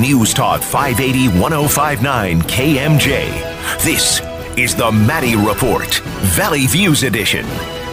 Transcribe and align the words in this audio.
News 0.00 0.32
Talk 0.32 0.62
580 0.62 1.40
1059 1.40 2.42
KMJ. 2.42 3.82
This 3.82 4.20
is 4.56 4.74
the 4.76 4.92
Maddy 4.92 5.34
Report, 5.34 5.96
Valley 6.36 6.66
Views 6.68 7.02
Edition. 7.02 7.44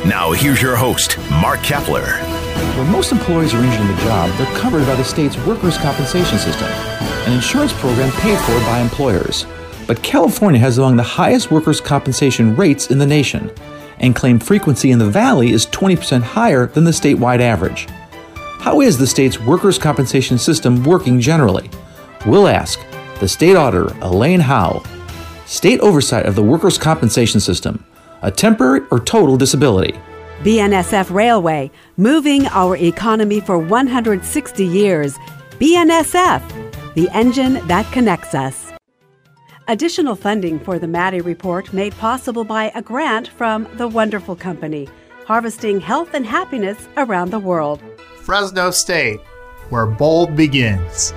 Now, 0.07 0.31
here's 0.31 0.61
your 0.61 0.75
host, 0.75 1.17
Mark 1.41 1.61
Keppler. 1.61 2.21
When 2.77 2.91
most 2.91 3.11
employees 3.11 3.55
are 3.55 3.63
injured 3.63 3.81
in 3.81 3.87
the 3.87 4.01
job, 4.03 4.29
they're 4.37 4.59
covered 4.59 4.85
by 4.85 4.93
the 4.93 5.03
state's 5.03 5.35
workers' 5.47 5.79
compensation 5.79 6.37
system, 6.37 6.67
an 6.67 7.33
insurance 7.33 7.73
program 7.73 8.11
paid 8.21 8.37
for 8.39 8.53
by 8.65 8.79
employers. 8.81 9.47
But 9.87 10.03
California 10.03 10.59
has 10.59 10.77
among 10.77 10.97
the 10.97 11.03
highest 11.03 11.49
workers' 11.49 11.81
compensation 11.81 12.55
rates 12.55 12.91
in 12.91 12.99
the 12.99 13.07
nation, 13.07 13.51
and 13.99 14.15
claim 14.15 14.37
frequency 14.37 14.91
in 14.91 14.99
the 14.99 15.09
Valley 15.09 15.51
is 15.51 15.65
20% 15.67 16.21
higher 16.21 16.67
than 16.67 16.83
the 16.83 16.91
statewide 16.91 17.39
average. 17.39 17.87
How 18.59 18.81
is 18.81 18.97
the 18.97 19.07
state's 19.07 19.39
workers' 19.39 19.79
compensation 19.79 20.37
system 20.37 20.83
working 20.83 21.19
generally? 21.19 21.69
We'll 22.25 22.47
ask 22.47 22.79
the 23.19 23.27
state 23.27 23.55
auditor, 23.55 23.95
Elaine 24.01 24.39
Howle. 24.39 24.83
State 25.45 25.79
oversight 25.81 26.25
of 26.25 26.33
the 26.33 26.41
workers' 26.41 26.77
compensation 26.77 27.39
system, 27.39 27.85
a 28.23 28.31
temporary 28.31 28.81
or 28.89 28.99
total 28.99 29.37
disability. 29.37 29.93
BNSF 30.41 31.13
Railway, 31.13 31.69
moving 31.97 32.47
our 32.47 32.75
economy 32.77 33.39
for 33.39 33.59
160 33.59 34.65
years. 34.65 35.17
BNSF, 35.59 36.41
the 36.95 37.07
engine 37.11 37.65
that 37.67 37.89
connects 37.93 38.33
us. 38.33 38.73
Additional 39.67 40.15
funding 40.15 40.59
for 40.59 40.79
the 40.79 40.87
Maddy 40.87 41.21
Report 41.21 41.71
made 41.73 41.95
possible 41.97 42.43
by 42.43 42.71
a 42.73 42.81
grant 42.81 43.27
from 43.27 43.67
The 43.75 43.87
Wonderful 43.87 44.35
Company, 44.35 44.89
harvesting 45.27 45.79
health 45.79 46.15
and 46.15 46.25
happiness 46.25 46.87
around 46.97 47.29
the 47.29 47.39
world. 47.39 47.81
Fresno 48.17 48.71
State, 48.71 49.19
where 49.69 49.85
bold 49.85 50.35
begins. 50.35 51.13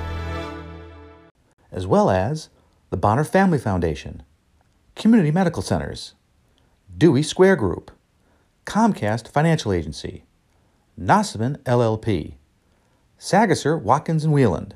As 1.79 1.87
well 1.87 2.11
as 2.11 2.49
the 2.91 2.97
Bonner 2.97 3.23
Family 3.23 3.57
Foundation, 3.57 4.25
Community 4.97 5.31
Medical 5.31 5.63
Centers, 5.63 6.15
Dewey 6.97 7.23
Square 7.23 7.55
Group, 7.55 7.93
Comcast 8.67 9.29
Financial 9.29 9.73
Agency, 9.73 10.25
Nossaman 11.01 11.57
LLP, 11.59 12.35
Sagaser, 13.17 13.81
Watkins 13.81 14.25
and 14.25 14.33
Wieland, 14.33 14.75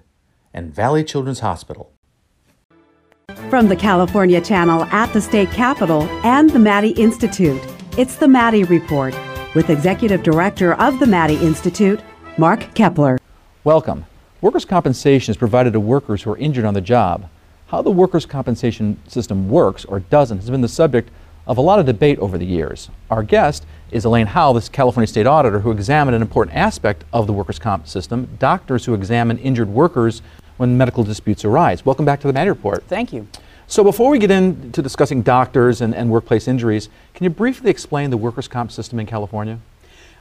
and 0.54 0.72
Valley 0.72 1.02
Children's 1.02 1.40
Hospital. 1.40 1.92
From 3.50 3.66
the 3.66 3.74
California 3.74 4.40
Channel 4.40 4.84
at 4.84 5.12
the 5.12 5.20
state 5.20 5.50
capitol 5.50 6.02
and 6.22 6.50
the 6.50 6.60
Maddy 6.60 6.90
Institute, 6.90 7.60
it's 7.98 8.14
the 8.14 8.28
Maddy 8.28 8.62
Report 8.62 9.12
with 9.56 9.70
Executive 9.70 10.22
Director 10.22 10.74
of 10.74 11.00
the 11.00 11.06
Maddy 11.08 11.34
Institute, 11.44 12.00
Mark 12.38 12.60
Keppler. 12.76 13.18
Welcome. 13.64 14.06
Workers' 14.42 14.64
compensation 14.64 15.30
is 15.30 15.36
provided 15.36 15.72
to 15.72 15.78
workers 15.78 16.24
who 16.24 16.32
are 16.32 16.36
injured 16.36 16.64
on 16.64 16.74
the 16.74 16.80
job. 16.80 17.28
How 17.68 17.80
the 17.80 17.92
workers' 17.92 18.26
compensation 18.26 18.98
system 19.06 19.48
works 19.48 19.84
or 19.84 20.00
doesn't 20.00 20.38
has 20.38 20.50
been 20.50 20.62
the 20.62 20.68
subject 20.68 21.10
of 21.46 21.58
a 21.58 21.60
lot 21.60 21.78
of 21.78 21.86
debate 21.86 22.18
over 22.18 22.36
the 22.36 22.44
years. 22.44 22.90
Our 23.08 23.22
guest 23.22 23.64
is 23.92 24.04
Elaine 24.04 24.26
Howle, 24.26 24.54
this 24.54 24.68
California 24.68 25.06
state 25.06 25.28
auditor 25.28 25.60
who 25.60 25.70
examined 25.70 26.16
an 26.16 26.22
important 26.22 26.56
aspect 26.56 27.04
of 27.12 27.28
the 27.28 27.32
workers' 27.32 27.60
comp 27.60 27.86
system, 27.86 28.36
doctors 28.40 28.84
who 28.84 28.94
examine 28.94 29.38
injured 29.38 29.68
workers 29.68 30.22
when 30.56 30.76
medical 30.76 31.04
disputes 31.04 31.44
arise. 31.44 31.86
Welcome 31.86 32.04
back 32.04 32.20
to 32.22 32.26
the 32.26 32.32
Maddy 32.32 32.50
Report. 32.50 32.82
Thank 32.88 33.12
you. 33.12 33.28
So 33.68 33.84
before 33.84 34.10
we 34.10 34.18
get 34.18 34.32
into 34.32 34.82
discussing 34.82 35.22
doctors 35.22 35.80
and, 35.80 35.94
and 35.94 36.10
workplace 36.10 36.48
injuries, 36.48 36.88
can 37.14 37.22
you 37.22 37.30
briefly 37.30 37.70
explain 37.70 38.10
the 38.10 38.16
workers' 38.16 38.48
comp 38.48 38.72
system 38.72 38.98
in 38.98 39.06
California? 39.06 39.60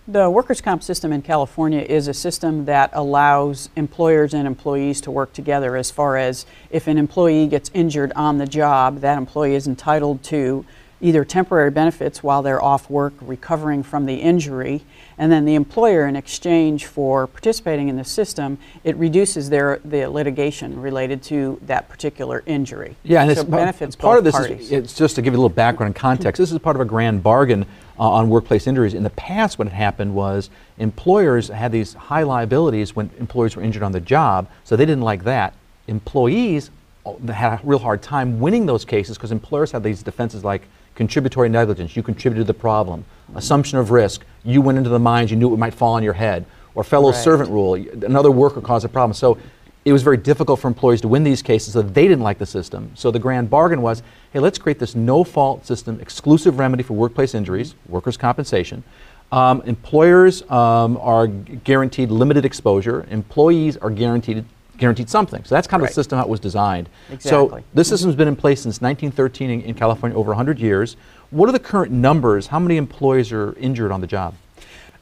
The 0.07 0.31
workers' 0.31 0.61
comp 0.61 0.81
system 0.81 1.13
in 1.13 1.21
California 1.21 1.81
is 1.81 2.07
a 2.07 2.13
system 2.13 2.65
that 2.65 2.89
allows 2.91 3.69
employers 3.75 4.33
and 4.33 4.47
employees 4.47 4.99
to 5.01 5.11
work 5.11 5.31
together 5.31 5.77
as 5.77 5.91
far 5.91 6.17
as 6.17 6.47
if 6.71 6.87
an 6.87 6.97
employee 6.97 7.45
gets 7.45 7.69
injured 7.75 8.11
on 8.15 8.39
the 8.39 8.47
job, 8.47 9.01
that 9.01 9.19
employee 9.19 9.53
is 9.53 9.67
entitled 9.67 10.23
to 10.23 10.65
either 11.01 11.25
temporary 11.25 11.71
benefits 11.71 12.23
while 12.23 12.41
they're 12.41 12.61
off 12.61 12.89
work 12.89 13.13
recovering 13.21 13.83
from 13.83 14.05
the 14.05 14.15
injury, 14.15 14.83
and 15.17 15.31
then 15.31 15.45
the 15.45 15.55
employer, 15.55 16.07
in 16.07 16.15
exchange 16.15 16.85
for 16.85 17.27
participating 17.27 17.89
in 17.89 17.97
the 17.97 18.03
system, 18.03 18.57
it 18.83 18.95
reduces 18.95 19.49
their 19.49 19.79
the 19.83 20.07
litigation 20.07 20.79
related 20.79 21.21
to 21.23 21.59
that 21.63 21.89
particular 21.89 22.43
injury. 22.45 22.95
Yeah, 23.03 23.23
and 23.23 23.35
so 23.35 23.41
it's 23.41 23.49
benefits 23.49 23.95
part 23.95 24.17
of 24.17 24.23
this 24.23 24.35
parties. 24.35 24.61
is 24.61 24.71
it's 24.71 24.93
just 24.93 25.15
to 25.15 25.21
give 25.21 25.33
you 25.33 25.37
a 25.37 25.41
little 25.41 25.49
background 25.49 25.87
and 25.89 25.95
context. 25.95 26.39
this 26.39 26.51
is 26.51 26.59
part 26.59 26.75
of 26.75 26.81
a 26.81 26.85
grand 26.85 27.23
bargain 27.23 27.65
uh, 27.99 28.09
on 28.09 28.29
workplace 28.29 28.67
injuries. 28.67 28.93
In 28.93 29.03
the 29.03 29.09
past, 29.11 29.59
what 29.59 29.67
had 29.67 29.75
happened 29.75 30.13
was 30.13 30.49
employers 30.77 31.49
had 31.49 31.71
these 31.71 31.93
high 31.93 32.23
liabilities 32.23 32.95
when 32.95 33.09
employees 33.19 33.55
were 33.55 33.63
injured 33.63 33.83
on 33.83 33.91
the 33.91 33.99
job, 33.99 34.47
so 34.63 34.75
they 34.75 34.85
didn't 34.85 35.03
like 35.03 35.23
that. 35.23 35.53
Employees 35.87 36.71
uh, 37.05 37.13
had 37.31 37.53
a 37.53 37.61
real 37.63 37.79
hard 37.79 38.01
time 38.01 38.39
winning 38.39 38.65
those 38.65 38.85
cases 38.85 39.17
because 39.17 39.31
employers 39.31 39.71
had 39.71 39.83
these 39.83 40.03
defenses 40.03 40.43
like 40.43 40.63
contributory 40.95 41.49
negligence, 41.49 41.95
you 41.95 42.03
contributed 42.03 42.45
to 42.45 42.53
the 42.53 42.57
problem, 42.59 43.05
assumption 43.35 43.77
of 43.77 43.91
risk, 43.91 44.23
you 44.43 44.61
went 44.61 44.77
into 44.77 44.89
the 44.89 44.99
mines, 44.99 45.31
you 45.31 45.37
knew 45.37 45.53
it 45.53 45.57
might 45.57 45.73
fall 45.73 45.93
on 45.93 46.03
your 46.03 46.13
head, 46.13 46.45
or 46.75 46.83
fellow 46.83 47.11
Right. 47.11 47.23
servant 47.23 47.49
rule, 47.49 47.75
another 48.05 48.31
worker 48.31 48.61
caused 48.61 48.85
a 48.85 48.89
problem. 48.89 49.13
So 49.13 49.37
it 49.83 49.93
was 49.93 50.03
very 50.03 50.17
difficult 50.17 50.59
for 50.59 50.67
employees 50.67 51.01
to 51.01 51.07
win 51.07 51.23
these 51.23 51.41
cases, 51.41 51.73
so 51.73 51.81
they 51.81 52.07
didn't 52.07 52.23
like 52.23 52.37
the 52.37 52.45
system. 52.45 52.91
So 52.93 53.09
the 53.09 53.19
grand 53.19 53.49
bargain 53.49 53.81
was, 53.81 54.03
hey, 54.31 54.39
let's 54.39 54.59
create 54.59 54.79
this 54.79 54.95
no-fault 54.95 55.65
system, 55.65 55.99
exclusive 55.99 56.59
remedy 56.59 56.83
for 56.83 56.93
workplace 56.93 57.33
injuries, 57.33 57.73
workers' 57.87 58.17
compensation. 58.17 58.83
Um, 59.31 59.61
employers 59.65 60.43
um, 60.51 60.97
are 61.01 61.25
guaranteed 61.27 62.11
limited 62.11 62.45
exposure. 62.45 63.07
Employees 63.09 63.77
are 63.77 63.89
guaranteed 63.89 64.45
guaranteed 64.81 65.09
something. 65.09 65.43
So 65.45 65.55
that's 65.55 65.67
kind 65.67 65.79
of 65.79 65.85
Right. 65.85 65.91
the 65.91 65.93
system 65.93 66.17
how 66.17 66.25
it 66.25 66.29
was 66.29 66.39
designed. 66.41 66.89
Exactly. 67.09 67.61
So 67.61 67.63
this 67.73 67.87
system's 67.87 68.15
been 68.15 68.27
in 68.27 68.35
place 68.35 68.61
since 68.61 68.81
1913 68.81 69.49
in, 69.49 69.61
in 69.61 69.75
California, 69.75 70.17
over 70.17 70.31
100 70.31 70.59
years. 70.59 70.97
What 71.29 71.47
are 71.47 71.53
the 71.53 71.59
current 71.59 71.91
numbers? 71.93 72.47
How 72.47 72.59
many 72.59 72.75
employees 72.75 73.31
are 73.31 73.53
injured 73.53 73.91
on 73.91 74.01
the 74.01 74.07
job? 74.07 74.33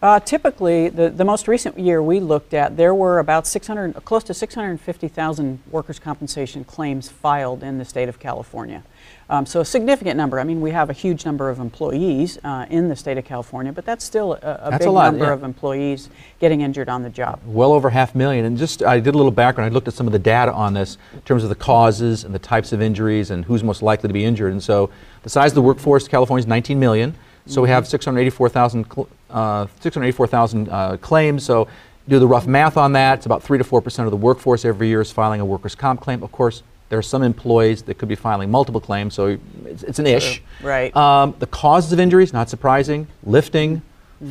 Uh, 0.02 0.20
typically, 0.20 0.88
the, 0.88 1.10
the 1.10 1.26
most 1.26 1.48
recent 1.48 1.78
year 1.80 2.02
we 2.02 2.20
looked 2.20 2.54
at, 2.54 2.78
there 2.78 2.94
were 2.94 3.20
about 3.20 3.48
600, 3.48 3.94
close 4.06 4.24
to 4.26 4.34
650,000 4.34 5.60
workers' 5.72 6.00
compensation 6.00 6.64
claims 6.64 7.10
filed 7.10 7.64
in 7.64 7.80
the 7.80 7.86
state 7.86 8.08
of 8.08 8.20
California. 8.20 8.84
Um, 9.30 9.46
so 9.46 9.60
a 9.60 9.66
significant 9.66 10.18
number. 10.18 10.40
I 10.40 10.44
mean, 10.44 10.60
we 10.60 10.72
have 10.72 10.90
a 10.90 10.94
huge 10.94 11.24
number 11.24 11.50
of 11.52 11.60
employees 11.60 12.40
uh, 12.44 12.66
in 12.70 12.90
the 12.90 12.96
state 12.96 13.18
of 13.20 13.26
California, 13.26 13.72
but 13.72 13.86
that's 13.86 14.04
still 14.04 14.34
a, 14.34 14.38
a 14.38 14.72
That's 14.72 14.80
big 14.80 14.88
a 14.88 14.92
lot, 14.92 15.12
number 15.12 15.26
yeah. 15.26 15.34
of 15.34 15.44
employees 15.44 16.10
getting 16.40 16.62
injured 16.62 16.90
on 16.90 17.04
the 17.04 17.12
job. 17.12 17.40
Well 17.46 17.72
over 17.72 17.92
half 17.92 18.16
million. 18.16 18.46
And 18.46 18.58
just, 18.58 18.82
I 18.82 19.00
did 19.00 19.14
a 19.14 19.18
little 19.18 19.32
background. 19.32 19.72
I 19.72 19.74
looked 19.74 19.88
at 19.88 19.94
some 19.94 20.08
of 20.08 20.14
the 20.14 20.20
data 20.20 20.52
on 20.52 20.74
this 20.74 20.98
in 21.14 21.22
terms 21.22 21.44
of 21.44 21.50
the 21.50 21.56
causes 21.56 22.24
and 22.24 22.34
the 22.34 22.40
types 22.40 22.74
of 22.74 22.82
injuries 22.82 23.30
and 23.30 23.46
who's 23.46 23.64
most 23.64 23.84
likely 23.84 24.08
to 24.08 24.14
be 24.14 24.26
injured. 24.26 24.52
And 24.52 24.64
so 24.64 24.90
the 25.22 25.30
size 25.30 25.52
of 25.52 25.56
the 25.56 25.62
workforce 25.62 26.06
in 26.06 26.10
California 26.10 26.42
is 26.42 26.48
19 26.48 26.80
million. 26.80 27.14
So 27.46 27.62
we 27.62 27.70
have 27.70 27.88
684,000 27.88 28.86
uh, 29.30 29.66
684,000 29.80 30.70
uh, 30.70 30.98
claims. 30.98 31.44
So 31.44 31.68
do 32.08 32.20
the 32.20 32.28
rough 32.28 32.48
math 32.48 32.78
on 32.78 32.94
that. 32.94 33.20
It's 33.20 33.26
about 33.26 33.44
3 33.44 33.60
to 33.60 33.64
4% 33.64 34.06
of 34.06 34.12
the 34.12 34.18
workforce 34.18 34.66
every 34.66 34.88
year 34.88 35.02
is 35.02 35.12
filing 35.12 35.42
a 35.42 35.46
workers' 35.46 35.76
comp 35.76 36.02
claim. 36.02 36.24
Of 36.24 36.32
course, 36.32 36.64
there 36.90 36.98
are 36.98 37.04
some 37.04 37.22
employees 37.24 37.84
that 37.84 37.98
could 37.98 38.10
be 38.10 38.16
filing 38.16 38.50
multiple 38.50 38.82
claims, 38.82 39.14
so 39.14 39.38
it's, 39.66 39.84
it's 39.84 40.00
an 40.00 40.08
ish. 40.08 40.42
Right. 40.62 40.96
Um, 40.96 41.36
the 41.40 41.48
causes 41.48 41.94
of 41.94 42.00
injuries, 42.00 42.34
not 42.34 42.50
surprising, 42.50 43.08
lifting, 43.24 43.84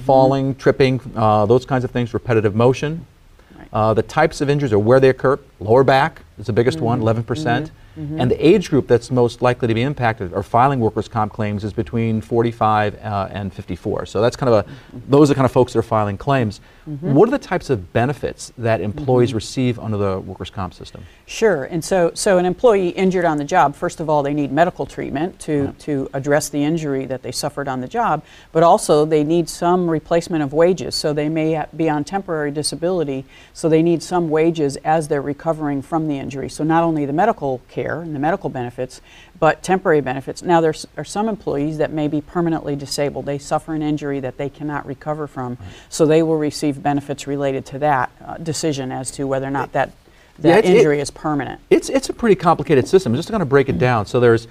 falling, 0.05 0.55
tripping, 0.56 1.00
uh, 1.16 1.46
those 1.46 1.64
kinds 1.64 1.84
of 1.84 1.90
things, 1.90 2.12
repetitive 2.12 2.55
motion. 2.55 3.06
Right. 3.56 3.69
Uh, 3.72 3.94
the 3.94 4.02
types 4.02 4.40
of 4.40 4.50
injuries 4.50 4.72
or 4.72 4.78
where 4.78 5.00
they 5.00 5.08
occur, 5.08 5.38
lower 5.60 5.84
back 5.84 6.22
is 6.38 6.46
the 6.46 6.52
biggest 6.52 6.81
one, 6.81 7.00
11%. 7.00 7.26
percent 7.26 7.70
Mm-hmm. 7.98 8.20
And 8.20 8.30
the 8.30 8.46
age 8.46 8.70
group 8.70 8.86
that's 8.86 9.10
most 9.10 9.42
likely 9.42 9.66
to 9.66 9.74
be 9.74 9.82
impacted 9.82 10.32
or 10.32 10.42
filing 10.42 10.78
workers' 10.78 11.08
comp 11.08 11.32
claims 11.32 11.64
is 11.64 11.72
between 11.72 12.20
45 12.20 12.94
uh, 12.94 13.28
and 13.32 13.52
54. 13.52 14.06
So 14.06 14.20
that's 14.20 14.36
kind 14.36 14.52
of 14.52 14.66
a, 14.66 14.70
mm-hmm. 14.70 15.10
those 15.10 15.28
are 15.28 15.32
the 15.32 15.36
kind 15.36 15.44
of 15.44 15.52
folks 15.52 15.72
that 15.72 15.80
are 15.80 15.82
filing 15.82 16.16
claims. 16.16 16.60
Mm-hmm. 16.88 17.12
What 17.12 17.28
are 17.28 17.32
the 17.32 17.38
types 17.38 17.70
of 17.70 17.92
benefits 17.92 18.52
that 18.56 18.80
employees 18.80 19.34
receive 19.34 19.78
under 19.78 19.96
the 19.96 20.20
workers' 20.20 20.48
comp 20.48 20.74
system? 20.74 21.04
Sure. 21.26 21.64
And 21.64 21.84
so, 21.84 22.12
so 22.14 22.38
an 22.38 22.46
employee 22.46 22.90
injured 22.90 23.24
on 23.24 23.36
the 23.36 23.44
job, 23.44 23.74
first 23.74 24.00
of 24.00 24.08
all, 24.08 24.22
they 24.22 24.32
need 24.32 24.52
medical 24.52 24.86
treatment 24.86 25.38
to, 25.40 25.74
to 25.80 26.08
address 26.14 26.48
the 26.48 26.62
injury 26.62 27.04
that 27.06 27.22
they 27.22 27.32
suffered 27.32 27.68
on 27.68 27.80
the 27.80 27.88
job, 27.88 28.22
but 28.52 28.62
also 28.62 29.04
they 29.04 29.24
need 29.24 29.48
some 29.48 29.90
replacement 29.90 30.42
of 30.42 30.52
wages. 30.52 30.94
So 30.94 31.12
they 31.12 31.28
may 31.28 31.64
be 31.76 31.88
on 31.90 32.04
temporary 32.04 32.52
disability, 32.52 33.24
so 33.52 33.68
they 33.68 33.82
need 33.82 34.02
some 34.02 34.30
wages 34.30 34.76
as 34.78 35.08
they're 35.08 35.20
recovering 35.20 35.82
from 35.82 36.06
the 36.06 36.18
injury. 36.18 36.48
So 36.48 36.64
not 36.64 36.84
only 36.84 37.04
the 37.04 37.12
medical 37.12 37.60
care 37.68 37.88
and 37.96 38.14
the 38.14 38.19
medical 38.19 38.50
benefits, 38.50 39.00
but 39.40 39.62
temporary 39.62 40.00
benefits. 40.00 40.43
Now, 40.43 40.61
there 40.61 40.75
are 40.96 41.05
some 41.05 41.29
employees 41.29 41.79
that 41.79 41.90
may 41.93 42.08
be 42.08 42.20
permanently 42.20 42.76
disabled. 42.76 43.26
They 43.26 43.38
suffer 43.38 43.75
an 43.75 43.82
injury 43.82 44.20
that 44.20 44.37
they 44.37 44.49
cannot 44.49 44.87
recover 44.87 45.26
from, 45.26 45.58
so 45.88 46.06
they 46.06 46.23
will 46.23 46.38
receive 46.38 46.82
benefits 46.82 47.26
related 47.26 47.64
to 47.67 47.79
that 47.81 48.11
uh, 48.25 48.37
decision 48.38 48.93
as 48.93 49.11
to 49.12 49.26
whether 49.26 49.46
or 49.46 49.50
not 49.50 49.73
that, 49.73 49.90
Yeah, 50.38 50.55
that 50.55 50.64
it- 50.64 50.70
it- 50.70 50.76
injury 50.79 51.00
is 51.00 51.11
permanent. 51.11 51.61
It's, 51.70 51.88
it's 51.88 52.08
a 52.08 52.12
pretty 52.12 52.35
complicated 52.37 52.87
system. 52.87 53.12
I'm 53.12 53.17
just 53.19 53.31
going 53.31 53.40
to 53.40 53.46
break 53.46 53.69
it 53.69 53.79
down. 53.79 54.06
So 54.06 54.20
there's 54.20 54.46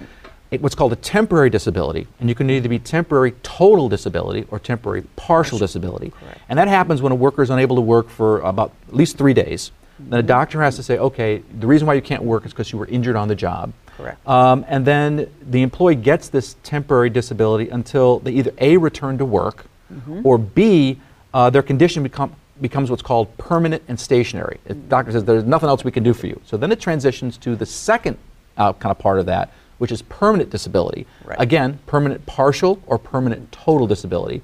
it- 0.50 0.62
what's 0.62 0.74
called 0.74 0.92
a 0.92 0.96
temporary 0.96 1.50
disability, 1.50 2.06
and 2.20 2.28
you 2.28 2.34
can 2.34 2.48
either 2.50 2.68
be 2.68 2.78
temporary 2.78 3.32
total 3.42 3.88
disability 3.88 4.46
or 4.50 4.58
temporary 4.58 5.02
partial 5.16 5.58
disability. 5.58 6.10
Correct. 6.18 6.40
And 6.48 6.58
that 6.58 6.68
happens 6.68 7.02
when 7.02 7.12
a 7.12 7.16
worker 7.16 7.42
is 7.42 7.50
unable 7.50 7.76
to 7.76 7.82
work 7.82 8.08
for 8.08 8.40
about 8.40 8.72
at 8.88 8.94
least 8.94 9.18
three 9.18 9.34
days. 9.34 9.70
Then 9.98 10.20
a 10.20 10.22
doctor 10.22 10.62
has 10.62 10.76
to 10.76 10.82
say, 10.82 10.98
okay, 10.98 11.42
the 11.58 11.66
reason 11.66 11.86
why 11.86 11.94
you 11.94 12.02
can't 12.02 12.22
work 12.22 12.46
is 12.46 12.52
because 12.52 12.72
you 12.72 12.78
were 12.78 12.86
injured 12.86 13.16
on 13.16 13.28
the 13.28 13.34
job. 13.34 13.72
Correct. 13.96 14.26
Um, 14.28 14.64
and 14.68 14.84
then 14.84 15.28
the 15.42 15.62
employee 15.62 15.96
gets 15.96 16.28
this 16.28 16.56
temporary 16.62 17.10
disability 17.10 17.68
until 17.70 18.20
they 18.20 18.32
either 18.32 18.52
A, 18.58 18.76
return 18.76 19.18
to 19.18 19.24
work, 19.24 19.66
or 20.22 20.38
B, 20.38 21.00
uh, 21.32 21.50
their 21.50 21.62
condition 21.62 22.02
become, 22.02 22.34
becomes 22.60 22.90
what's 22.90 23.02
called 23.02 23.36
permanent 23.38 23.82
and 23.88 23.98
stationary. 23.98 24.58
The 24.64 24.74
doctor 24.74 25.12
says, 25.12 25.24
there's 25.24 25.44
nothing 25.44 25.68
else 25.68 25.82
we 25.82 25.92
can 25.92 26.02
do 26.04 26.12
for 26.12 26.26
you. 26.26 26.40
So 26.44 26.56
then 26.56 26.70
it 26.72 26.80
transitions 26.80 27.38
to 27.38 27.56
the 27.56 27.66
second 27.66 28.18
uh, 28.56 28.72
kind 28.74 28.90
of 28.90 28.98
part 28.98 29.18
of 29.18 29.26
that, 29.26 29.52
which 29.78 29.92
is 29.92 30.02
permanent 30.02 30.50
disability. 30.50 31.06
Right. 31.24 31.40
Again, 31.40 31.78
permanent 31.86 32.24
partial 32.26 32.82
or 32.86 32.98
permanent 32.98 33.50
total 33.52 33.86
disability. 33.86 34.42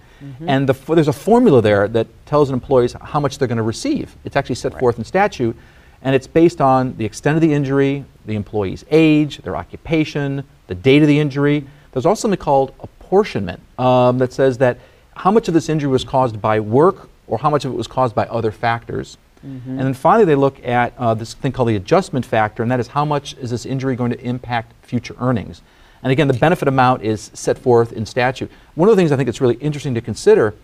And 0.49 0.67
the, 0.67 0.73
f- 0.73 0.87
there's 0.87 1.09
a 1.09 1.13
formula 1.13 1.61
there 1.61 1.87
that 1.89 2.07
tells 2.25 2.51
employees 2.51 2.95
how 2.95 3.21
much 3.21 3.37
they're 3.37 3.49
going 3.49 3.59
to 3.59 3.63
receive. 3.63 4.17
It's 4.25 4.37
actually 4.37 4.55
set 4.55 4.79
forth 4.79 4.97
in 4.99 5.05
statute, 5.05 5.55
and 6.01 6.15
it's 6.15 6.27
based 6.27 6.63
on 6.63 6.97
the 6.97 7.05
extent 7.05 7.37
of 7.37 7.43
the 7.43 7.53
injury, 7.53 8.05
the 8.25 8.35
employee's 8.35 8.87
age, 8.91 9.39
their 9.39 9.55
occupation, 9.55 10.45
the 10.67 10.75
date 10.75 11.03
of 11.03 11.09
the 11.09 11.19
injury. 11.19 11.67
There's 11.93 12.07
also 12.07 12.23
something 12.23 12.39
called 12.39 12.75
apportionment 12.81 13.61
um, 13.79 14.19
that 14.19 14.33
says 14.33 14.57
that 14.59 14.79
how 15.15 15.31
much 15.31 15.49
of 15.49 15.55
this 15.55 15.69
injury 15.69 15.91
was 15.91 16.05
caused 16.05 16.41
by 16.41 16.59
work 16.59 17.11
or 17.27 17.39
how 17.39 17.51
much 17.51 17.65
of 17.65 17.73
it 17.73 17.77
was 17.77 17.87
caused 17.87 18.15
by 18.15 18.27
other 18.27 18.51
factors. 18.51 19.19
And 19.45 19.79
then 19.79 19.95
finally, 19.95 20.25
they 20.25 20.35
look 20.35 20.65
at 20.65 20.95
uh, 20.99 21.15
this 21.15 21.35
thing 21.35 21.53
called 21.53 21.69
the 21.69 21.77
adjustment 21.77 22.25
factor, 22.25 22.63
and 22.63 22.71
that 22.73 22.81
is 22.81 22.89
how 22.89 23.05
much 23.05 23.37
is 23.39 23.51
this 23.51 23.67
injury 23.67 23.97
going 23.97 24.11
to 24.11 24.21
impact 24.21 24.73
future 24.83 25.15
earnings. 25.21 25.63
And 26.03 26.13
again, 26.13 26.29
the 26.29 26.35
benefit 26.35 26.69
amount 26.69 27.03
is 27.03 27.31
set 27.35 27.59
forth 27.59 27.93
in 27.93 28.05
statute. 28.07 28.51
One 28.75 28.89
of 28.89 28.97
the 28.97 29.01
things 29.01 29.13
I 29.13 29.17
think 29.17 29.27
that's 29.27 29.41
really 29.41 29.57
interesting 29.57 29.95
to 29.95 30.01
consider 30.01 30.55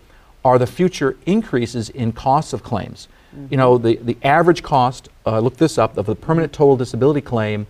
are 0.43 0.57
the 0.57 0.67
future 0.67 1.17
increases 1.25 1.89
in 1.89 2.11
costs 2.11 2.53
of 2.53 2.63
claims. 2.63 3.07
You 3.49 3.57
know, 3.57 3.77
the, 3.77 3.95
the 3.95 4.17
average 4.23 4.61
cost, 4.61 5.09
uh, 5.25 5.39
look 5.39 5.55
this 5.55 5.77
up, 5.77 5.97
of 5.97 6.05
the 6.05 6.15
permanent 6.15 6.51
total 6.51 6.75
disability 6.75 7.21
claim 7.21 7.65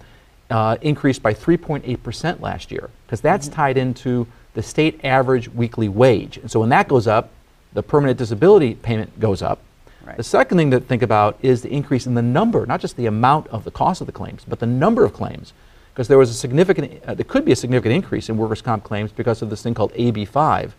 uh, 0.49 0.77
increased 0.81 1.21
by 1.21 1.33
3.8% 1.33 2.41
last 2.41 2.71
year, 2.71 2.89
because 3.05 3.21
that's 3.21 3.47
tied 3.47 3.77
into 3.77 4.27
the 4.53 4.63
state 4.63 4.99
average 5.03 5.49
weekly 5.49 5.87
wage. 5.87 6.37
And 6.37 6.49
so 6.49 6.59
when 6.59 6.69
that 6.69 6.87
goes 6.87 7.07
up, 7.07 7.29
the 7.73 7.83
permanent 7.83 8.17
disability 8.17 8.75
payment 8.75 9.19
goes 9.19 9.41
up. 9.41 9.59
Right. 10.05 10.17
The 10.17 10.23
second 10.23 10.57
thing 10.57 10.71
to 10.71 10.79
think 10.79 11.01
about 11.01 11.37
is 11.41 11.61
the 11.61 11.71
increase 11.71 12.07
in 12.07 12.15
the 12.15 12.21
number, 12.21 12.65
not 12.65 12.81
just 12.81 12.97
the 12.97 13.05
amount 13.05 13.47
of 13.49 13.63
the 13.63 13.71
cost 13.71 14.01
of 14.01 14.07
the 14.07 14.13
claims, 14.13 14.43
but 14.47 14.59
the 14.59 14.65
number 14.65 15.05
of 15.05 15.13
claims. 15.13 15.53
Because 15.93 16.07
there 16.07 16.17
was 16.17 16.29
a 16.29 16.33
significant, 16.33 17.03
uh, 17.05 17.13
there 17.13 17.25
could 17.25 17.45
be 17.45 17.51
a 17.51 17.55
significant 17.55 17.93
increase 17.93 18.29
in 18.29 18.37
workers' 18.37 18.61
comp 18.61 18.83
claims 18.83 19.11
because 19.11 19.41
of 19.41 19.49
this 19.49 19.61
thing 19.61 19.73
called 19.73 19.93
AB5, 19.93 20.71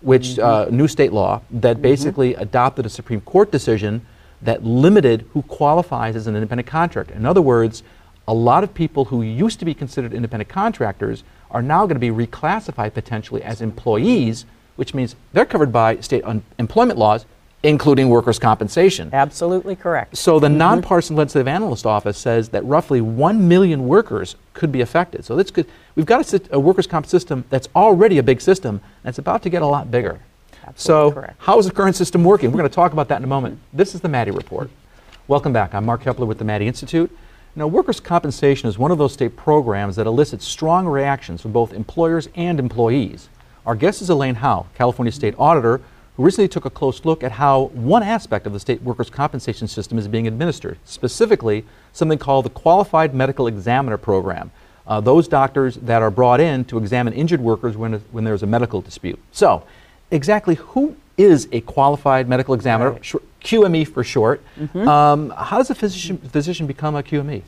which 0.00 0.38
uh, 0.38 0.66
new 0.70 0.88
state 0.88 1.12
law 1.12 1.42
that 1.50 1.82
basically 1.82 2.34
adopted 2.34 2.86
a 2.86 2.88
Supreme 2.88 3.20
Court 3.20 3.52
decision 3.52 4.04
that 4.42 4.64
limited 4.64 5.26
who 5.32 5.42
qualifies 5.42 6.16
as 6.16 6.26
an 6.26 6.34
independent 6.34 6.66
contractor. 6.66 7.14
In 7.14 7.26
other 7.26 7.42
words, 7.42 7.82
a 8.26 8.34
lot 8.34 8.64
of 8.64 8.72
people 8.72 9.06
who 9.06 9.22
used 9.22 9.58
to 9.58 9.64
be 9.64 9.74
considered 9.74 10.12
independent 10.12 10.48
contractors 10.48 11.24
are 11.50 11.62
now 11.62 11.86
going 11.86 12.00
to 12.00 12.00
be 12.00 12.10
reclassified 12.10 12.94
potentially 12.94 13.42
as 13.42 13.60
employees, 13.60 14.44
which 14.76 14.94
means 14.94 15.14
they're 15.32 15.44
covered 15.44 15.72
by 15.72 16.00
state 16.00 16.24
un- 16.24 16.42
employment 16.58 16.98
laws, 16.98 17.26
including 17.64 18.10
workers' 18.10 18.38
compensation. 18.38 19.08
Absolutely 19.12 19.74
correct. 19.74 20.16
So 20.16 20.38
the 20.38 20.48
mm-hmm. 20.48 20.58
nonpartisan 20.58 21.16
legislative 21.16 21.48
analyst 21.48 21.86
office 21.86 22.18
says 22.18 22.50
that 22.50 22.64
roughly 22.64 23.00
1 23.00 23.48
million 23.48 23.88
workers 23.88 24.36
could 24.52 24.70
be 24.70 24.82
affected. 24.82 25.24
So 25.24 25.34
that's 25.34 25.50
good. 25.50 25.66
We've 25.96 26.06
got 26.06 26.32
a, 26.32 26.42
a 26.52 26.60
workers' 26.60 26.86
comp 26.86 27.06
system 27.06 27.44
that's 27.48 27.68
already 27.74 28.18
a 28.18 28.22
big 28.22 28.42
system, 28.42 28.82
and 29.02 29.08
it's 29.08 29.18
about 29.18 29.42
to 29.44 29.50
get 29.50 29.62
a 29.62 29.66
lot 29.66 29.90
bigger. 29.90 30.20
Absolutely 30.66 30.76
so 30.76 31.12
correct. 31.12 31.36
how 31.38 31.58
is 31.58 31.66
the 31.66 31.72
current 31.72 31.96
system 31.96 32.22
working? 32.22 32.50
We're 32.50 32.58
going 32.58 32.70
to 32.70 32.74
talk 32.74 32.92
about 32.92 33.08
that 33.08 33.16
in 33.16 33.24
a 33.24 33.28
moment. 33.28 33.58
This 33.72 33.94
is 33.94 34.02
the 34.02 34.08
Maddy 34.08 34.30
Report. 34.30 34.70
Welcome 35.26 35.54
back. 35.54 35.74
I'm 35.74 35.86
Mark 35.86 36.02
Keppler 36.02 36.26
with 36.26 36.38
the 36.38 36.44
Maddy 36.44 36.66
Institute. 36.66 37.10
Now, 37.56 37.66
workers' 37.66 38.00
compensation 38.00 38.68
is 38.68 38.78
one 38.78 38.90
of 38.90 38.98
those 38.98 39.12
state 39.12 39.36
programs 39.36 39.96
that 39.96 40.06
elicits 40.06 40.44
strong 40.44 40.86
reactions 40.86 41.40
from 41.40 41.52
both 41.52 41.72
employers 41.72 42.28
and 42.34 42.58
employees. 42.58 43.28
Our 43.64 43.74
guest 43.74 44.02
is 44.02 44.10
Elaine 44.10 44.34
Howle, 44.34 44.66
California 44.74 45.12
State 45.12 45.34
Auditor, 45.38 45.80
recently 46.16 46.48
took 46.48 46.64
a 46.64 46.70
close 46.70 47.04
look 47.04 47.22
at 47.24 47.32
how 47.32 47.64
one 47.74 48.02
aspect 48.02 48.46
of 48.46 48.52
the 48.52 48.60
state 48.60 48.82
workers' 48.82 49.10
compensation 49.10 49.66
system 49.66 49.98
is 49.98 50.06
being 50.06 50.26
administered, 50.26 50.78
specifically 50.84 51.64
something 51.92 52.18
called 52.18 52.44
the 52.44 52.50
Qualified 52.50 53.14
Medical 53.14 53.46
Examiner 53.46 53.96
Program. 53.96 54.50
Uh, 54.86 55.00
those 55.00 55.26
doctors 55.26 55.76
that 55.76 56.02
are 56.02 56.10
brought 56.10 56.40
in 56.40 56.64
to 56.66 56.78
examine 56.78 57.12
injured 57.14 57.40
workers 57.40 57.76
when, 57.76 57.94
when 58.12 58.22
there's 58.24 58.42
a 58.42 58.46
medical 58.46 58.80
dispute. 58.80 59.18
So, 59.32 59.64
exactly 60.10 60.56
who 60.56 60.96
is 61.16 61.48
a 61.52 61.60
qualified 61.62 62.28
medical 62.28 62.54
examiner, 62.54 62.90
Right. 62.92 63.14
QME 63.42 63.86
for 63.88 64.02
short? 64.04 64.42
Um, 64.74 65.30
how 65.30 65.58
does 65.58 65.70
a 65.70 65.74
physician, 65.74 66.18
physician 66.18 66.66
become 66.66 66.94
a 66.96 67.02
QME? 67.02 67.42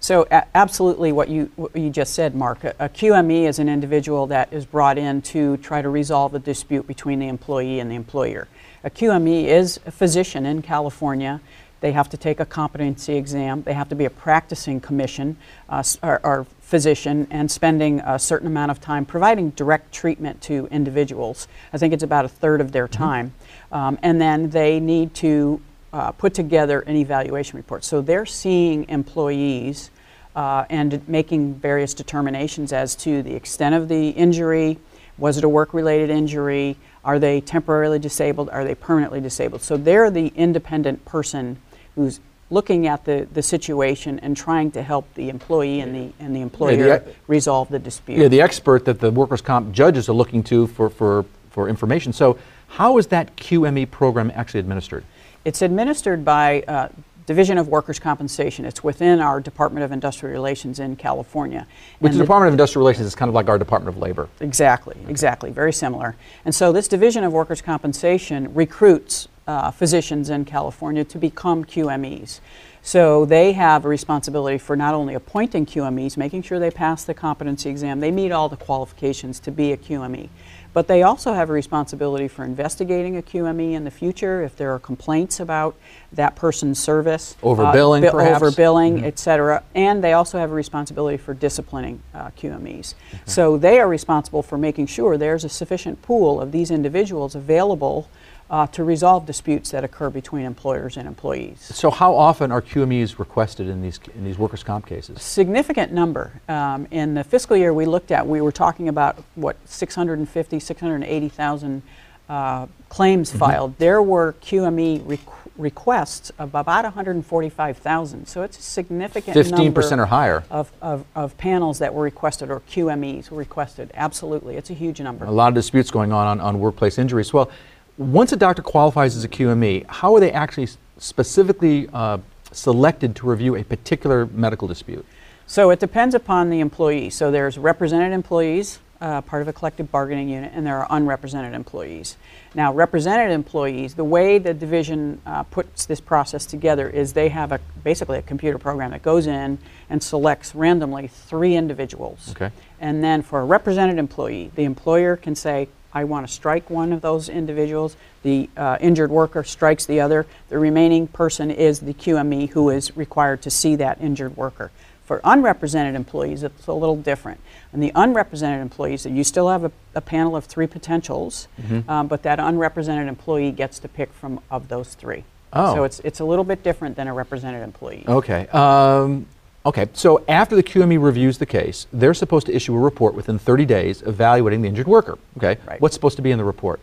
So 0.00 0.26
a- 0.30 0.44
absolutely 0.54 1.12
what 1.12 1.28
you, 1.28 1.50
what 1.56 1.74
you 1.76 1.90
just 1.90 2.14
said, 2.14 2.34
Mark. 2.34 2.64
A, 2.64 2.74
a 2.78 2.88
QME 2.88 3.48
is 3.48 3.58
an 3.58 3.68
individual 3.68 4.26
that 4.28 4.52
is 4.52 4.66
brought 4.66 4.98
in 4.98 5.22
to 5.22 5.56
try 5.58 5.82
to 5.82 5.88
resolve 5.88 6.34
a 6.34 6.38
dispute 6.38 6.86
between 6.86 7.18
the 7.18 7.28
employee 7.28 7.80
and 7.80 7.90
the 7.90 7.94
employer. 7.94 8.48
A 8.84 8.90
QME 8.90 9.44
is 9.44 9.80
a 9.86 9.90
physician 9.90 10.46
in 10.46 10.62
California. 10.62 11.40
They 11.80 11.92
have 11.92 12.08
to 12.10 12.16
take 12.16 12.40
a 12.40 12.46
competency 12.46 13.16
exam. 13.16 13.62
They 13.62 13.74
have 13.74 13.88
to 13.90 13.94
be 13.94 14.04
a 14.04 14.10
practicing 14.10 14.80
commission 14.80 15.36
uh, 15.68 15.82
or, 16.02 16.20
or 16.24 16.46
physician 16.60 17.26
and 17.30 17.50
spending 17.50 18.00
a 18.00 18.18
certain 18.18 18.46
amount 18.46 18.70
of 18.70 18.80
time 18.80 19.04
providing 19.04 19.50
direct 19.50 19.92
treatment 19.92 20.40
to 20.42 20.66
individuals. 20.70 21.46
I 21.72 21.78
think 21.78 21.94
it's 21.94 22.02
about 22.02 22.24
a 22.24 22.28
third 22.28 22.60
of 22.60 22.72
their 22.72 22.88
time. 22.88 23.34
Um, 23.70 23.98
and 24.02 24.20
then 24.20 24.50
they 24.50 24.80
need 24.80 25.14
to 25.14 25.60
uh, 25.96 26.12
put 26.12 26.34
together 26.34 26.80
an 26.80 26.94
evaluation 26.94 27.56
report. 27.56 27.82
So 27.82 28.02
they're 28.02 28.26
seeing 28.26 28.86
employees 28.90 29.90
uh, 30.34 30.66
and 30.68 31.08
making 31.08 31.54
various 31.54 31.94
determinations 31.94 32.70
as 32.70 32.94
to 32.96 33.22
the 33.22 33.34
extent 33.34 33.74
of 33.74 33.88
the 33.88 34.10
injury. 34.10 34.78
Was 35.16 35.38
it 35.38 35.44
a 35.44 35.48
work 35.48 35.72
related 35.72 36.10
injury? 36.10 36.76
Are 37.02 37.18
they 37.18 37.40
temporarily 37.40 37.98
disabled? 37.98 38.50
Are 38.50 38.62
they 38.62 38.74
permanently 38.74 39.22
disabled? 39.22 39.62
So 39.62 39.78
they're 39.78 40.10
the 40.10 40.26
independent 40.36 41.02
person 41.06 41.56
who's 41.94 42.20
looking 42.50 42.86
at 42.86 43.06
the, 43.06 43.26
the 43.32 43.42
situation 43.42 44.18
and 44.18 44.36
trying 44.36 44.72
to 44.72 44.82
help 44.82 45.12
the 45.14 45.30
employee 45.30 45.80
and 45.80 45.94
the, 45.94 46.12
and 46.22 46.36
the 46.36 46.42
employer 46.42 46.98
the- 46.98 47.14
resolve 47.26 47.70
the 47.70 47.78
dispute. 47.78 48.18
Yeah, 48.18 48.28
the 48.28 48.42
expert 48.42 48.84
that 48.84 49.00
the 49.00 49.10
workers' 49.10 49.40
comp 49.40 49.72
judges 49.72 50.10
are 50.10 50.12
looking 50.12 50.42
to 50.44 50.66
for, 50.66 50.90
for, 50.90 51.24
for 51.48 51.70
information. 51.70 52.12
So, 52.12 52.38
how 52.68 52.98
is 52.98 53.06
that 53.06 53.34
QME 53.36 53.90
program 53.90 54.30
actually 54.34 54.60
administered? 54.60 55.04
It's 55.46 55.62
administered 55.62 56.24
by 56.24 56.62
uh, 56.62 56.88
Division 57.26 57.56
of 57.56 57.68
Workers' 57.68 58.00
Compensation. 58.00 58.64
It's 58.64 58.82
within 58.82 59.20
our 59.20 59.38
Department 59.38 59.84
of 59.84 59.92
Industrial 59.92 60.32
Relations 60.32 60.80
in 60.80 60.96
California. 60.96 61.68
Which 62.00 62.10
And 62.10 62.18
the 62.18 62.24
Department 62.24 62.48
of 62.48 62.54
Industrial 62.54 62.80
Relations 62.80 63.06
is 63.06 63.14
kind 63.14 63.28
of 63.28 63.34
like 63.36 63.48
our 63.48 63.56
Department 63.56 63.96
of 63.96 64.02
Labor. 64.02 64.28
Exactly, 64.40 64.96
exactly, 65.06 65.52
very 65.52 65.72
similar. 65.72 66.16
And 66.44 66.52
so 66.52 66.72
this 66.72 66.88
Division 66.88 67.22
of 67.22 67.32
Workers' 67.32 67.62
Compensation 67.62 68.52
recruits 68.54 69.28
uh, 69.46 69.70
physicians 69.70 70.30
in 70.30 70.46
California 70.46 71.04
to 71.04 71.16
become 71.16 71.64
QMEs. 71.64 72.40
So 72.82 73.24
they 73.24 73.52
have 73.52 73.84
a 73.84 73.88
responsibility 73.88 74.58
for 74.58 74.74
not 74.74 74.94
only 74.94 75.14
appointing 75.14 75.64
QMEs, 75.64 76.16
making 76.16 76.42
sure 76.42 76.58
they 76.58 76.72
pass 76.72 77.04
the 77.04 77.14
competency 77.14 77.70
exam, 77.70 78.00
they 78.00 78.10
meet 78.10 78.32
all 78.32 78.48
the 78.48 78.56
qualifications 78.56 79.38
to 79.40 79.52
be 79.52 79.70
a 79.70 79.76
QME. 79.76 80.28
But 80.76 80.88
they 80.88 81.02
also 81.02 81.32
have 81.32 81.48
a 81.48 81.54
responsibility 81.54 82.28
for 82.28 82.44
investigating 82.44 83.16
a 83.16 83.22
QME 83.22 83.72
in 83.72 83.84
the 83.84 83.90
future 83.90 84.42
if 84.42 84.56
there 84.56 84.74
are 84.74 84.78
complaints 84.78 85.40
about 85.40 85.74
that 86.12 86.36
person's 86.36 86.78
service. 86.78 87.34
uh, 87.42 87.46
Overbilling, 87.46 88.02
bi- 88.02 88.10
perhaps? 88.10 88.42
Overbilling, 88.42 89.02
et 89.02 89.18
cetera. 89.18 89.62
And 89.74 90.04
they 90.04 90.12
also 90.12 90.36
have 90.36 90.50
a 90.50 90.54
responsibility 90.54 91.16
for 91.16 91.32
disciplining 91.32 92.02
uh, 92.12 92.28
QMEs. 92.38 92.92
So 93.24 93.56
they 93.56 93.80
are 93.80 93.88
responsible 93.88 94.42
for 94.42 94.58
making 94.58 94.88
sure 94.88 95.16
there's 95.16 95.44
a 95.44 95.48
sufficient 95.48 96.02
pool 96.02 96.42
of 96.42 96.52
these 96.52 96.70
individuals 96.70 97.34
available 97.34 98.10
uh, 98.48 98.66
to 98.68 98.84
resolve 98.84 99.26
disputes 99.26 99.70
that 99.70 99.82
occur 99.84 100.10
between 100.10 100.44
employers 100.44 100.96
and 100.96 101.08
employees. 101.08 101.60
So, 101.60 101.90
how 101.90 102.14
often 102.14 102.52
are 102.52 102.62
QMEs 102.62 103.18
requested 103.18 103.68
in 103.68 103.82
these, 103.82 103.98
in 104.14 104.24
these 104.24 104.38
workers' 104.38 104.62
comp 104.62 104.86
cases? 104.86 105.20
Significant 105.20 105.92
number. 105.92 106.40
Um, 106.48 106.86
in 106.90 107.14
the 107.14 107.24
fiscal 107.24 107.56
year 107.56 107.74
we 107.74 107.86
looked 107.86 108.12
at, 108.12 108.26
we 108.26 108.40
were 108.40 108.52
talking 108.52 108.88
about 108.88 109.22
what 109.34 109.56
650, 109.64 110.60
680,000 110.60 111.82
uh, 112.28 112.66
claims 112.88 113.32
filed. 113.32 113.78
There 113.78 114.02
were 114.02 114.34
QME 114.42 115.02
requ- 115.02 115.32
requests 115.56 116.30
of 116.38 116.54
about 116.54 116.84
145,000. 116.84 118.26
So 118.26 118.42
it's 118.42 118.58
a 118.58 118.62
significant 118.62 119.36
15% 119.36 119.50
number 119.50 120.02
or 120.02 120.06
higher. 120.06 120.44
of, 120.50 120.72
of, 120.82 121.04
of 121.14 121.36
panels 121.38 121.78
that 121.78 121.94
were 121.94 122.02
requested 122.02 122.50
or 122.50 122.60
QMEs 122.60 123.30
were 123.30 123.38
requested. 123.38 123.90
Absolutely, 123.94 124.56
it's 124.56 124.70
a 124.70 124.74
huge 124.74 125.00
number. 125.00 125.24
A 125.24 125.30
lot 125.30 125.48
of 125.48 125.54
disputes 125.54 125.90
going 125.90 126.12
on, 126.12 126.26
on 126.26 126.40
on 126.40 126.60
workplace 126.60 126.98
injuries. 126.98 127.32
Well, 127.32 127.50
once 127.98 128.32
a 128.32 128.36
doctor 128.36 128.62
qualifies 128.62 129.16
as 129.16 129.24
a 129.24 129.28
QME, 129.28 129.86
how 129.86 130.14
are 130.14 130.20
they 130.20 130.32
actually 130.32 130.68
specifically 130.98 131.88
uh, 131.92 132.18
selected 132.52 133.16
to 133.16 133.26
review 133.26 133.56
a 133.56 133.64
particular 133.64 134.26
medical 134.26 134.68
dispute? 134.68 135.04
So 135.46 135.70
it 135.70 135.78
depends 135.78 136.14
upon 136.14 136.50
the 136.50 136.60
employee. 136.60 137.10
So 137.10 137.30
there's 137.30 137.56
represented 137.56 138.12
employees 138.12 138.80
uh, 139.00 139.20
part 139.20 139.42
of 139.42 139.48
a 139.48 139.52
collective 139.52 139.90
bargaining 139.90 140.28
unit, 140.28 140.52
and 140.54 140.66
there 140.66 140.78
are 140.78 140.86
unrepresented 140.90 141.54
employees. 141.54 142.16
Now, 142.54 142.72
represented 142.72 143.30
employees, 143.30 143.94
the 143.94 144.04
way 144.04 144.38
the 144.38 144.54
division 144.54 145.20
uh, 145.26 145.42
puts 145.44 145.84
this 145.84 146.00
process 146.00 146.46
together 146.46 146.88
is 146.88 147.12
they 147.12 147.28
have 147.28 147.52
a 147.52 147.60
basically 147.84 148.18
a 148.18 148.22
computer 148.22 148.58
program 148.58 148.92
that 148.92 149.02
goes 149.02 149.26
in 149.26 149.58
and 149.90 150.02
selects 150.02 150.54
randomly 150.54 151.08
three 151.08 151.54
individuals. 151.54 152.30
Okay. 152.30 152.50
And 152.80 153.02
then 153.04 153.22
for 153.22 153.40
a 153.40 153.44
represented 153.44 153.98
employee, 153.98 154.50
the 154.54 154.64
employer 154.64 155.16
can 155.16 155.34
say, 155.34 155.68
I 155.96 156.04
want 156.04 156.26
to 156.26 156.32
strike 156.32 156.68
one 156.68 156.92
of 156.92 157.00
those 157.00 157.30
individuals. 157.30 157.96
The 158.22 158.50
uh, 158.54 158.76
injured 158.82 159.10
worker 159.10 159.42
strikes 159.44 159.86
the 159.86 160.00
other. 160.00 160.26
The 160.50 160.58
remaining 160.58 161.06
person 161.06 161.50
is 161.50 161.80
the 161.80 161.94
QME 161.94 162.50
who 162.50 162.68
is 162.68 162.94
required 162.98 163.40
to 163.42 163.50
see 163.50 163.76
that 163.76 163.98
injured 164.02 164.36
worker. 164.36 164.70
For 165.06 165.22
unrepresented 165.24 165.94
employees, 165.94 166.42
it's 166.42 166.66
a 166.66 166.74
little 166.74 166.96
different. 166.96 167.40
And 167.72 167.82
the 167.82 167.92
unrepresented 167.94 168.60
employees, 168.60 169.06
you 169.06 169.24
still 169.24 169.48
have 169.48 169.64
a, 169.64 169.72
a 169.94 170.02
panel 170.02 170.36
of 170.36 170.44
three 170.44 170.66
potentials, 170.66 171.48
Mm-hmm. 171.62 171.88
um, 171.88 172.08
but 172.08 172.24
that 172.24 172.38
unrepresented 172.40 173.08
employee 173.08 173.50
gets 173.50 173.78
to 173.78 173.88
pick 173.88 174.12
from 174.12 174.40
of 174.50 174.68
those 174.68 174.92
three. 174.94 175.24
Oh. 175.54 175.76
So 175.76 175.84
it's, 175.84 176.00
it's 176.00 176.20
a 176.20 176.26
little 176.26 176.44
bit 176.44 176.62
different 176.62 176.96
than 176.96 177.08
a 177.08 177.14
represented 177.14 177.62
employee. 177.62 178.04
Okay. 178.06 178.48
Um, 178.48 179.24
okay. 179.66 179.88
So 179.92 180.24
after 180.28 180.56
the 180.56 180.62
QME 180.62 181.02
reviews 181.02 181.38
the 181.38 181.46
case, 181.46 181.86
they're 181.92 182.14
supposed 182.14 182.46
to 182.46 182.54
issue 182.54 182.74
a 182.74 182.78
report 182.78 183.14
within 183.14 183.38
30 183.38 183.64
days 183.66 184.02
evaluating 184.02 184.62
the 184.62 184.68
injured 184.68 184.88
worker. 184.88 185.18
Okay. 185.36 185.58
Right. 185.66 185.80
What's 185.80 185.94
supposed 185.94 186.16
to 186.16 186.22
be 186.22 186.30
in 186.30 186.38
the 186.38 186.44
report? 186.44 186.80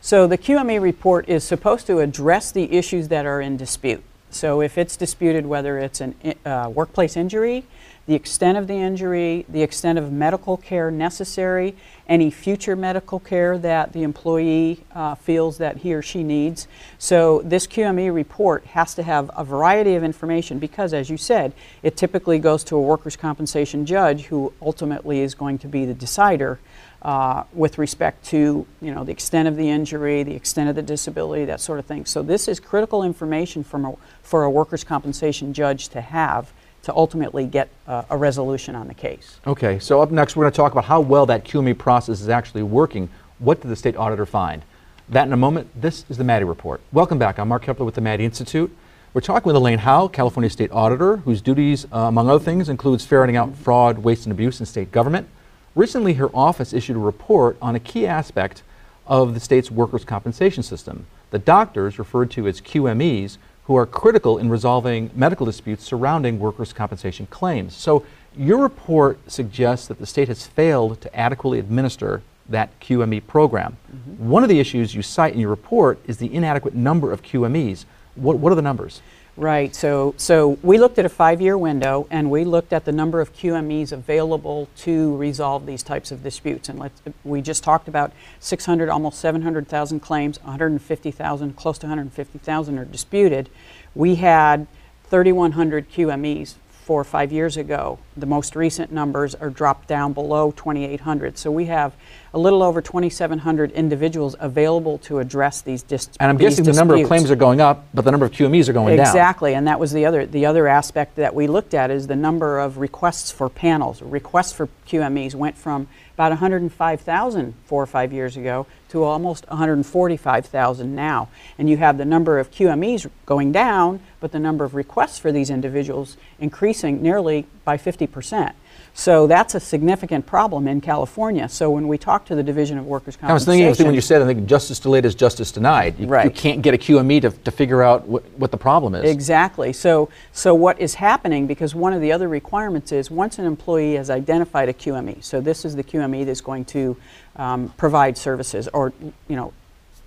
So 0.00 0.26
the 0.26 0.38
QME 0.38 0.80
report 0.80 1.28
is 1.28 1.44
supposed 1.44 1.86
to 1.88 1.98
address 1.98 2.52
the 2.52 2.72
issues 2.72 3.08
that 3.08 3.26
are 3.26 3.40
in 3.40 3.58
dispute. 3.58 4.02
So 4.30 4.62
if 4.62 4.78
it's 4.78 4.96
disputed 4.96 5.44
whether 5.44 5.78
it's 5.78 6.00
a 6.00 6.14
uh, 6.48 6.68
workplace 6.68 7.16
injury, 7.16 7.64
the 8.10 8.16
extent 8.16 8.58
of 8.58 8.66
the 8.66 8.74
injury, 8.74 9.46
the 9.48 9.62
extent 9.62 9.96
of 9.96 10.10
medical 10.10 10.56
care 10.56 10.90
necessary, 10.90 11.76
any 12.08 12.28
future 12.28 12.74
medical 12.74 13.20
care 13.20 13.56
that 13.56 13.92
the 13.92 14.02
employee 14.02 14.82
uh, 14.96 15.14
feels 15.14 15.58
that 15.58 15.76
he 15.76 15.94
or 15.94 16.02
she 16.02 16.24
needs. 16.24 16.66
So 16.98 17.40
this 17.44 17.68
QME 17.68 18.12
report 18.12 18.66
has 18.66 18.96
to 18.96 19.04
have 19.04 19.30
a 19.36 19.44
variety 19.44 19.94
of 19.94 20.02
information 20.02 20.58
because, 20.58 20.92
as 20.92 21.08
you 21.08 21.16
said, 21.16 21.52
it 21.84 21.96
typically 21.96 22.40
goes 22.40 22.64
to 22.64 22.74
a 22.74 22.80
workers' 22.80 23.14
compensation 23.14 23.86
judge 23.86 24.24
who 24.24 24.52
ultimately 24.60 25.20
is 25.20 25.36
going 25.36 25.58
to 25.58 25.68
be 25.68 25.84
the 25.84 25.94
decider 25.94 26.58
uh, 27.02 27.44
with 27.52 27.78
respect 27.78 28.24
to 28.24 28.66
you 28.82 28.92
know 28.92 29.04
the 29.04 29.12
extent 29.12 29.46
of 29.46 29.54
the 29.54 29.70
injury, 29.70 30.24
the 30.24 30.34
extent 30.34 30.68
of 30.68 30.74
the 30.74 30.82
disability, 30.82 31.44
that 31.44 31.60
sort 31.60 31.78
of 31.78 31.86
thing. 31.86 32.04
So 32.06 32.22
this 32.22 32.48
is 32.48 32.58
critical 32.58 33.04
information 33.04 33.62
from 33.62 33.84
a, 33.84 33.94
for 34.20 34.42
a 34.42 34.50
workers' 34.50 34.82
compensation 34.82 35.54
judge 35.54 35.90
to 35.90 36.00
have 36.00 36.52
to 36.82 36.94
ultimately 36.94 37.46
get 37.46 37.68
uh, 37.86 38.04
a 38.10 38.16
resolution 38.16 38.74
on 38.74 38.88
the 38.88 38.94
case. 38.94 39.38
Okay. 39.46 39.78
So 39.78 40.00
up 40.00 40.10
next, 40.10 40.36
we're 40.36 40.44
going 40.44 40.52
to 40.52 40.56
talk 40.56 40.72
about 40.72 40.84
how 40.84 41.00
well 41.00 41.26
that 41.26 41.44
QME 41.44 41.78
process 41.78 42.20
is 42.20 42.28
actually 42.28 42.62
working. 42.62 43.08
What 43.38 43.60
did 43.60 43.68
the 43.68 43.76
state 43.76 43.96
auditor 43.96 44.26
find? 44.26 44.62
That 45.08 45.26
in 45.26 45.32
a 45.32 45.36
moment. 45.36 45.68
This 45.80 46.04
is 46.08 46.16
the 46.16 46.24
Maddy 46.24 46.44
Report. 46.44 46.80
Welcome 46.92 47.18
back. 47.18 47.38
I'm 47.38 47.48
Mark 47.48 47.64
Keppler 47.64 47.84
with 47.84 47.96
the 47.96 48.00
Maddy 48.00 48.24
Institute. 48.24 48.74
We're 49.12 49.20
talking 49.20 49.48
with 49.48 49.56
Elaine 49.56 49.78
Howle, 49.78 50.08
California 50.08 50.48
State 50.48 50.70
Auditor, 50.70 51.16
whose 51.18 51.42
duties, 51.42 51.84
uh, 51.92 51.98
among 51.98 52.30
other 52.30 52.42
things, 52.42 52.68
includes 52.68 53.04
ferreting 53.04 53.36
out 53.36 53.56
fraud, 53.56 53.98
waste, 53.98 54.24
and 54.24 54.32
abuse 54.32 54.60
in 54.60 54.66
state 54.66 54.92
government. 54.92 55.28
Recently, 55.74 56.14
her 56.14 56.28
office 56.32 56.72
issued 56.72 56.94
a 56.94 57.00
report 57.00 57.56
on 57.60 57.74
a 57.74 57.80
key 57.80 58.06
aspect 58.06 58.62
of 59.08 59.34
the 59.34 59.40
state's 59.40 59.70
workers' 59.70 60.04
compensation 60.04 60.62
system 60.62 61.06
the 61.30 61.38
doctors, 61.38 61.98
referred 61.98 62.30
to 62.32 62.46
as 62.46 62.60
QMEs, 62.60 63.38
who 63.70 63.76
are 63.76 63.86
critical 63.86 64.36
in 64.36 64.50
resolving 64.50 65.12
medical 65.14 65.46
disputes 65.46 65.84
surrounding 65.84 66.40
workers' 66.40 66.72
compensation 66.72 67.24
claims. 67.26 67.72
So, 67.72 68.04
your 68.36 68.58
report 68.58 69.20
suggests 69.30 69.86
that 69.86 70.00
the 70.00 70.06
state 70.06 70.26
has 70.26 70.44
failed 70.44 71.00
to 71.02 71.16
adequately 71.16 71.60
administer 71.60 72.20
that 72.48 72.68
QME 72.80 73.28
program. 73.28 73.76
Mm-hmm. 73.94 74.28
One 74.28 74.42
of 74.42 74.48
the 74.48 74.58
issues 74.58 74.92
you 74.92 75.02
cite 75.02 75.34
in 75.34 75.38
your 75.38 75.50
report 75.50 76.00
is 76.08 76.16
the 76.16 76.34
inadequate 76.34 76.74
number 76.74 77.12
of 77.12 77.22
QMEs. 77.22 77.84
What, 78.16 78.38
what 78.38 78.50
are 78.50 78.56
the 78.56 78.62
numbers? 78.62 79.02
Right. 79.40 79.74
So, 79.74 80.12
so 80.18 80.58
we 80.62 80.76
looked 80.76 80.98
at 80.98 81.06
a 81.06 81.08
five-year 81.08 81.56
window, 81.56 82.06
and 82.10 82.30
we 82.30 82.44
looked 82.44 82.74
at 82.74 82.84
the 82.84 82.92
number 82.92 83.22
of 83.22 83.32
QMEs 83.32 83.90
available 83.90 84.68
to 84.80 85.16
resolve 85.16 85.64
these 85.64 85.82
types 85.82 86.12
of 86.12 86.22
disputes. 86.22 86.68
And 86.68 86.78
let's, 86.78 87.00
we 87.24 87.40
just 87.40 87.64
talked 87.64 87.88
about 87.88 88.12
600, 88.40 88.90
almost 88.90 89.18
700,000 89.18 90.00
claims, 90.00 90.38
150,000, 90.42 91.56
close 91.56 91.78
to 91.78 91.86
150,000 91.86 92.78
are 92.78 92.84
disputed. 92.84 93.48
We 93.94 94.16
had 94.16 94.66
3,100 95.04 95.90
QMEs 95.90 96.56
four 96.90 97.00
or 97.00 97.04
five 97.04 97.30
years 97.30 97.56
ago. 97.56 98.00
The 98.16 98.26
most 98.26 98.56
recent 98.56 98.90
numbers 98.90 99.36
are 99.36 99.48
dropped 99.48 99.86
down 99.86 100.12
below 100.12 100.50
2,800. 100.50 101.38
So 101.38 101.48
we 101.48 101.66
have 101.66 101.94
a 102.34 102.38
little 102.38 102.64
over 102.64 102.82
2,700 102.82 103.70
individuals 103.70 104.34
available 104.40 104.98
to 104.98 105.20
address 105.20 105.62
these 105.62 105.84
dis- 105.84 106.08
And 106.18 106.28
I'm 106.28 106.36
guessing 106.36 106.64
the 106.64 106.72
number 106.72 106.96
of 106.96 107.06
claims 107.06 107.30
are 107.30 107.36
going 107.36 107.60
up, 107.60 107.86
but 107.94 108.04
the 108.04 108.10
number 108.10 108.26
of 108.26 108.32
QMEs 108.32 108.68
are 108.68 108.72
going 108.72 108.96
down. 108.96 109.06
Exactly, 109.06 109.54
and 109.54 109.68
that 109.68 109.78
was 109.78 109.92
the 109.92 110.04
other 110.04 110.26
the 110.26 110.46
other 110.46 110.66
aspect 110.66 111.14
that 111.14 111.32
we 111.32 111.46
looked 111.46 111.74
at 111.74 111.92
is 111.92 112.08
the 112.08 112.16
number 112.16 112.58
of 112.58 112.78
requests 112.78 113.30
for 113.30 113.48
panels. 113.48 114.02
Requests 114.02 114.52
for 114.52 114.68
QMEs 114.88 115.36
went 115.36 115.56
from 115.56 115.86
about 116.20 116.32
105,000 116.32 117.54
four 117.64 117.82
or 117.82 117.86
five 117.86 118.12
years 118.12 118.36
ago 118.36 118.66
to 118.90 119.02
almost 119.02 119.48
145,000 119.48 120.94
now. 120.94 121.30
And 121.56 121.70
you 121.70 121.78
have 121.78 121.96
the 121.96 122.04
number 122.04 122.38
of 122.38 122.50
QMEs 122.50 123.08
going 123.24 123.52
down, 123.52 124.00
but 124.20 124.30
the 124.30 124.38
number 124.38 124.66
of 124.66 124.74
requests 124.74 125.18
for 125.18 125.32
these 125.32 125.48
individuals 125.48 126.18
increasing 126.38 127.00
nearly 127.00 127.46
by 127.64 127.78
50 127.78 128.06
percent. 128.06 128.54
So 128.94 129.26
that's 129.26 129.54
a 129.54 129.60
significant 129.60 130.26
problem 130.26 130.66
in 130.68 130.80
California. 130.80 131.48
So 131.48 131.70
when 131.70 131.88
we 131.88 131.98
talk 131.98 132.24
to 132.26 132.34
the 132.34 132.42
Division 132.42 132.78
of 132.78 132.86
Workers' 132.86 133.16
I 133.22 133.32
was 133.32 133.44
Compensation, 133.44 133.52
thinking, 133.52 133.66
I 133.66 133.68
was 133.68 133.78
thinking 133.78 133.88
when 133.88 133.94
you 133.94 134.00
said, 134.00 134.22
I 134.22 134.26
think 134.26 134.46
justice 134.46 134.78
delayed 134.78 135.04
is 135.04 135.14
justice 135.14 135.52
denied. 135.52 135.98
You, 135.98 136.06
you 136.22 136.30
can't 136.30 136.62
get 136.62 136.74
a 136.74 136.78
QME 136.78 137.22
to, 137.22 137.30
to 137.30 137.50
figure 137.50 137.82
out 137.82 138.06
what, 138.06 138.24
what 138.32 138.50
the 138.50 138.56
problem 138.56 138.94
is. 138.94 139.10
Exactly. 139.10 139.72
So, 139.72 140.08
so 140.32 140.54
what 140.54 140.80
is 140.80 140.94
happening, 140.94 141.46
because 141.46 141.74
one 141.74 141.92
of 141.92 142.00
the 142.00 142.12
other 142.12 142.28
requirements 142.28 142.92
is 142.92 143.10
once 143.10 143.38
an 143.38 143.44
employee 143.44 143.94
has 143.94 144.10
identified 144.10 144.68
a 144.68 144.72
QME, 144.72 145.22
so 145.22 145.40
this 145.40 145.64
is 145.64 145.76
the 145.76 145.84
QME 145.84 146.26
that's 146.26 146.40
going 146.40 146.64
to 146.66 146.96
um, 147.36 147.72
provide 147.76 148.18
services 148.18 148.68
or, 148.68 148.92
you 149.28 149.36
know, 149.36 149.52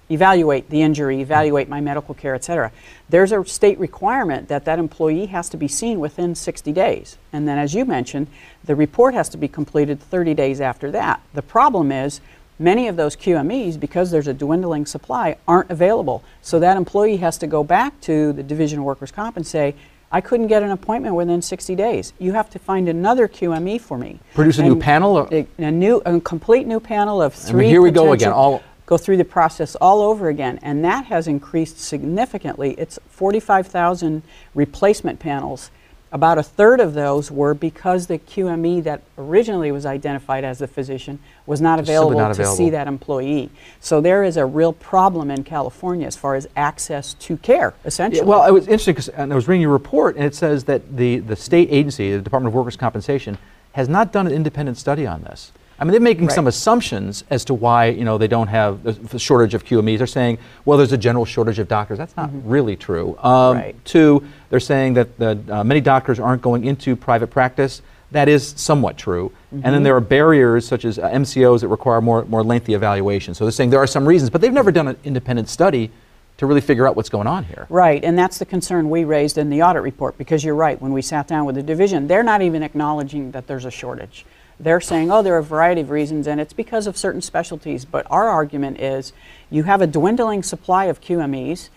evaluate 0.10 0.69
the 0.69 0.81
injury, 0.81 1.22
evaluate 1.22 1.69
my 1.69 1.81
medical 1.81 2.13
care, 2.13 2.36
et 2.36 2.43
cetera. 2.43 2.72
There's 3.10 3.31
a 3.31 3.43
state 3.45 3.79
requirement 3.79 4.48
that 4.50 4.65
that 4.65 4.79
employee 4.79 5.27
has 5.27 5.50
to 5.50 5.57
be 5.57 5.67
seen 5.67 6.00
within 6.00 6.36
60 6.36 6.72
days. 6.72 7.17
And 7.31 7.48
then, 7.48 7.57
as 7.57 7.74
you 7.74 7.86
mentioned, 7.86 8.27
the 8.63 8.75
report 8.75 9.13
has 9.13 9.29
to 9.29 9.38
be 9.38 9.48
completed 9.48 10.00
30 10.01 10.33
days 10.33 10.62
after 10.62 10.91
that. 10.91 11.22
The 11.33 11.41
problem 11.41 11.91
is 11.91 12.22
many 12.60 12.88
of 12.88 12.95
those 12.95 13.15
QMEs, 13.15 13.79
because 13.79 14.12
there's 14.12 14.27
a 14.27 14.33
dwindling 14.33 14.86
supply, 14.86 15.38
aren't 15.48 15.69
available. 15.72 16.24
So 16.41 16.60
that 16.60 16.77
employee 16.77 17.17
has 17.17 17.38
to 17.39 17.48
go 17.48 17.63
back 17.63 18.00
to 18.01 18.33
the 18.33 18.43
Division 18.43 18.79
of 18.79 18.86
Workers' 18.86 19.12
Comp 19.12 19.38
and 19.38 19.45
say, 19.45 19.75
I 20.12 20.22
couldn't 20.22 20.45
get 20.45 20.62
an 20.62 20.69
appointment 20.69 21.15
within 21.15 21.41
60 21.41 21.75
days. 21.75 22.13
You 22.19 22.33
have 22.33 22.48
to 22.51 22.60
find 22.60 22.88
another 22.88 23.27
QME 23.27 23.81
for 23.81 23.98
me. 23.98 24.19
Produce 24.36 24.60
a 24.60 24.63
new 24.63 24.79
panel 24.79 25.27
A, 25.31 25.48
a 25.57 25.72
new, 25.72 26.03
a 26.05 26.19
complete 26.22 26.67
new 26.67 26.79
panel 26.79 27.19
of 27.19 27.33
I 27.33 27.38
mean, 27.38 27.48
three. 27.48 27.67
here 27.67 27.81
we 27.81 27.89
go 27.89 28.12
again, 28.13 28.31
all- 28.31 28.62
go 28.93 28.97
through 28.97 29.17
the 29.17 29.25
process 29.25 29.75
all 29.81 30.01
over 30.01 30.29
again, 30.29 30.59
and 30.62 30.85
that 30.85 31.05
has 31.05 31.27
increased 31.27 31.79
significantly. 31.79 32.75
It's 32.77 33.00
45,000 33.09 34.21
replacement 34.53 35.19
panels. 35.19 35.71
About 36.12 36.38
a 36.38 36.43
third 36.43 36.79
of 36.79 36.93
those 36.93 37.31
were 37.31 37.55
because 37.55 38.05
the 38.05 38.19
QME 38.19 38.83
that 38.83 39.01
originally 39.17 39.71
was 39.71 39.83
identified 39.83 40.43
as 40.43 40.59
the 40.59 40.67
physician 40.67 41.17
was 41.47 41.59
not 41.59 41.79
available 41.79 42.19
not 42.19 42.35
to 42.35 42.45
see 42.45 42.69
that 42.69 42.88
employee. 42.88 43.50
So 43.79 44.00
there 44.00 44.23
is 44.23 44.38
a 44.38 44.45
real 44.45 44.73
problem 44.73 45.31
in 45.31 45.43
California 45.43 46.05
as 46.05 46.15
far 46.15 46.35
as 46.35 46.47
access 46.55 47.15
to 47.15 47.38
care, 47.38 47.73
essentially. 47.85 48.19
Yeah, 48.19 48.27
well, 48.27 48.45
it 48.47 48.51
was 48.51 48.65
interesting 48.65 48.93
because 48.93 49.09
I 49.09 49.25
was 49.25 49.47
reading 49.47 49.63
your 49.63 49.71
report, 49.71 50.17
and 50.17 50.23
it 50.23 50.35
says 50.35 50.65
that 50.65 50.95
the, 50.95 51.17
the 51.17 51.35
state 51.35 51.69
agency, 51.71 52.12
the 52.12 52.21
Department 52.21 52.51
of 52.51 52.53
Workers' 52.53 52.77
Compensation, 52.77 53.39
has 53.71 53.89
not 53.89 54.12
done 54.12 54.27
an 54.27 54.33
independent 54.33 54.77
study 54.77 55.07
on 55.07 55.23
this. 55.23 55.51
I 55.83 55.85
mean, 55.85 55.91
they're 55.91 55.99
making 55.99 56.29
some 56.29 56.47
assumptions 56.47 57.25
as 57.29 57.43
to 57.43 57.53
why 57.53 57.87
you 57.87 58.05
know 58.05 58.17
they 58.17 58.29
don't 58.29 58.47
have 58.47 58.85
a 59.13 59.19
shortage 59.19 59.53
of 59.53 59.65
QMEs. 59.65 59.97
They're 59.97 60.07
saying, 60.07 60.37
well, 60.63 60.77
there's 60.77 60.93
a 60.93 60.97
general 60.97 61.25
shortage 61.25 61.59
of 61.59 61.67
doctors. 61.67 61.97
That's 61.97 62.15
not 62.15 62.29
really 62.45 62.77
true. 62.77 63.17
Um, 63.21 63.33
Mm-hmm. 63.33 63.59
Right. 63.59 63.85
Two, 63.85 64.25
they're 64.49 64.61
saying 64.61 64.93
that 64.93 65.17
the, 65.19 65.37
uh, 65.49 65.63
many 65.65 65.81
doctors 65.81 66.21
aren't 66.21 66.41
going 66.41 66.63
into 66.63 66.95
private 66.95 67.27
practice. 67.27 67.81
That 68.11 68.29
is 68.29 68.53
somewhat 68.55 68.97
true. 68.97 69.33
And 69.51 69.61
Mm-hmm. 69.61 69.71
then 69.73 69.83
there 69.83 69.95
are 69.97 69.99
barriers 69.99 70.65
such 70.65 70.85
as 70.85 70.97
uh, 70.99 71.09
MCOs 71.09 71.59
that 71.59 71.67
require 71.67 71.99
more, 71.99 72.23
more 72.23 72.43
lengthy 72.45 72.75
evaluation. 72.75 73.33
So 73.33 73.43
they're 73.43 73.51
saying 73.51 73.71
there 73.71 73.81
are 73.81 73.87
some 73.87 74.05
reasons, 74.07 74.29
but 74.29 74.39
they've 74.39 74.53
never 74.53 74.71
done 74.71 74.87
an 74.87 74.95
independent 75.03 75.49
study 75.49 75.91
to 76.37 76.45
really 76.45 76.61
figure 76.61 76.87
out 76.87 76.95
what's 76.95 77.09
going 77.09 77.27
on 77.27 77.43
here. 77.43 77.67
Right, 77.69 78.01
and 78.05 78.17
that's 78.17 78.37
the 78.37 78.45
concern 78.45 78.89
we 78.89 79.03
raised 79.03 79.37
in 79.37 79.49
the 79.49 79.61
audit 79.63 79.83
report 79.83 80.17
because 80.17 80.45
you're 80.45 80.55
right. 80.55 80.81
When 80.81 80.93
we 80.93 81.01
sat 81.01 81.27
down 81.27 81.43
with 81.45 81.55
the 81.55 81.63
division, 81.63 82.07
they're 82.07 82.23
not 82.23 82.41
even 82.41 82.63
acknowledging 82.63 83.31
that 83.31 83.47
there's 83.47 83.65
a 83.65 83.71
shortage. 83.71 84.25
They're 84.60 84.81
saying, 84.81 85.12
oh, 85.12 85.22
there 85.22 85.36
are 85.36 85.39
a 85.39 85.43
variety 85.43 85.81
of 85.81 85.89
reasons, 85.89 86.27
and 86.27 86.39
it's 86.39 86.53
because 86.53 86.88
of 86.88 86.98
certain 86.98 87.22
specialties. 87.22 87.86
But 87.86 88.05
our 88.10 88.29
argument 88.29 88.79
is 88.79 89.13
you 89.50 89.63
have 89.63 89.81
a 89.81 89.88
dwindling 89.88 90.43
supply 90.43 90.86
of 90.86 91.01
QMEs. 91.01 91.69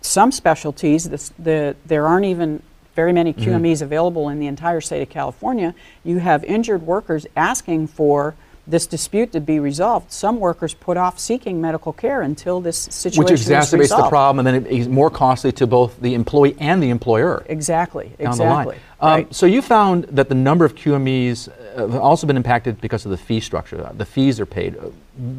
Some 0.00 0.32
specialties, 0.32 1.08
this, 1.08 1.32
the, 1.38 1.76
there 1.86 2.06
aren't 2.06 2.26
even 2.26 2.62
very 2.94 3.12
many 3.12 3.32
mm-hmm. 3.32 3.50
QMEs 3.50 3.82
available 3.82 4.28
in 4.28 4.38
the 4.38 4.46
entire 4.46 4.80
state 4.80 5.02
of 5.02 5.10
California. 5.10 5.74
You 6.02 6.18
have 6.18 6.44
injured 6.44 6.82
workers 6.82 7.26
asking 7.36 7.88
for 7.88 8.34
this 8.66 8.86
dispute 8.86 9.32
to 9.32 9.40
be 9.40 9.58
resolved, 9.58 10.10
some 10.10 10.40
workers 10.40 10.72
put 10.72 10.96
off 10.96 11.18
seeking 11.18 11.60
medical 11.60 11.92
care 11.92 12.22
until 12.22 12.60
this 12.60 12.78
situation 12.78 13.24
Which 13.24 13.40
exacerbates 13.40 13.94
the 13.96 14.08
problem, 14.08 14.46
and 14.46 14.46
then 14.46 14.66
it 14.66 14.72
is 14.72 14.88
more 14.88 15.10
costly 15.10 15.52
to 15.52 15.66
both 15.66 16.00
the 16.00 16.14
employee 16.14 16.56
and 16.58 16.82
the 16.82 16.90
employer. 16.90 17.44
Exactly, 17.48 18.12
down 18.18 18.36
the 18.36 18.44
line. 18.44 18.68
exactly. 18.68 18.76
Um, 19.00 19.10
right. 19.10 19.34
So 19.34 19.46
you 19.46 19.60
found 19.60 20.04
that 20.04 20.28
the 20.28 20.34
number 20.34 20.64
of 20.64 20.74
QMEs 20.74 21.48
uh, 21.48 21.88
have 21.88 21.96
also 21.96 22.26
been 22.26 22.36
impacted 22.36 22.80
because 22.80 23.04
of 23.04 23.10
the 23.10 23.18
fee 23.18 23.40
structure. 23.40 23.90
The 23.94 24.06
fees 24.06 24.40
are 24.40 24.46
paid. 24.46 24.76
Uh, 24.76 24.88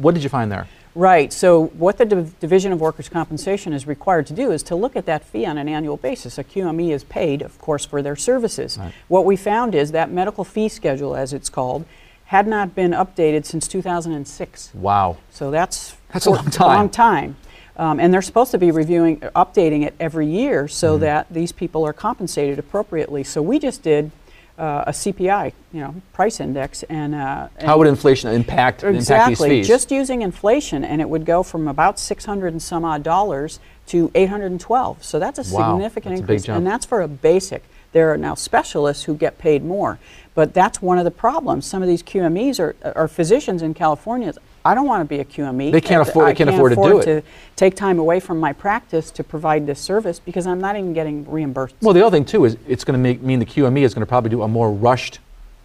What 0.00 0.14
did 0.14 0.22
you 0.22 0.28
find 0.28 0.50
there? 0.52 0.66
Right. 0.94 1.30
So 1.30 1.66
what 1.76 1.98
the 1.98 2.06
Div- 2.06 2.40
Division 2.40 2.72
of 2.72 2.80
Workers' 2.80 3.10
Compensation 3.10 3.74
is 3.74 3.86
required 3.86 4.26
to 4.28 4.32
do 4.32 4.50
is 4.50 4.62
to 4.62 4.74
look 4.74 4.96
at 4.96 5.04
that 5.06 5.24
fee 5.24 5.44
on 5.44 5.58
an 5.58 5.68
annual 5.68 5.98
basis. 5.98 6.38
A 6.38 6.44
QME 6.44 6.90
is 6.90 7.04
paid, 7.04 7.42
of 7.42 7.58
course, 7.58 7.84
for 7.84 8.00
their 8.00 8.16
services. 8.16 8.78
What 9.08 9.26
we 9.26 9.36
found 9.36 9.74
is 9.74 9.92
that 9.92 10.10
medical 10.10 10.42
fee 10.44 10.70
schedule, 10.70 11.14
as 11.14 11.34
it's 11.34 11.50
called, 11.50 11.84
had 12.26 12.46
not 12.46 12.74
been 12.74 12.90
updated 12.92 13.44
since 13.46 13.68
2006. 13.68 14.70
Wow. 14.74 15.16
So 15.30 15.50
that's 15.50 15.96
That's 16.12 16.26
a 16.26 16.30
long 16.30 16.50
time. 16.50 16.76
long 16.76 16.88
time. 16.90 17.36
Um, 17.76 18.00
and 18.00 18.12
they're 18.12 18.22
supposed 18.22 18.50
to 18.52 18.58
be 18.58 18.70
reviewing, 18.70 19.20
updating 19.20 19.84
it 19.86 19.94
every 20.00 20.26
year 20.26 20.66
so 20.66 20.94
Mm-hmm. 20.94 21.00
that 21.02 21.26
these 21.30 21.52
people 21.52 21.84
are 21.86 21.92
compensated 21.92 22.58
appropriately. 22.58 23.22
So 23.22 23.42
we 23.42 23.58
just 23.58 23.82
did 23.82 24.10
uh, 24.58 24.84
a 24.86 24.90
CPI, 24.92 25.52
you 25.74 25.80
know, 25.80 25.94
price 26.14 26.40
index, 26.40 26.82
and, 26.84 27.14
uh, 27.14 27.48
and 27.58 27.66
How 27.68 27.76
would 27.76 27.86
inflation 27.86 28.30
impact, 28.30 28.82
impact 28.82 28.92
these 28.94 29.02
Exactly. 29.02 29.48
fees? 29.50 29.68
Just 29.68 29.90
using 29.90 30.22
inflation, 30.22 30.82
and 30.82 31.02
it 31.02 31.08
would 31.10 31.26
go 31.26 31.42
from 31.42 31.68
about 31.68 31.98
600 31.98 32.54
and 32.54 32.62
some 32.62 32.82
odd 32.82 33.02
dollars 33.02 33.60
to 33.88 34.10
812. 34.14 35.04
So 35.04 35.18
that's 35.18 35.38
a 35.38 35.54
Wow, 35.54 35.72
significant 35.74 36.14
that's 36.14 36.20
a 36.20 36.22
big 36.22 36.30
increase, 36.36 36.44
jump. 36.44 36.56
and 36.56 36.66
that's 36.66 36.86
for 36.86 37.02
a 37.02 37.08
basic. 37.08 37.62
There 37.96 38.12
are 38.12 38.18
now 38.18 38.34
specialists 38.34 39.04
who 39.04 39.14
get 39.14 39.38
paid 39.38 39.64
more, 39.64 39.98
but 40.34 40.52
that's 40.52 40.82
one 40.82 40.98
of 40.98 41.04
the 41.04 41.10
problems. 41.10 41.64
Some 41.64 41.80
of 41.80 41.88
these 41.88 42.02
QMEs 42.02 42.60
are, 42.60 42.76
are 42.94 43.08
physicians 43.08 43.62
in 43.62 43.72
California. 43.72 44.34
I 44.66 44.74
don't 44.74 44.84
want 44.84 45.00
to 45.00 45.08
be 45.08 45.18
a 45.18 45.24
QME. 45.24 45.72
They 45.72 45.80
can't 45.80 46.06
afford- 46.06 46.26
I 46.28 46.34
can't 46.34 46.50
afford 46.50 46.72
to 46.72 46.76
do 46.76 46.98
it. 46.98 47.04
to 47.06 47.22
take 47.56 47.74
time 47.74 47.98
away 47.98 48.20
from 48.20 48.38
my 48.38 48.52
practice 48.52 49.10
to 49.12 49.24
provide 49.24 49.66
this 49.66 49.80
service 49.80 50.18
because 50.18 50.46
I'm 50.46 50.60
not 50.60 50.76
even 50.76 50.92
getting 50.92 51.24
reimbursed. 51.26 51.74
well, 51.80 51.94
the 51.94 52.04
other 52.04 52.14
thing 52.14 52.26
too 52.26 52.44
is 52.44 52.58
it's 52.68 52.84
going 52.84 52.98
to 52.98 53.02
make 53.02 53.22
mean 53.22 53.38
the 53.38 53.46
QME 53.46 53.80
is 53.80 53.94
going 53.94 54.02
to 54.02 54.06
probably 54.06 54.28
do 54.28 54.42
a 54.42 54.48
more 54.48 54.70
rushed, 54.70 55.20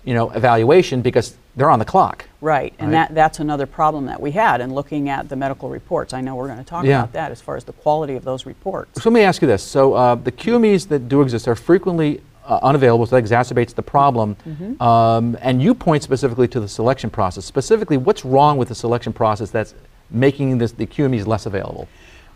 you 0.05 0.13
know, 0.13 0.29
evaluation 0.29 1.01
because 1.01 1.35
they're 1.55 1.70
on 1.70 1.79
the 1.79 1.86
clock. 1.86 2.25
Right, 2.39 2.74
and 2.79 2.91
Right. 2.91 3.08
that, 3.10 3.15
that's 3.15 3.39
another 3.39 3.65
problem 3.65 4.05
that 4.05 4.22
we 4.22 4.31
had 4.31 4.62
in 4.62 4.74
looking 4.74 5.10
at 5.10 5.29
the 5.29 5.36
medical 5.36 5.70
reports. 5.70 6.13
I 6.13 6.22
know 6.22 6.36
we're 6.36 6.48
going 6.48 6.60
to 6.60 6.63
talk 6.65 6.86
Yeah. 6.86 7.00
about 7.00 7.13
that 7.13 7.31
as 7.31 7.41
far 7.41 7.55
as 7.55 7.63
the 7.65 7.74
quality 7.74 8.15
of 8.15 8.24
those 8.24 8.46
reports. 8.46 9.01
So 9.01 9.10
let 9.10 9.13
me 9.13 9.22
ask 9.22 9.41
you 9.41 9.48
this: 9.48 9.63
so 9.63 9.93
uh, 9.93 10.15
the 10.15 10.31
QMEs 10.31 10.88
that 10.88 11.08
do 11.10 11.22
exist 11.22 11.48
are 11.48 11.55
frequently 11.55 12.22
uh, 12.46 12.60
unavailable, 12.63 13.05
so 13.05 13.15
that 13.20 13.24
exacerbates 13.24 13.75
the 13.75 13.84
problem. 13.84 14.36
Mm-hmm. 14.48 14.81
Um, 14.81 15.38
and 15.41 15.62
you 15.62 15.75
point 15.75 16.03
specifically 16.03 16.48
to 16.50 16.60
the 16.60 16.67
selection 16.67 17.10
process. 17.10 17.46
Specifically, 17.46 17.98
what's 17.98 18.25
wrong 18.25 18.58
with 18.58 18.70
the 18.70 18.75
selection 18.75 19.13
process 19.13 19.51
that's 19.51 19.75
making 20.10 20.58
this, 20.58 20.72
the 20.72 20.85
QMEs 20.87 21.27
less 21.27 21.46
available? 21.46 21.87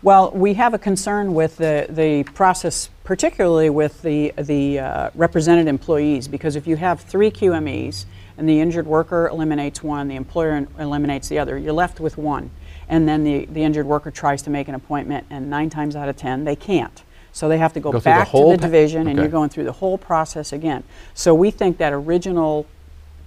Well, 0.02 0.30
we 0.30 0.54
have 0.54 0.74
a 0.74 0.78
concern 0.78 1.34
with 1.34 1.56
the, 1.56 1.86
the 1.88 2.22
process, 2.34 2.90
particularly 3.02 3.70
with 3.70 4.00
the, 4.02 4.32
the 4.38 4.78
uh, 4.78 5.10
represented 5.14 5.66
employees, 5.66 6.28
because 6.28 6.54
if 6.54 6.66
you 6.66 6.76
have 6.76 7.00
three 7.00 7.30
QMEs 7.30 8.04
and 8.38 8.48
the 8.48 8.60
injured 8.60 8.86
worker 8.86 9.28
eliminates 9.28 9.82
one, 9.82 10.08
the 10.08 10.16
employer 10.16 10.66
eliminates 10.78 11.28
the 11.28 11.38
other, 11.38 11.56
you're 11.58 11.72
left 11.72 12.00
with 12.00 12.18
one. 12.18 12.50
And 12.88 13.08
then 13.08 13.24
the, 13.24 13.46
the 13.46 13.62
injured 13.64 13.86
worker 13.86 14.10
tries 14.10 14.42
to 14.42 14.50
make 14.50 14.68
an 14.68 14.74
appointment, 14.74 15.26
and 15.30 15.50
nine 15.50 15.70
times 15.70 15.96
out 15.96 16.08
of 16.08 16.16
ten, 16.16 16.44
they 16.44 16.54
can't. 16.56 17.02
So 17.32 17.48
they 17.48 17.58
have 17.58 17.72
to 17.74 17.80
go, 17.80 17.92
Go 17.92 17.98
the 17.98 18.04
back 18.04 18.28
whole 18.28 18.52
to 18.52 18.56
the 18.56 18.62
division, 18.62 19.08
and 19.08 19.18
you're 19.18 19.28
going 19.28 19.50
through 19.50 19.64
the 19.64 19.72
whole 19.72 19.98
process 19.98 20.52
again. 20.52 20.84
So 21.12 21.34
we 21.34 21.50
think 21.50 21.78
that 21.78 21.92
original 21.92 22.66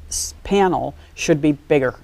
s- 0.07 0.33
panel 0.43 0.95
should 1.13 1.41
be 1.41 1.51
bigger. 1.51 1.95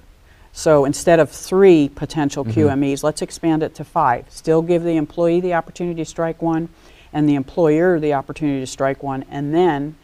So 0.52 0.84
instead 0.84 1.18
of 1.18 1.30
three 1.30 1.88
potential 1.88 2.44
Mm-hmm. 2.44 2.60
QMEs, 2.60 3.02
let's 3.02 3.22
expand 3.22 3.62
it 3.62 3.74
to 3.76 3.84
five. 3.84 4.26
Still 4.30 4.62
give 4.62 4.82
the 4.84 4.96
employee 4.96 5.40
the 5.40 5.54
opportunity 5.54 6.00
to 6.02 6.04
strike 6.04 6.40
one 6.40 6.68
and 7.12 7.28
the 7.28 7.34
employer 7.34 7.98
the 7.98 8.12
opportunity 8.14 8.60
to 8.60 8.66
strike 8.66 9.02
one, 9.02 9.24
and 9.30 9.54
then 9.54 9.96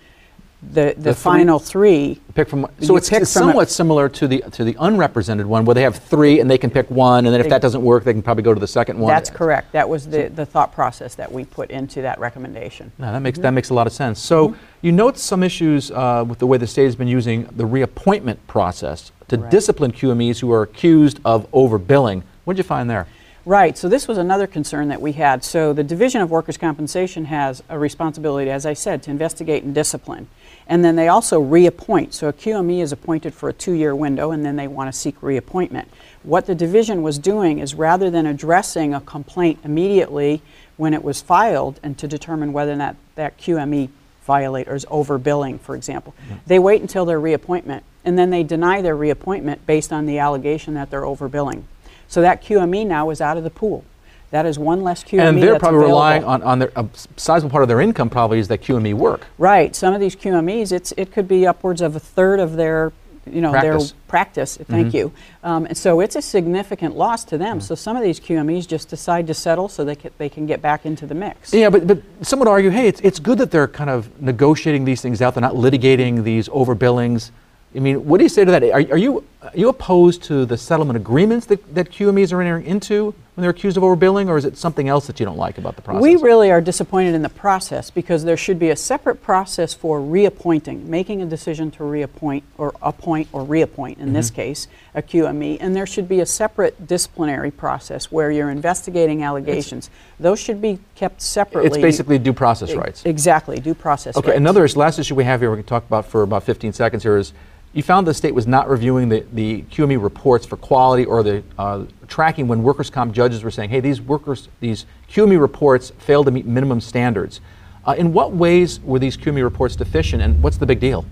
the, 0.63 0.95
the, 0.97 1.03
The 1.11 1.15
final 1.15 1.59
three. 1.59 2.21
Pick 2.35 2.49
from 2.49 2.67
so 2.81 2.97
it's, 2.97 3.11
it's 3.11 3.33
from 3.33 3.43
a- 3.43 3.47
somewhat 3.53 3.71
similar 3.71 4.09
to 4.11 4.29
the 4.29 4.39
to 4.53 4.65
the 4.65 4.77
unrepresented 4.79 5.45
one, 5.47 5.65
where 5.65 5.75
they 5.75 5.83
have 5.83 5.97
three 5.97 6.41
and 6.41 6.51
they 6.51 6.57
can 6.57 6.71
pick 6.71 6.89
one, 6.91 7.27
and 7.27 7.35
then 7.35 7.41
if 7.41 7.49
that 7.49 7.61
doesn't 7.61 7.83
work, 7.83 8.05
they 8.05 8.13
can 8.13 8.23
probably 8.23 8.43
go 8.45 8.55
to 8.55 8.61
the 8.61 8.67
second 8.67 8.99
one. 8.99 9.09
That's 9.13 9.29
correct. 9.29 9.73
That 9.73 9.89
was 9.89 10.07
the, 10.09 10.29
the 10.29 10.47
thought 10.47 10.73
process 10.73 11.15
that 11.17 11.31
we 11.31 11.45
put 11.45 11.71
into 11.71 12.01
that 12.03 12.19
recommendation. 12.21 12.93
No, 12.99 13.13
that 13.13 13.21
makes 13.21 13.39
that 13.41 13.51
makes 13.51 13.71
a 13.71 13.75
lot 13.75 13.87
of 13.87 13.93
sense. 13.93 14.21
So 14.21 14.49
Mm-hmm. 14.49 14.57
you 14.83 14.93
note 14.93 15.19
some 15.19 15.43
issues 15.43 15.91
uh, 15.91 16.25
with 16.27 16.39
the 16.39 16.47
way 16.47 16.59
the 16.59 16.67
state 16.67 16.85
has 16.85 16.97
been 16.97 17.09
using 17.09 17.45
the 17.53 17.67
reappointment 17.67 18.47
process 18.47 19.13
to 19.29 19.37
Right. 19.39 19.51
discipline 19.51 19.93
QMEs 19.93 20.41
who 20.41 20.53
are 20.53 20.63
accused 20.63 21.19
of 21.25 21.51
overbilling. 21.53 22.23
What 22.45 22.55
did 22.55 22.59
you 22.65 22.69
find 22.69 22.89
there? 22.91 23.07
Right, 23.45 23.77
so 23.77 23.89
this 23.89 24.07
was 24.07 24.19
another 24.19 24.47
concern 24.47 24.89
that 24.89 25.01
we 25.01 25.13
had. 25.13 25.43
So 25.43 25.73
the 25.73 25.83
Division 25.83 26.21
of 26.21 26.31
Workers' 26.31 26.57
Compensation 26.57 27.25
has 27.25 27.61
a 27.69 27.77
responsibility, 27.79 28.51
as 28.51 28.65
I 28.65 28.73
said, 28.75 29.03
to 29.05 29.11
investigate 29.11 29.65
and 29.65 29.75
discipline. 29.75 30.29
And 30.73 30.83
then 30.83 30.97
they 30.97 31.09
also 31.09 31.39
reappoint. 31.39 32.15
So 32.15 32.29
a 32.29 32.33
QME 32.33 32.81
is 32.81 32.93
appointed 32.93 33.35
for 33.35 33.51
a 33.51 33.53
two 33.53 33.75
year 33.75 33.95
window 33.95 34.31
and 34.31 34.43
then 34.43 34.57
they 34.57 34.67
want 34.67 34.91
to 34.91 34.99
seek 34.99 35.23
reappointment. 35.23 35.87
What 36.23 36.47
the 36.47 36.55
division 36.55 37.03
was 37.03 37.19
doing 37.19 37.59
is 37.59 37.75
rather 37.75 38.11
than 38.11 38.25
addressing 38.25 38.95
a 38.95 39.03
complaint 39.03 39.59
immediately 39.65 40.41
when 40.79 40.95
it 40.95 41.05
was 41.05 41.21
filed 41.21 41.79
and 41.83 41.99
to 41.99 42.09
determine 42.09 42.55
whether 42.55 42.75
not 42.75 42.97
that 43.17 43.37
QME 43.37 43.91
violate 44.25 44.67
or 44.67 44.75
is 44.75 44.87
overbilling, 44.87 45.61
for 45.61 45.77
example, 45.77 46.15
they 46.47 46.59
wait 46.59 46.81
until 46.81 47.05
their 47.05 47.21
reappointment 47.21 47.85
and 48.03 48.19
then 48.19 48.31
they 48.31 48.43
deny 48.43 48.81
their 48.81 48.97
reappointment 48.97 49.67
based 49.67 49.93
on 49.93 50.07
the 50.07 50.19
allegation 50.19 50.73
that 50.73 50.89
they're 50.89 51.03
overbilling. 51.03 51.65
So 52.09 52.23
that 52.23 52.43
QME 52.43 52.87
now 52.87 53.11
is 53.11 53.21
out 53.21 53.37
of 53.37 53.45
the 53.45 53.51
pool. 53.51 53.85
That 54.33 54.47
is 54.47 54.59
one 54.59 54.83
less 54.83 55.05
QME 55.05 55.29
and 55.29 55.43
they're 55.43 55.59
probably 55.59 55.81
available. 55.81 55.89
relying 55.89 56.25
on, 56.25 56.43
on 56.43 56.59
their 56.59 56.73
a 56.75 56.89
sizable 57.19 57.51
part 57.51 57.63
of 57.63 57.69
their 57.69 57.83
income 57.83 58.09
probably 58.09 58.39
is 58.39 58.49
that 58.49 58.63
QME 58.63 58.95
work. 58.95 59.27
Right. 59.37 59.77
Some 59.77 59.93
of 59.93 60.01
these 60.01 60.17
QMEs, 60.17 60.73
it's 60.73 60.93
it 60.97 61.13
could 61.13 61.29
be 61.29 61.47
upwards 61.47 61.83
of 61.83 61.97
a 61.97 62.01
third 62.01 62.41
of 62.41 62.57
their, 62.57 62.95
you 63.31 63.43
know, 63.43 63.51
Practice. 63.51 63.91
their 63.91 64.01
practice. 64.09 64.57
Thank 64.57 64.95
you. 64.95 65.13
Um, 65.45 65.67
and 65.67 65.77
so 65.77 66.01
it's 66.01 66.17
a 66.17 66.23
significant 66.23 66.97
loss 66.97 67.25
to 67.25 67.37
them. 67.37 67.61
So 67.61 67.75
some 67.75 67.95
of 67.95 68.03
these 68.03 68.19
QMEs 68.19 68.67
just 68.67 68.89
decide 68.89 69.27
to 69.27 69.35
settle 69.35 69.69
so 69.69 69.85
they 69.85 69.97
can, 69.97 70.11
they 70.17 70.31
can 70.31 70.47
get 70.47 70.63
back 70.63 70.87
into 70.87 71.07
the 71.07 71.15
mix. 71.15 71.53
Yeah, 71.53 71.69
but, 71.69 71.87
but 71.87 71.99
some 72.23 72.39
would 72.39 72.49
argue, 72.49 72.71
hey, 72.71 72.89
it's, 72.89 73.03
it's 73.03 73.19
good 73.19 73.37
that 73.37 73.51
they're 73.51 73.69
kind 73.69 73.91
of 73.91 74.19
negotiating 74.23 74.87
these 74.87 75.03
things 75.03 75.21
out. 75.21 75.35
They're 75.35 75.43
not 75.43 75.57
litigating 75.57 76.25
these 76.25 76.49
overbillings. 76.49 77.33
I 77.77 77.81
mean, 77.81 78.07
what 78.07 78.17
do 78.17 78.25
you 78.25 78.31
say 78.31 78.47
to 78.47 78.51
that? 78.51 78.63
Are, 78.65 78.93
are, 78.93 78.99
you, 78.99 79.25
are 79.43 79.51
you 79.55 79.69
opposed 79.69 80.23
to 80.25 80.47
the 80.47 80.57
settlement 80.57 80.97
agreements 80.97 81.45
that, 81.47 81.75
that 81.75 81.91
QMEs 81.91 82.33
are 82.33 82.41
entering 82.41 82.65
into 82.65 83.15
when 83.35 83.43
they're 83.43 83.51
accused 83.51 83.79
of 83.79 83.83
overbilling, 83.83 84.29
or 84.29 84.37
is 84.37 84.45
it 84.45 84.59
something 84.59 84.89
else 84.91 85.07
that 85.07 85.19
you 85.19 85.25
don't 85.25 85.39
like 85.39 85.57
about 85.57 85.75
the 85.77 85.81
process? 85.81 86.03
We 86.03 86.17
really 86.17 86.51
are 86.51 86.61
disappointed 86.61 87.15
in 87.15 87.23
the 87.23 87.31
process 87.31 87.89
because 87.91 88.25
there 88.25 88.37
should 88.37 88.59
be 88.59 88.69
a 88.69 88.77
separate 88.77 89.23
process 89.23 89.73
for 89.73 90.01
reappointing, 90.01 90.85
making 90.85 91.23
a 91.23 91.27
decision 91.27 91.71
to 91.73 91.85
reappoint 91.85 92.45
or 92.59 92.75
appoint 92.83 93.29
or 93.33 93.43
reappoint, 93.43 93.99
in 93.99 94.07
Mm-hmm. 94.07 94.15
this 94.15 94.31
case, 94.31 94.69
a 94.95 95.01
QME. 95.01 95.57
And 95.63 95.75
there 95.75 95.87
should 95.87 96.09
be 96.11 96.21
a 96.21 96.27
separate 96.27 96.87
disciplinary 96.87 97.51
process 97.51 98.13
where 98.13 98.31
you're 98.31 98.51
investigating 98.51 99.23
allegations. 99.23 99.89
Those 100.21 100.39
should 100.39 100.61
be 100.61 100.79
kept 100.95 101.23
separately. 101.23 101.69
it's 101.69 101.79
basically 101.79 102.19
due 102.19 102.35
process 102.35 102.75
rights. 102.75 103.03
Exactly, 103.07 103.59
due 103.61 103.75
process 103.75 104.15
Okay, 104.15 104.29
rights. 104.29 104.37
another 104.37 104.63
is- 104.67 104.77
last 104.77 104.99
issue 104.99 105.15
we 105.15 105.25
have 105.25 105.41
here, 105.41 105.51
we 105.51 105.57
can 105.57 105.65
talk 105.65 105.87
about 105.87 106.05
for 106.05 106.23
about 106.23 106.43
15 106.43 106.75
seconds 106.75 107.03
here 107.03 107.17
is 107.17 107.33
you 107.73 107.83
found 107.83 108.07
the 108.07 108.15
state 108.15 108.35
was 108.35 108.47
not 108.47 108.69
reviewing 108.69 109.09
the, 109.09 109.25
the 109.33 109.63
QME 109.63 110.03
reports 110.03 110.45
for 110.45 110.57
quality 110.57 111.05
or 111.05 111.23
the 111.23 111.43
uh, 111.59 111.85
tracking 112.07 112.47
when 112.47 112.63
workers' 112.63 112.91
comp 112.91 113.15
judges 113.15 113.43
were 113.43 113.51
saying, 113.51 113.71
hey, 113.71 113.81
these 113.81 114.01
workers, 114.01 114.49
these 114.61 114.85
QME 115.11 115.41
reports 115.41 115.91
failed 115.99 116.27
to 116.27 116.33
meet 116.33 116.45
minimum 116.45 116.81
standards. 116.81 117.41
Uh, 117.87 117.95
in 117.97 118.13
what 118.13 118.33
ways 118.33 118.81
were 118.81 118.99
these 118.99 119.17
QME 119.17 119.43
reports 119.43 119.75
deficient, 119.75 120.23
and 120.23 120.43
what's 120.43 120.59
the 120.59 120.67
big 120.67 120.81
deal? 120.81 121.05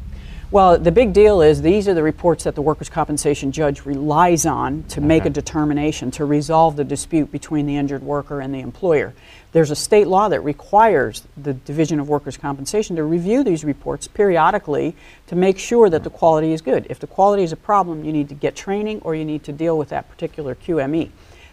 Well, 0.53 0.81
the 0.81 0.91
big 0.91 1.13
deal 1.13 1.43
is 1.43 1.63
these 1.63 1.87
are 1.87 1.95
the 1.95 2.03
reports 2.03 2.43
that 2.43 2.57
the 2.57 2.63
workers' 2.63 2.89
compensation 2.89 3.53
judge 3.53 3.87
relies 3.87 4.47
on 4.47 4.83
to 4.89 5.01
make 5.01 5.25
a 5.25 5.31
determination 5.31 6.11
to 6.13 6.25
resolve 6.25 6.75
the 6.75 6.83
dispute 6.83 7.31
between 7.31 7.67
the 7.67 7.77
injured 7.77 8.03
worker 8.03 8.41
and 8.41 8.53
the 8.53 8.59
employer. 8.59 9.15
There's 9.53 9.71
a 9.71 9.77
state 9.77 10.09
law 10.09 10.29
that 10.29 10.41
requires 10.41 11.23
the 11.37 11.55
Division 11.55 12.01
of 12.01 12.09
Workers' 12.09 12.37
Compensation 12.37 12.97
to 12.97 13.05
review 13.05 13.45
these 13.45 13.65
reports 13.65 14.09
periodically 14.09 14.97
to 15.29 15.37
make 15.37 15.57
sure 15.57 15.89
that 15.89 16.03
the 16.03 16.11
quality 16.11 16.53
is 16.53 16.63
good. 16.63 16.85
If 16.91 16.99
the 16.99 17.07
quality 17.07 17.45
is 17.45 17.53
a 17.53 17.57
problem, 17.57 18.05
you 18.05 18.13
need 18.13 18.29
to 18.31 18.35
get 18.35 18.57
training 18.57 19.03
or 19.03 19.15
you 19.15 19.25
need 19.25 19.45
to 19.45 19.53
deal 19.53 19.79
with 19.79 19.91
that 19.91 20.11
particular 20.11 20.57
QME. 20.57 21.11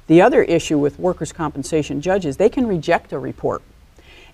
The 0.07 0.23
other 0.23 0.41
issue 0.41 0.79
with 0.79 0.97
workers' 0.97 1.31
compensation 1.31 2.01
judges, 2.01 2.37
they 2.37 2.49
can 2.49 2.65
reject 2.65 3.13
a 3.13 3.19
report. 3.19 3.61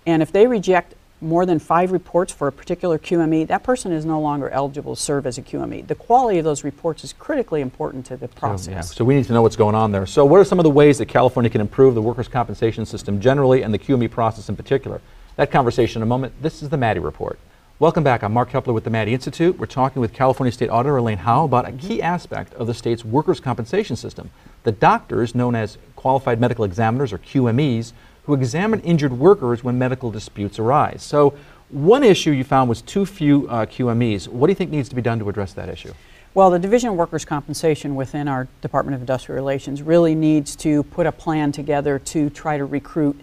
And 0.05 0.21
if 0.21 0.31
they 0.31 0.47
reject 0.47 0.95
more 1.23 1.45
than 1.45 1.57
five 1.57 1.91
reports 1.91 2.31
for 2.31 2.47
a 2.47 2.51
particular 2.51 2.99
QME, 2.99 3.47
that 3.47 3.63
person 3.63 3.91
is 3.91 4.05
no 4.05 4.19
longer 4.19 4.49
eligible 4.49 4.95
to 4.95 5.01
serve 5.01 5.25
as 5.25 5.37
a 5.37 5.41
QME. 5.41 5.87
The 5.87 5.95
quality 5.95 6.37
of 6.37 6.45
those 6.45 6.63
reports 6.63 7.03
is 7.03 7.13
critically 7.13 7.61
important 7.61 8.05
to 8.07 8.17
the 8.17 8.25
oh, 8.25 8.39
process. 8.39 8.65
So, 8.65 8.71
yeah, 8.71 8.81
so 8.81 9.05
we 9.05 9.15
need 9.15 9.25
to 9.25 9.33
know 9.33 9.41
what's 9.41 9.55
going 9.55 9.75
on 9.75 9.91
there. 9.91 10.05
So 10.05 10.25
what 10.25 10.39
are 10.39 10.45
some 10.45 10.59
of 10.59 10.63
the 10.63 10.69
ways 10.69 10.97
that 10.97 11.07
California 11.07 11.49
can 11.49 11.61
improve 11.61 11.95
the 11.95 12.01
workers' 12.01 12.27
compensation 12.27 12.85
system 12.85 13.21
generally 13.21 13.63
and 13.63 13.73
the 13.73 13.79
QME 13.79 14.11
process 14.11 14.49
in 14.49 14.55
particular? 14.55 15.01
That 15.37 15.49
conversation 15.49 15.99
in 15.99 16.03
a 16.03 16.05
moment. 16.05 16.33
This 16.41 16.61
is 16.61 16.69
the 16.69 16.77
Maddy 16.77 16.99
Report. 16.99 17.39
Welcome 17.79 18.03
back. 18.03 18.23
I'm 18.23 18.33
Mark 18.33 18.51
Keppler 18.51 18.73
with 18.73 18.83
the 18.83 18.91
Maddy 18.91 19.13
Institute. 19.15 19.57
We're 19.57 19.65
talking 19.65 19.99
with 19.99 20.13
California 20.13 20.51
State 20.51 20.69
Auditor 20.69 20.97
Elaine 20.97 21.17
Howle 21.17 21.45
about 21.45 21.67
a 21.67 21.71
key 21.71 22.01
aspect 22.01 22.53
of 22.53 22.67
the 22.67 22.73
state's 22.73 23.03
workers' 23.03 23.39
compensation 23.39 23.95
system. 23.95 24.29
The 24.63 24.71
doctors, 24.71 25.33
known 25.33 25.55
as 25.55 25.79
qualified 25.95 26.39
medical 26.39 26.65
examiners 26.65 27.11
or 27.11 27.17
QMEs, 27.17 27.93
who 28.25 28.33
examine 28.33 28.79
injured 28.81 29.13
workers 29.13 29.63
when 29.63 29.77
medical 29.77 30.11
disputes 30.11 30.59
arise. 30.59 31.03
So, 31.03 31.33
one 31.69 32.03
issue 32.03 32.31
you 32.31 32.43
found 32.43 32.69
was 32.69 32.81
too 32.81 33.05
few 33.05 33.47
uh, 33.49 33.65
QMEs. 33.65 34.27
What 34.27 34.47
do 34.47 34.51
you 34.51 34.55
think 34.55 34.69
needs 34.69 34.89
to 34.89 34.95
be 34.95 35.01
done 35.01 35.17
to 35.19 35.29
address 35.29 35.53
that 35.53 35.69
issue? 35.69 35.91
Well, 36.35 36.51
the 36.51 36.59
Division 36.59 36.89
of 36.89 36.95
Workers' 36.95 37.25
Compensation 37.25 37.95
within 37.95 38.27
our 38.27 38.47
Department 38.61 38.95
of 38.95 39.01
Industrial 39.01 39.35
Relations 39.35 39.81
really 39.81 40.13
needs 40.13 40.55
to 40.57 40.83
put 40.83 41.07
a 41.07 41.11
plan 41.11 41.51
together 41.51 41.99
to 41.99 42.29
try 42.29 42.57
to 42.57 42.65
recruit 42.65 43.19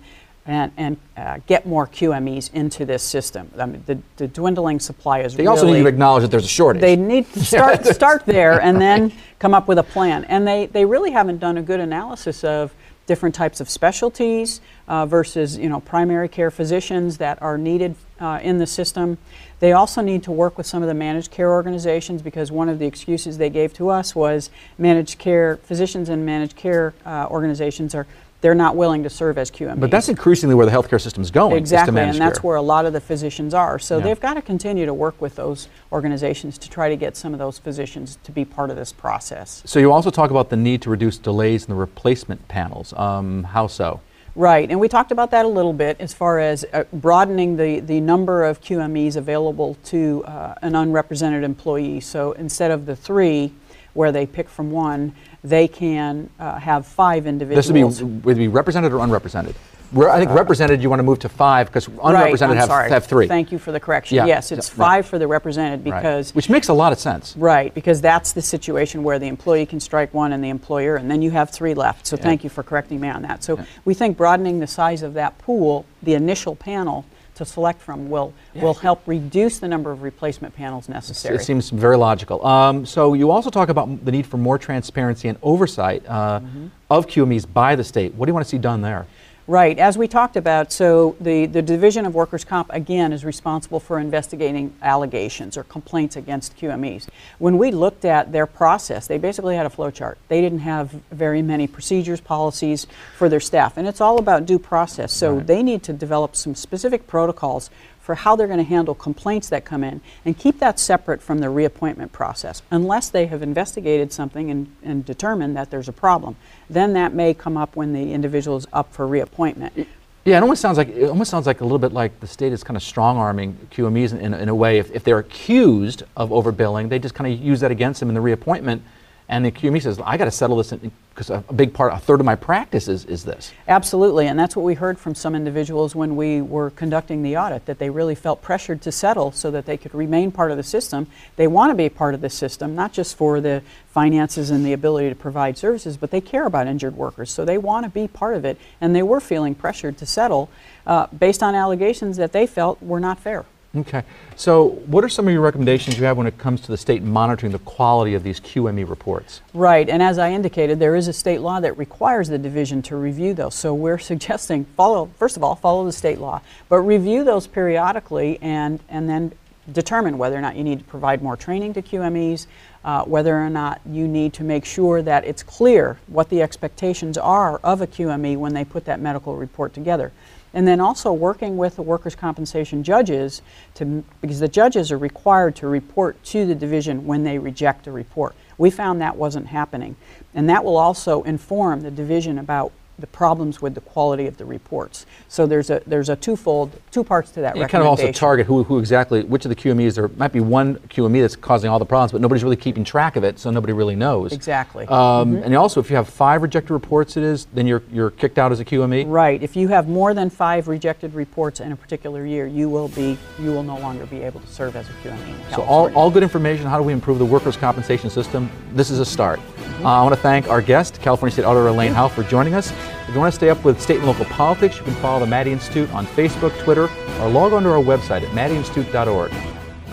and, 0.46 0.72
and 0.76 0.96
uh, 1.16 1.38
get 1.46 1.66
more 1.66 1.86
QMEs 1.86 2.52
into 2.54 2.84
this 2.84 3.02
system. 3.02 3.50
I 3.58 3.66
mean, 3.66 3.82
the, 3.86 3.98
the 4.16 4.26
dwindling 4.26 4.80
supply 4.80 5.20
is 5.20 5.34
They 5.34 5.42
really, 5.42 5.48
also 5.48 5.72
need 5.72 5.82
to 5.82 5.88
acknowledge 5.88 6.22
that 6.22 6.30
there's 6.30 6.44
a 6.44 6.48
shortage. 6.48 6.80
They 6.80 6.96
need 6.96 7.30
to 7.32 7.44
start, 7.44 7.84
start 7.94 8.26
there 8.26 8.60
and 8.60 8.80
then 8.80 9.12
come 9.38 9.54
up 9.54 9.68
with 9.68 9.78
a 9.78 9.82
plan. 9.82 10.24
And 10.24 10.46
they, 10.46 10.66
they 10.66 10.84
really 10.84 11.10
haven't 11.10 11.38
done 11.38 11.58
a 11.58 11.62
good 11.62 11.80
analysis 11.80 12.42
of 12.42 12.74
different 13.10 13.34
types 13.34 13.60
of 13.60 13.68
specialties 13.68 14.60
uh, 14.86 15.04
versus 15.04 15.58
you 15.58 15.68
know 15.68 15.80
primary 15.80 16.28
care 16.28 16.48
physicians 16.48 17.18
that 17.18 17.42
are 17.42 17.58
needed 17.58 17.96
uh, 18.20 18.38
in 18.40 18.58
the 18.58 18.66
system. 18.68 19.18
They 19.58 19.72
also 19.72 20.00
need 20.00 20.22
to 20.22 20.30
work 20.30 20.56
with 20.56 20.64
some 20.64 20.80
of 20.80 20.86
the 20.86 20.94
managed 20.94 21.32
care 21.32 21.50
organizations 21.50 22.22
because 22.22 22.52
one 22.52 22.68
of 22.68 22.78
the 22.78 22.86
excuses 22.86 23.36
they 23.36 23.50
gave 23.50 23.72
to 23.74 23.88
us 23.88 24.14
was 24.14 24.48
managed 24.78 25.18
care 25.18 25.56
physicians 25.56 26.08
and 26.08 26.24
managed 26.24 26.54
care 26.54 26.94
uh, 27.04 27.26
organizations 27.28 27.96
are 27.96 28.06
they're 28.40 28.54
not 28.54 28.74
willing 28.76 29.02
to 29.02 29.10
serve 29.10 29.36
as 29.38 29.50
QMEs. 29.50 29.78
but 29.80 29.90
that's 29.90 30.08
increasingly 30.08 30.54
where 30.54 30.66
the 30.66 30.72
healthcare 30.72 31.00
system's 31.00 31.30
going. 31.30 31.52
is 31.52 31.56
to 31.70 31.74
Exactly, 31.74 31.94
managed 31.94 32.16
and 32.18 32.26
that's 32.26 32.38
care. 32.38 32.48
where 32.48 32.56
a 32.56 32.62
lot 32.62 32.86
of 32.86 32.92
the 32.92 33.00
physicians 33.00 33.52
are. 33.54 33.78
So 33.78 33.98
Yeah. 33.98 34.04
they've 34.04 34.20
got 34.20 34.34
to 34.34 34.42
continue 34.42 34.86
to 34.86 34.94
work 34.94 35.20
with 35.20 35.36
those 35.36 35.68
organizations 35.92 36.56
to 36.58 36.70
try 36.70 36.88
to 36.88 36.96
get 36.96 37.16
some 37.16 37.32
of 37.32 37.38
those 37.38 37.58
physicians 37.58 38.18
to 38.24 38.32
be 38.32 38.44
part 38.44 38.70
of 38.70 38.76
this 38.76 38.92
process. 38.92 39.62
So 39.66 39.78
you 39.78 39.92
also 39.92 40.10
talk 40.10 40.30
about 40.30 40.48
the 40.50 40.56
need 40.56 40.80
to 40.82 40.90
reduce 40.90 41.18
delays 41.18 41.64
in 41.64 41.70
the 41.70 41.78
replacement 41.78 42.48
panels. 42.48 42.94
Um, 42.96 43.44
how 43.44 43.66
so? 43.66 44.00
Right, 44.36 44.70
and 44.70 44.78
we 44.78 44.88
talked 44.88 45.10
about 45.10 45.32
that 45.32 45.44
a 45.44 45.48
little 45.48 45.72
bit 45.72 45.96
as 46.00 46.14
far 46.14 46.38
as 46.38 46.64
uh, 46.72 46.84
broadening 46.92 47.56
the, 47.56 47.80
the 47.80 48.00
number 48.00 48.44
of 48.44 48.60
QMEs 48.60 49.16
available 49.16 49.76
to 49.86 50.24
uh, 50.24 50.54
an 50.62 50.76
unrepresented 50.76 51.42
employee. 51.42 51.98
So 52.00 52.32
instead 52.32 52.70
of 52.70 52.86
the 52.86 52.94
three, 52.94 53.52
where 53.92 54.12
they 54.12 54.24
pick 54.26 54.48
from 54.48 54.70
one, 54.70 55.14
they 55.42 55.68
can 55.68 56.28
uh, 56.38 56.58
have 56.58 56.86
five 56.86 57.26
individuals. 57.26 57.98
This 57.98 58.02
would 58.02 58.22
be 58.22 58.26
would 58.26 58.36
be 58.36 58.48
represented 58.48 58.92
or 58.92 59.00
unrepresented. 59.00 59.54
Re- 59.92 60.08
I 60.08 60.18
think 60.20 60.30
represented 60.30 60.80
you 60.82 60.88
want 60.88 61.00
to 61.00 61.04
move 61.04 61.18
to 61.20 61.28
five 61.28 61.66
because 61.66 61.88
unrepresented 61.88 62.58
right, 62.58 62.84
have, 62.84 62.90
have 62.90 63.06
three. 63.06 63.26
Thank 63.26 63.50
you 63.50 63.58
for 63.58 63.72
the 63.72 63.80
correction. 63.80 64.16
Yeah, 64.16 64.26
Yes, 64.26 64.52
it's 64.52 64.68
yeah, 64.68 64.74
right. 64.82 64.88
five 64.88 65.06
for 65.06 65.18
the 65.18 65.26
represented 65.26 65.84
Right. 65.84 66.00
because 66.00 66.32
which 66.32 66.48
makes 66.48 66.68
a 66.68 66.72
lot 66.72 66.92
of 66.92 67.00
sense. 67.00 67.34
Right, 67.36 67.74
because 67.74 68.00
that's 68.00 68.32
the 68.32 68.42
situation 68.42 69.02
where 69.02 69.18
the 69.18 69.26
employee 69.26 69.66
can 69.66 69.80
strike 69.80 70.14
one 70.14 70.32
and 70.32 70.44
the 70.44 70.48
employer, 70.48 70.94
and 70.94 71.10
then 71.10 71.22
you 71.22 71.32
have 71.32 71.50
three 71.50 71.74
left. 71.74 72.06
So 72.06 72.16
thank 72.16 72.44
you 72.44 72.50
for 72.50 72.62
correcting 72.62 73.00
me 73.00 73.08
on 73.08 73.22
that. 73.22 73.42
So 73.42 73.56
Yeah. 73.56 73.64
we 73.84 73.94
think 73.94 74.16
broadening 74.16 74.60
the 74.60 74.68
size 74.68 75.02
of 75.02 75.14
that 75.14 75.38
pool, 75.38 75.86
the 76.02 76.14
initial 76.14 76.54
panel 76.54 77.04
to 77.40 77.44
select 77.46 77.80
from, 77.80 78.08
will 78.10 78.32
will 78.54 78.74
help 78.74 79.00
reduce 79.06 79.58
the 79.58 79.66
number 79.68 79.90
of 79.90 80.02
replacement 80.02 80.54
panels 80.54 80.88
necessary. 80.88 81.36
It 81.36 81.42
seems 81.42 81.70
very 81.70 81.96
logical. 81.96 82.44
Um, 82.46 82.84
so 82.86 83.14
you 83.14 83.30
also 83.30 83.50
talk 83.50 83.68
about 83.70 84.04
the 84.04 84.12
need 84.12 84.26
for 84.26 84.36
more 84.36 84.58
transparency 84.58 85.26
and 85.28 85.38
oversight 85.42 86.02
uh, 86.06 86.40
Mm-hmm. 86.40 86.66
of 86.90 87.06
QMEs 87.06 87.46
by 87.52 87.74
the 87.76 87.82
state. 87.84 88.14
What 88.14 88.26
do 88.26 88.30
you 88.30 88.34
want 88.34 88.46
to 88.46 88.50
see 88.50 88.58
done 88.58 88.82
there? 88.82 89.06
Right, 89.50 89.80
as 89.80 89.98
we 89.98 90.06
talked 90.06 90.36
about, 90.36 90.70
so 90.70 91.16
the, 91.20 91.44
the 91.46 91.60
Division 91.60 92.06
of 92.06 92.14
Workers' 92.14 92.44
Comp, 92.44 92.70
again, 92.72 93.12
is 93.12 93.24
responsible 93.24 93.80
for 93.80 93.98
investigating 93.98 94.72
allegations 94.80 95.56
or 95.56 95.64
complaints 95.64 96.14
against 96.14 96.56
QMEs. 96.56 97.08
When 97.40 97.58
we 97.58 97.72
looked 97.72 98.04
at 98.04 98.30
their 98.30 98.46
process, 98.46 99.08
they 99.08 99.18
basically 99.18 99.56
had 99.56 99.66
a 99.66 99.70
flow 99.70 99.90
chart. 99.90 100.18
They 100.28 100.40
didn't 100.40 100.60
have 100.60 100.92
very 101.10 101.42
many 101.42 101.66
procedures, 101.66 102.20
policies 102.20 102.86
for 103.18 103.28
their 103.28 103.40
staff, 103.40 103.76
and 103.76 103.88
it's 103.88 104.00
all 104.00 104.20
about 104.20 104.46
due 104.46 104.60
process. 104.60 105.12
So 105.12 105.34
Right. 105.34 105.46
they 105.48 105.62
need 105.64 105.82
to 105.82 105.92
develop 105.92 106.36
some 106.36 106.54
specific 106.54 107.08
protocols 107.08 107.70
for 108.00 108.14
how 108.14 108.34
they're 108.34 108.46
going 108.46 108.58
to 108.58 108.64
handle 108.64 108.94
complaints 108.94 109.48
that 109.48 109.64
come 109.64 109.84
in 109.84 110.00
and 110.24 110.38
keep 110.38 110.58
that 110.58 110.78
separate 110.78 111.22
from 111.22 111.38
the 111.38 111.50
reappointment 111.50 112.12
process 112.12 112.62
unless 112.70 113.08
they 113.08 113.26
have 113.26 113.42
investigated 113.42 114.12
something 114.12 114.50
and, 114.50 114.74
and 114.82 115.04
determined 115.04 115.56
that 115.56 115.70
there's 115.70 115.88
a 115.88 115.92
problem 115.92 116.36
then 116.68 116.92
that 116.94 117.12
may 117.14 117.34
come 117.34 117.56
up 117.56 117.76
when 117.76 117.92
the 117.92 118.12
individual 118.12 118.56
is 118.56 118.66
up 118.72 118.92
for 118.92 119.06
reappointment 119.06 119.86
Yeah, 120.24 120.36
it 120.36 120.42
almost 120.42 120.60
sounds 120.60 120.76
like 120.76 120.88
it 120.88 121.08
almost 121.08 121.30
sounds 121.30 121.46
like 121.46 121.60
a 121.60 121.64
little 121.64 121.78
bit 121.78 121.92
like 121.92 122.20
the 122.20 122.26
state 122.26 122.52
is 122.52 122.62
kind 122.62 122.76
of 122.76 122.82
strong 122.82 123.16
arming 123.16 123.56
QMEs 123.72 124.12
in, 124.12 124.18
in, 124.20 124.34
in 124.34 124.48
a 124.50 124.54
way. 124.54 124.78
If, 124.78 124.90
if 124.90 125.02
they're 125.02 125.18
accused 125.18 126.02
of 126.14 126.28
overbilling, 126.28 126.90
they 126.90 126.98
just 126.98 127.14
kind 127.14 127.32
of 127.32 127.40
use 127.40 127.60
that 127.60 127.70
against 127.70 128.00
them 128.00 128.10
in 128.10 128.14
the 128.14 128.20
reappointment. 128.20 128.82
And 129.30 129.44
the 129.44 129.52
QME 129.52 129.80
says, 129.80 130.00
I 130.04 130.16
got 130.16 130.24
to 130.24 130.30
settle 130.32 130.56
this 130.56 130.72
because 130.72 131.30
a, 131.30 131.44
big 131.54 131.72
part, 131.72 131.92
a 131.94 131.98
third 131.98 132.18
of 132.18 132.26
my 132.26 132.34
practice 132.34 132.88
is, 132.88 133.04
is 133.04 133.24
this. 133.24 133.52
Absolutely, 133.68 134.26
and 134.26 134.36
that's 134.36 134.56
what 134.56 134.64
we 134.64 134.74
heard 134.74 134.98
from 134.98 135.14
some 135.14 135.36
individuals 135.36 135.94
when 135.94 136.16
we 136.16 136.42
were 136.42 136.70
conducting 136.70 137.22
the 137.22 137.36
audit, 137.36 137.64
that 137.66 137.78
they 137.78 137.90
really 137.90 138.16
felt 138.16 138.42
pressured 138.42 138.82
to 138.82 138.90
settle 138.90 139.30
so 139.30 139.52
that 139.52 139.66
they 139.66 139.76
could 139.76 139.94
remain 139.94 140.32
part 140.32 140.50
of 140.50 140.56
the 140.56 140.64
system. 140.64 141.06
They 141.36 141.46
want 141.46 141.70
to 141.70 141.76
be 141.76 141.88
part 141.88 142.14
of 142.14 142.22
the 142.22 142.28
system, 142.28 142.74
not 142.74 142.92
just 142.92 143.16
for 143.16 143.40
the 143.40 143.62
finances 143.86 144.50
and 144.50 144.66
the 144.66 144.72
ability 144.72 145.10
to 145.10 145.14
provide 145.14 145.56
services, 145.56 145.96
but 145.96 146.10
they 146.10 146.20
care 146.20 146.44
about 146.44 146.66
injured 146.66 146.96
workers, 146.96 147.30
so 147.30 147.44
they 147.44 147.56
want 147.56 147.84
to 147.84 147.90
be 147.90 148.08
part 148.08 148.34
of 148.34 148.44
it, 148.44 148.58
and 148.80 148.96
they 148.96 149.02
were 149.04 149.20
feeling 149.20 149.54
pressured 149.54 149.96
to 149.98 150.06
settle 150.06 150.50
uh, 150.88 151.06
based 151.16 151.40
on 151.40 151.54
allegations 151.54 152.16
that 152.16 152.32
they 152.32 152.48
felt 152.48 152.82
were 152.82 152.98
not 152.98 153.20
fair. 153.20 153.44
Okay. 153.76 154.02
So, 154.34 154.70
what 154.86 155.04
are 155.04 155.08
some 155.08 155.28
of 155.28 155.32
your 155.32 155.42
recommendations 155.42 155.96
you 155.96 156.04
have 156.04 156.16
when 156.16 156.26
it 156.26 156.36
comes 156.38 156.60
to 156.62 156.72
the 156.72 156.76
state 156.76 157.04
monitoring 157.04 157.52
the 157.52 157.60
quality 157.60 158.14
of 158.14 158.24
these 158.24 158.40
QME 158.40 158.88
reports? 158.88 159.42
Right, 159.54 159.88
and 159.88 160.02
as 160.02 160.18
I 160.18 160.32
indicated, 160.32 160.80
there 160.80 160.96
is 160.96 161.06
a 161.06 161.12
state 161.12 161.40
law 161.40 161.60
that 161.60 161.78
requires 161.78 162.28
the 162.28 162.38
division 162.38 162.82
to 162.82 162.96
review 162.96 163.32
those. 163.32 163.54
So 163.54 163.72
we're 163.72 163.98
suggesting 164.10 164.64
follow, 164.64 165.08
first 165.18 165.36
of 165.36 165.44
all, 165.44 165.54
follow 165.54 165.84
the 165.84 165.92
state 165.92 166.18
law, 166.18 166.40
but 166.68 166.78
review 166.78 167.22
those 167.22 167.46
periodically 167.46 168.38
and, 168.42 168.80
and 168.88 169.08
then 169.08 169.32
determine 169.72 170.18
whether 170.18 170.36
or 170.36 170.40
not 170.40 170.56
you 170.56 170.64
need 170.64 170.80
to 170.80 170.84
provide 170.86 171.22
more 171.22 171.36
training 171.36 171.74
to 171.74 171.82
QMEs, 171.82 172.46
uh, 172.84 173.04
whether 173.04 173.38
or 173.38 173.50
not 173.50 173.80
you 173.86 174.08
need 174.08 174.32
to 174.32 174.42
make 174.42 174.64
sure 174.64 175.00
that 175.00 175.24
it's 175.24 175.44
clear 175.44 175.98
what 176.08 176.28
the 176.28 176.42
expectations 176.42 177.16
are 177.16 177.58
of 177.58 177.80
a 177.80 177.86
QME 177.86 178.36
when 178.36 178.52
they 178.52 178.64
put 178.64 178.84
that 178.86 178.98
medical 178.98 179.36
report 179.36 179.72
together. 179.74 180.10
And 180.52 180.66
then 180.66 180.80
also 180.80 181.12
working 181.12 181.56
with 181.56 181.76
the 181.76 181.82
workers' 181.82 182.14
compensation 182.14 182.82
judges 182.82 183.42
to, 183.74 184.04
because 184.20 184.40
the 184.40 184.48
judges 184.48 184.90
are 184.90 184.98
required 184.98 185.54
to 185.56 185.68
report 185.68 186.22
to 186.24 186.44
the 186.44 186.54
division 186.54 187.06
when 187.06 187.22
they 187.22 187.38
reject 187.38 187.86
a 187.86 187.92
report. 187.92 188.34
We 188.58 188.70
found 188.70 189.00
that 189.00 189.16
wasn't 189.16 189.46
happening. 189.46 189.96
And 190.34 190.48
that 190.50 190.64
will 190.64 190.76
also 190.76 191.22
inform 191.22 191.82
the 191.82 191.90
division 191.90 192.38
about 192.38 192.72
the 193.00 193.06
problems 193.06 193.62
with 193.62 193.74
the 193.74 193.80
quality 193.80 194.26
of 194.26 194.36
the 194.36 194.44
reports. 194.44 195.06
So 195.28 195.46
there's 195.46 195.70
a 195.70 195.82
there's 195.86 196.08
a 196.08 196.16
twofold 196.16 196.78
two 196.90 197.04
parts 197.04 197.30
to 197.32 197.40
that 197.40 197.56
You 197.56 197.66
kind 197.66 197.82
of 197.82 197.88
also 197.88 198.12
target 198.12 198.46
who, 198.46 198.62
who 198.64 198.78
exactly, 198.78 199.22
which 199.22 199.44
of 199.44 199.48
the 199.48 199.54
QMEs, 199.54 199.94
there 199.94 200.08
might 200.16 200.32
be 200.32 200.40
one 200.40 200.76
QME 200.76 201.20
that's 201.20 201.36
causing 201.36 201.70
all 201.70 201.78
the 201.78 201.84
problems, 201.84 202.12
but 202.12 202.20
nobody's 202.20 202.42
really 202.44 202.56
keeping 202.56 202.84
track 202.84 203.16
of 203.16 203.24
it, 203.24 203.38
so 203.38 203.50
nobody 203.50 203.72
really 203.72 203.96
knows. 203.96 204.32
Exactly. 204.32 204.86
Um, 204.86 205.36
And 205.36 205.54
also, 205.56 205.80
if 205.80 205.90
you 205.90 205.96
have 205.96 206.08
five 206.08 206.42
rejected 206.42 206.72
reports, 206.72 207.16
it 207.16 207.22
is, 207.22 207.46
then 207.52 207.66
you're, 207.66 207.82
you're 207.90 208.10
kicked 208.10 208.38
out 208.38 208.52
as 208.52 208.60
a 208.60 208.64
QME? 208.64 209.04
Right. 209.08 209.42
If 209.42 209.56
you 209.56 209.68
have 209.68 209.88
more 209.88 210.14
than 210.14 210.30
five 210.30 210.68
rejected 210.68 211.14
reports 211.14 211.60
in 211.60 211.72
a 211.72 211.76
particular 211.76 212.26
year, 212.26 212.46
you 212.46 212.68
will 212.68 212.88
be 212.88 213.18
you 213.38 213.52
will 213.52 213.62
no 213.62 213.78
longer 213.78 214.06
be 214.06 214.22
able 214.22 214.40
to 214.40 214.46
serve 214.46 214.76
as 214.76 214.88
a 214.88 214.92
QME. 215.02 215.54
So 215.54 215.62
all, 215.62 215.92
all 215.94 216.10
good 216.10 216.22
information. 216.22 216.66
How 216.66 216.78
do 216.78 216.84
we 216.84 216.92
improve 216.92 217.18
the 217.18 217.24
workers' 217.24 217.56
compensation 217.56 218.10
system? 218.10 218.50
This 218.74 218.90
is 218.90 218.98
a 218.98 219.04
start. 219.04 219.40
Uh, 219.82 219.88
I 219.88 220.02
want 220.02 220.14
to 220.14 220.20
thank 220.20 220.48
our 220.48 220.60
guest, 220.60 221.00
California 221.00 221.32
State 221.32 221.44
Auditor 221.44 221.68
Elaine 221.68 221.92
Howle, 221.92 222.08
for 222.10 222.22
joining 222.22 222.54
us. 222.54 222.70
If 223.08 223.14
you 223.14 223.20
want 223.20 223.32
to 223.32 223.36
stay 223.36 223.50
up 223.50 223.64
with 223.64 223.80
state 223.80 223.98
and 223.98 224.06
local 224.06 224.26
politics, 224.26 224.76
you 224.78 224.84
can 224.84 224.94
follow 224.96 225.20
the 225.20 225.26
Maddy 225.26 225.52
Institute 225.52 225.92
on 225.92 226.06
Facebook, 226.06 226.56
Twitter, 226.58 226.88
or 227.20 227.28
log 227.28 227.52
on 227.52 227.62
to 227.62 227.70
our 227.70 227.82
website 227.82 228.22
at 228.22 228.28
maddyinstitute.org. 228.28 229.32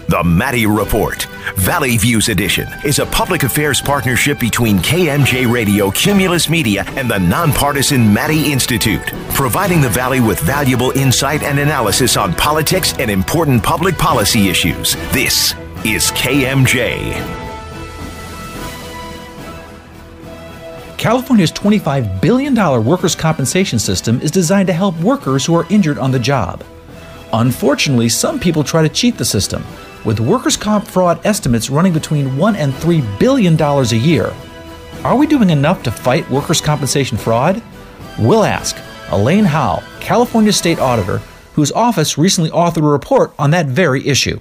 The 0.09 0.23
Maddy 0.23 0.65
Report, 0.65 1.23
Valley 1.57 1.97
Views 1.97 2.29
Edition, 2.29 2.65
is 2.85 2.99
a 2.99 3.05
public 3.07 3.43
affairs 3.43 3.81
partnership 3.81 4.39
between 4.39 4.77
KMJ 4.77 5.51
Radio, 5.51 5.91
Cumulus 5.91 6.49
Media, 6.49 6.85
and 6.95 7.11
the 7.11 7.19
nonpartisan 7.19 8.13
Maddy 8.13 8.49
Institute, 8.53 9.05
providing 9.33 9.81
the 9.81 9.89
Valley 9.89 10.21
with 10.21 10.39
valuable 10.39 10.91
insight 10.91 11.43
and 11.43 11.59
analysis 11.59 12.15
on 12.15 12.33
politics 12.35 12.93
and 12.99 13.11
important 13.11 13.61
public 13.61 13.97
policy 13.97 14.47
issues. 14.47 14.95
This 15.11 15.53
is 15.83 16.09
KMJ. 16.11 17.46
California's 20.97 21.51
$25 21.51 22.21
billion 22.21 22.55
workers' 22.83 23.15
compensation 23.15 23.77
system 23.77 24.19
is 24.21 24.31
designed 24.31 24.65
to 24.65 24.73
help 24.73 24.99
workers 24.99 25.45
who 25.45 25.55
are 25.55 25.67
injured 25.69 25.99
on 25.99 26.12
the 26.12 26.17
job. 26.17 26.63
Unfortunately, 27.33 28.10
some 28.10 28.39
people 28.39 28.63
try 28.63 28.81
to 28.81 28.89
cheat 28.89 29.15
the 29.15 29.25
system, 29.25 29.63
with 30.05 30.19
workers' 30.19 30.57
comp 30.57 30.88
fraud 30.88 31.23
estimates 31.23 31.69
running 31.69 31.93
between 31.93 32.36
1 32.36 32.55
and 32.55 32.73
3 32.75 33.03
billion 33.19 33.55
dollars 33.55 33.91
a 33.91 33.97
year. 33.97 34.33
Are 35.03 35.15
we 35.15 35.27
doing 35.27 35.51
enough 35.51 35.83
to 35.83 35.91
fight 35.91 36.27
workers' 36.31 36.62
compensation 36.62 37.17
fraud? 37.17 37.62
We'll 38.17 38.43
ask 38.43 38.75
Elaine 39.12 39.45
Howle, 39.45 39.83
California 39.99 40.51
State 40.51 40.79
Auditor, 40.79 41.19
whose 41.53 41.71
office 41.71 42.17
recently 42.17 42.49
authored 42.49 42.83
a 42.83 42.91
report 42.91 43.33
on 43.38 43.51
that 43.51 43.67
very 43.67 44.07
issue. 44.07 44.39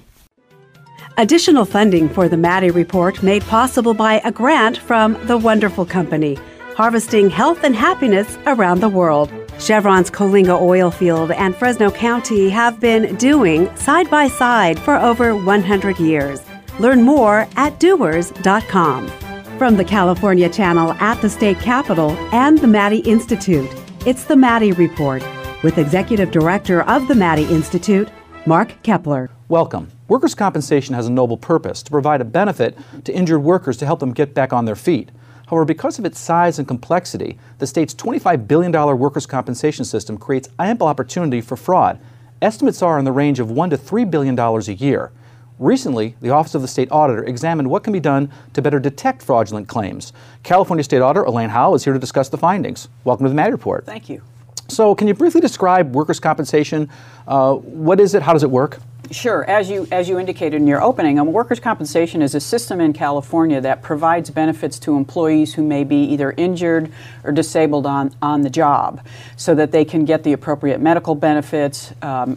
Additional 1.19 1.65
funding 1.65 2.11
for 2.11 2.29
the 2.29 2.37
Maddy 2.37 2.71
Report 2.71 3.23
made 3.23 3.43
possible 3.45 3.95
by 3.95 4.21
a 4.23 4.31
grant 4.31 4.77
from 4.77 5.17
The 5.27 5.39
Wonderful 5.39 5.87
Company, 5.87 6.39
harvesting 6.75 7.31
health 7.31 7.65
and 7.65 7.75
happiness 7.75 8.37
around 8.45 8.81
the 8.81 8.91
world. 8.91 9.33
Chevron's 9.59 10.11
Coalinga 10.11 10.61
oil 10.61 10.91
field 10.91 11.31
and 11.31 11.57
Fresno 11.57 11.91
County 11.91 12.51
have 12.51 12.79
been 12.81 13.17
doing 13.17 13.75
side 13.77 14.11
by 14.11 14.29
side 14.29 14.79
for 14.79 14.97
over 14.97 15.35
100 15.35 15.99
years. 15.99 16.43
Learn 16.79 17.01
more 17.01 17.49
at 17.57 17.81
doers.com. 17.81 19.09
From 19.57 19.79
the 19.79 19.85
California 19.87 20.51
Channel 20.51 20.93
at 21.01 21.23
the 21.23 21.31
state 21.31 21.59
capitol 21.61 22.11
and 22.35 22.59
the 22.59 22.67
Maddy 22.67 22.99
Institute, 22.99 23.71
it's 24.05 24.25
the 24.25 24.37
Maddy 24.37 24.73
Report 24.73 25.25
with 25.63 25.79
Executive 25.79 26.31
Director 26.31 26.83
of 26.83 27.09
the 27.09 27.15
Maddy 27.15 27.45
Institute, 27.45 28.11
Mark 28.45 28.75
Keppler. 28.83 29.31
Welcome. 29.49 29.96
Workers' 30.09 30.37
compensation 30.37 30.95
has 30.95 31.09
a 31.09 31.13
noble 31.13 31.37
purpose 31.37 31.83
to 31.83 31.91
provide 31.91 32.21
a 32.21 32.25
benefit 32.25 32.79
to 33.05 33.13
injured 33.13 33.43
workers 33.43 33.77
to 33.79 33.87
help 33.87 33.99
them 33.99 34.13
get 34.13 34.35
back 34.35 34.53
on 34.53 34.65
their 34.65 34.77
feet. 34.77 35.11
However, 35.49 35.65
because 35.65 35.99
of 35.99 36.05
its 36.05 36.21
size 36.21 36.61
and 36.61 36.69
complexity, 36.69 37.39
the 37.59 37.67
state's 37.67 37.93
$25 37.93 38.47
billion 38.47 38.71
workers' 38.73 39.27
compensation 39.27 39.85
system 39.85 40.17
creates 40.17 40.49
ample 40.61 40.87
opportunity 40.87 41.41
for 41.41 41.57
fraud. 41.57 41.99
Estimates 42.41 42.83
are 42.83 43.01
in 43.01 43.05
the 43.05 43.11
range 43.11 43.41
of 43.41 43.49
$1 43.49 43.71
to 43.71 43.77
$3 43.77 44.09
billion 44.09 44.39
a 44.39 44.61
year. 44.73 45.11
Recently, 45.59 46.15
the 46.21 46.31
Office 46.31 46.55
of 46.55 46.63
the 46.63 46.69
State 46.69 46.93
Auditor 46.93 47.25
examined 47.25 47.69
what 47.69 47.83
can 47.83 47.93
be 47.93 48.01
done 48.01 48.31
to 48.53 48.63
better 48.63 48.79
detect 48.79 49.23
fraudulent 49.23 49.67
claims. 49.67 50.13
California 50.45 50.85
State 50.85 51.03
Auditor 51.03 51.25
Elaine 51.25 51.49
Howle 51.49 51.75
is 51.75 51.83
here 51.83 51.95
to 51.95 51.99
discuss 51.99 52.29
the 52.29 52.39
findings. 52.39 52.89
Welcome 53.03 53.25
to 53.25 53.31
the 53.31 53.35
Maddy 53.35 53.53
Report. 53.53 53.85
Thank 53.85 54.09
you. 54.09 54.23
So, 54.69 54.95
can 54.95 55.07
you 55.09 55.15
briefly 55.15 55.41
describe 55.41 55.95
workers' 55.95 56.21
compensation? 56.21 56.89
Uh, 57.27 57.55
what 57.55 58.01
is 58.01 58.15
it? 58.15 58.23
How 58.23 58.33
does 58.33 58.43
it 58.43 58.51
work? 58.51 58.79
Sure. 59.11 59.45
As 59.49 59.71
you 59.71 59.87
as 59.93 60.09
you 60.09 60.19
indicated 60.19 60.57
in 60.57 60.67
your 60.67 60.83
opening, 60.83 61.19
um, 61.19 61.33
workers' 61.33 61.61
compensation 61.61 62.23
is 62.23 62.35
a 62.35 62.41
system 62.41 62.81
in 62.81 62.93
California 62.93 63.61
that 63.61 63.83
provides 63.83 64.31
benefits 64.31 64.79
to 64.81 64.97
employees 64.97 65.55
who 65.55 65.63
may 65.63 65.85
be 65.85 65.97
either 65.97 66.33
injured 66.33 66.91
or 67.23 67.31
disabled 67.31 67.87
on 67.87 68.15
on 68.21 68.43
the 68.43 68.51
job, 68.51 69.01
so 69.37 69.55
that 69.55 69.71
they 69.71 69.85
can 69.85 70.05
get 70.05 70.25
the 70.25 70.33
appropriate 70.33 70.81
medical 70.81 71.15
benefits. 71.15 71.93
Um, 72.03 72.37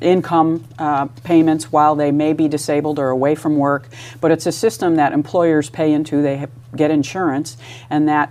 income 0.00 0.64
uh, 0.78 1.06
payments 1.24 1.72
while 1.72 1.96
they 1.96 2.12
may 2.12 2.32
be 2.32 2.46
disabled 2.46 3.00
or 3.00 3.08
away 3.08 3.34
from 3.34 3.56
work, 3.56 3.88
but 4.20 4.30
it's 4.30 4.46
a 4.46 4.52
system 4.52 4.94
that 4.94 5.12
employers 5.12 5.68
pay 5.68 5.92
into. 5.92 6.22
They 6.22 6.46
get 6.76 6.92
insurance, 6.92 7.56
and 7.90 8.08
that 8.08 8.30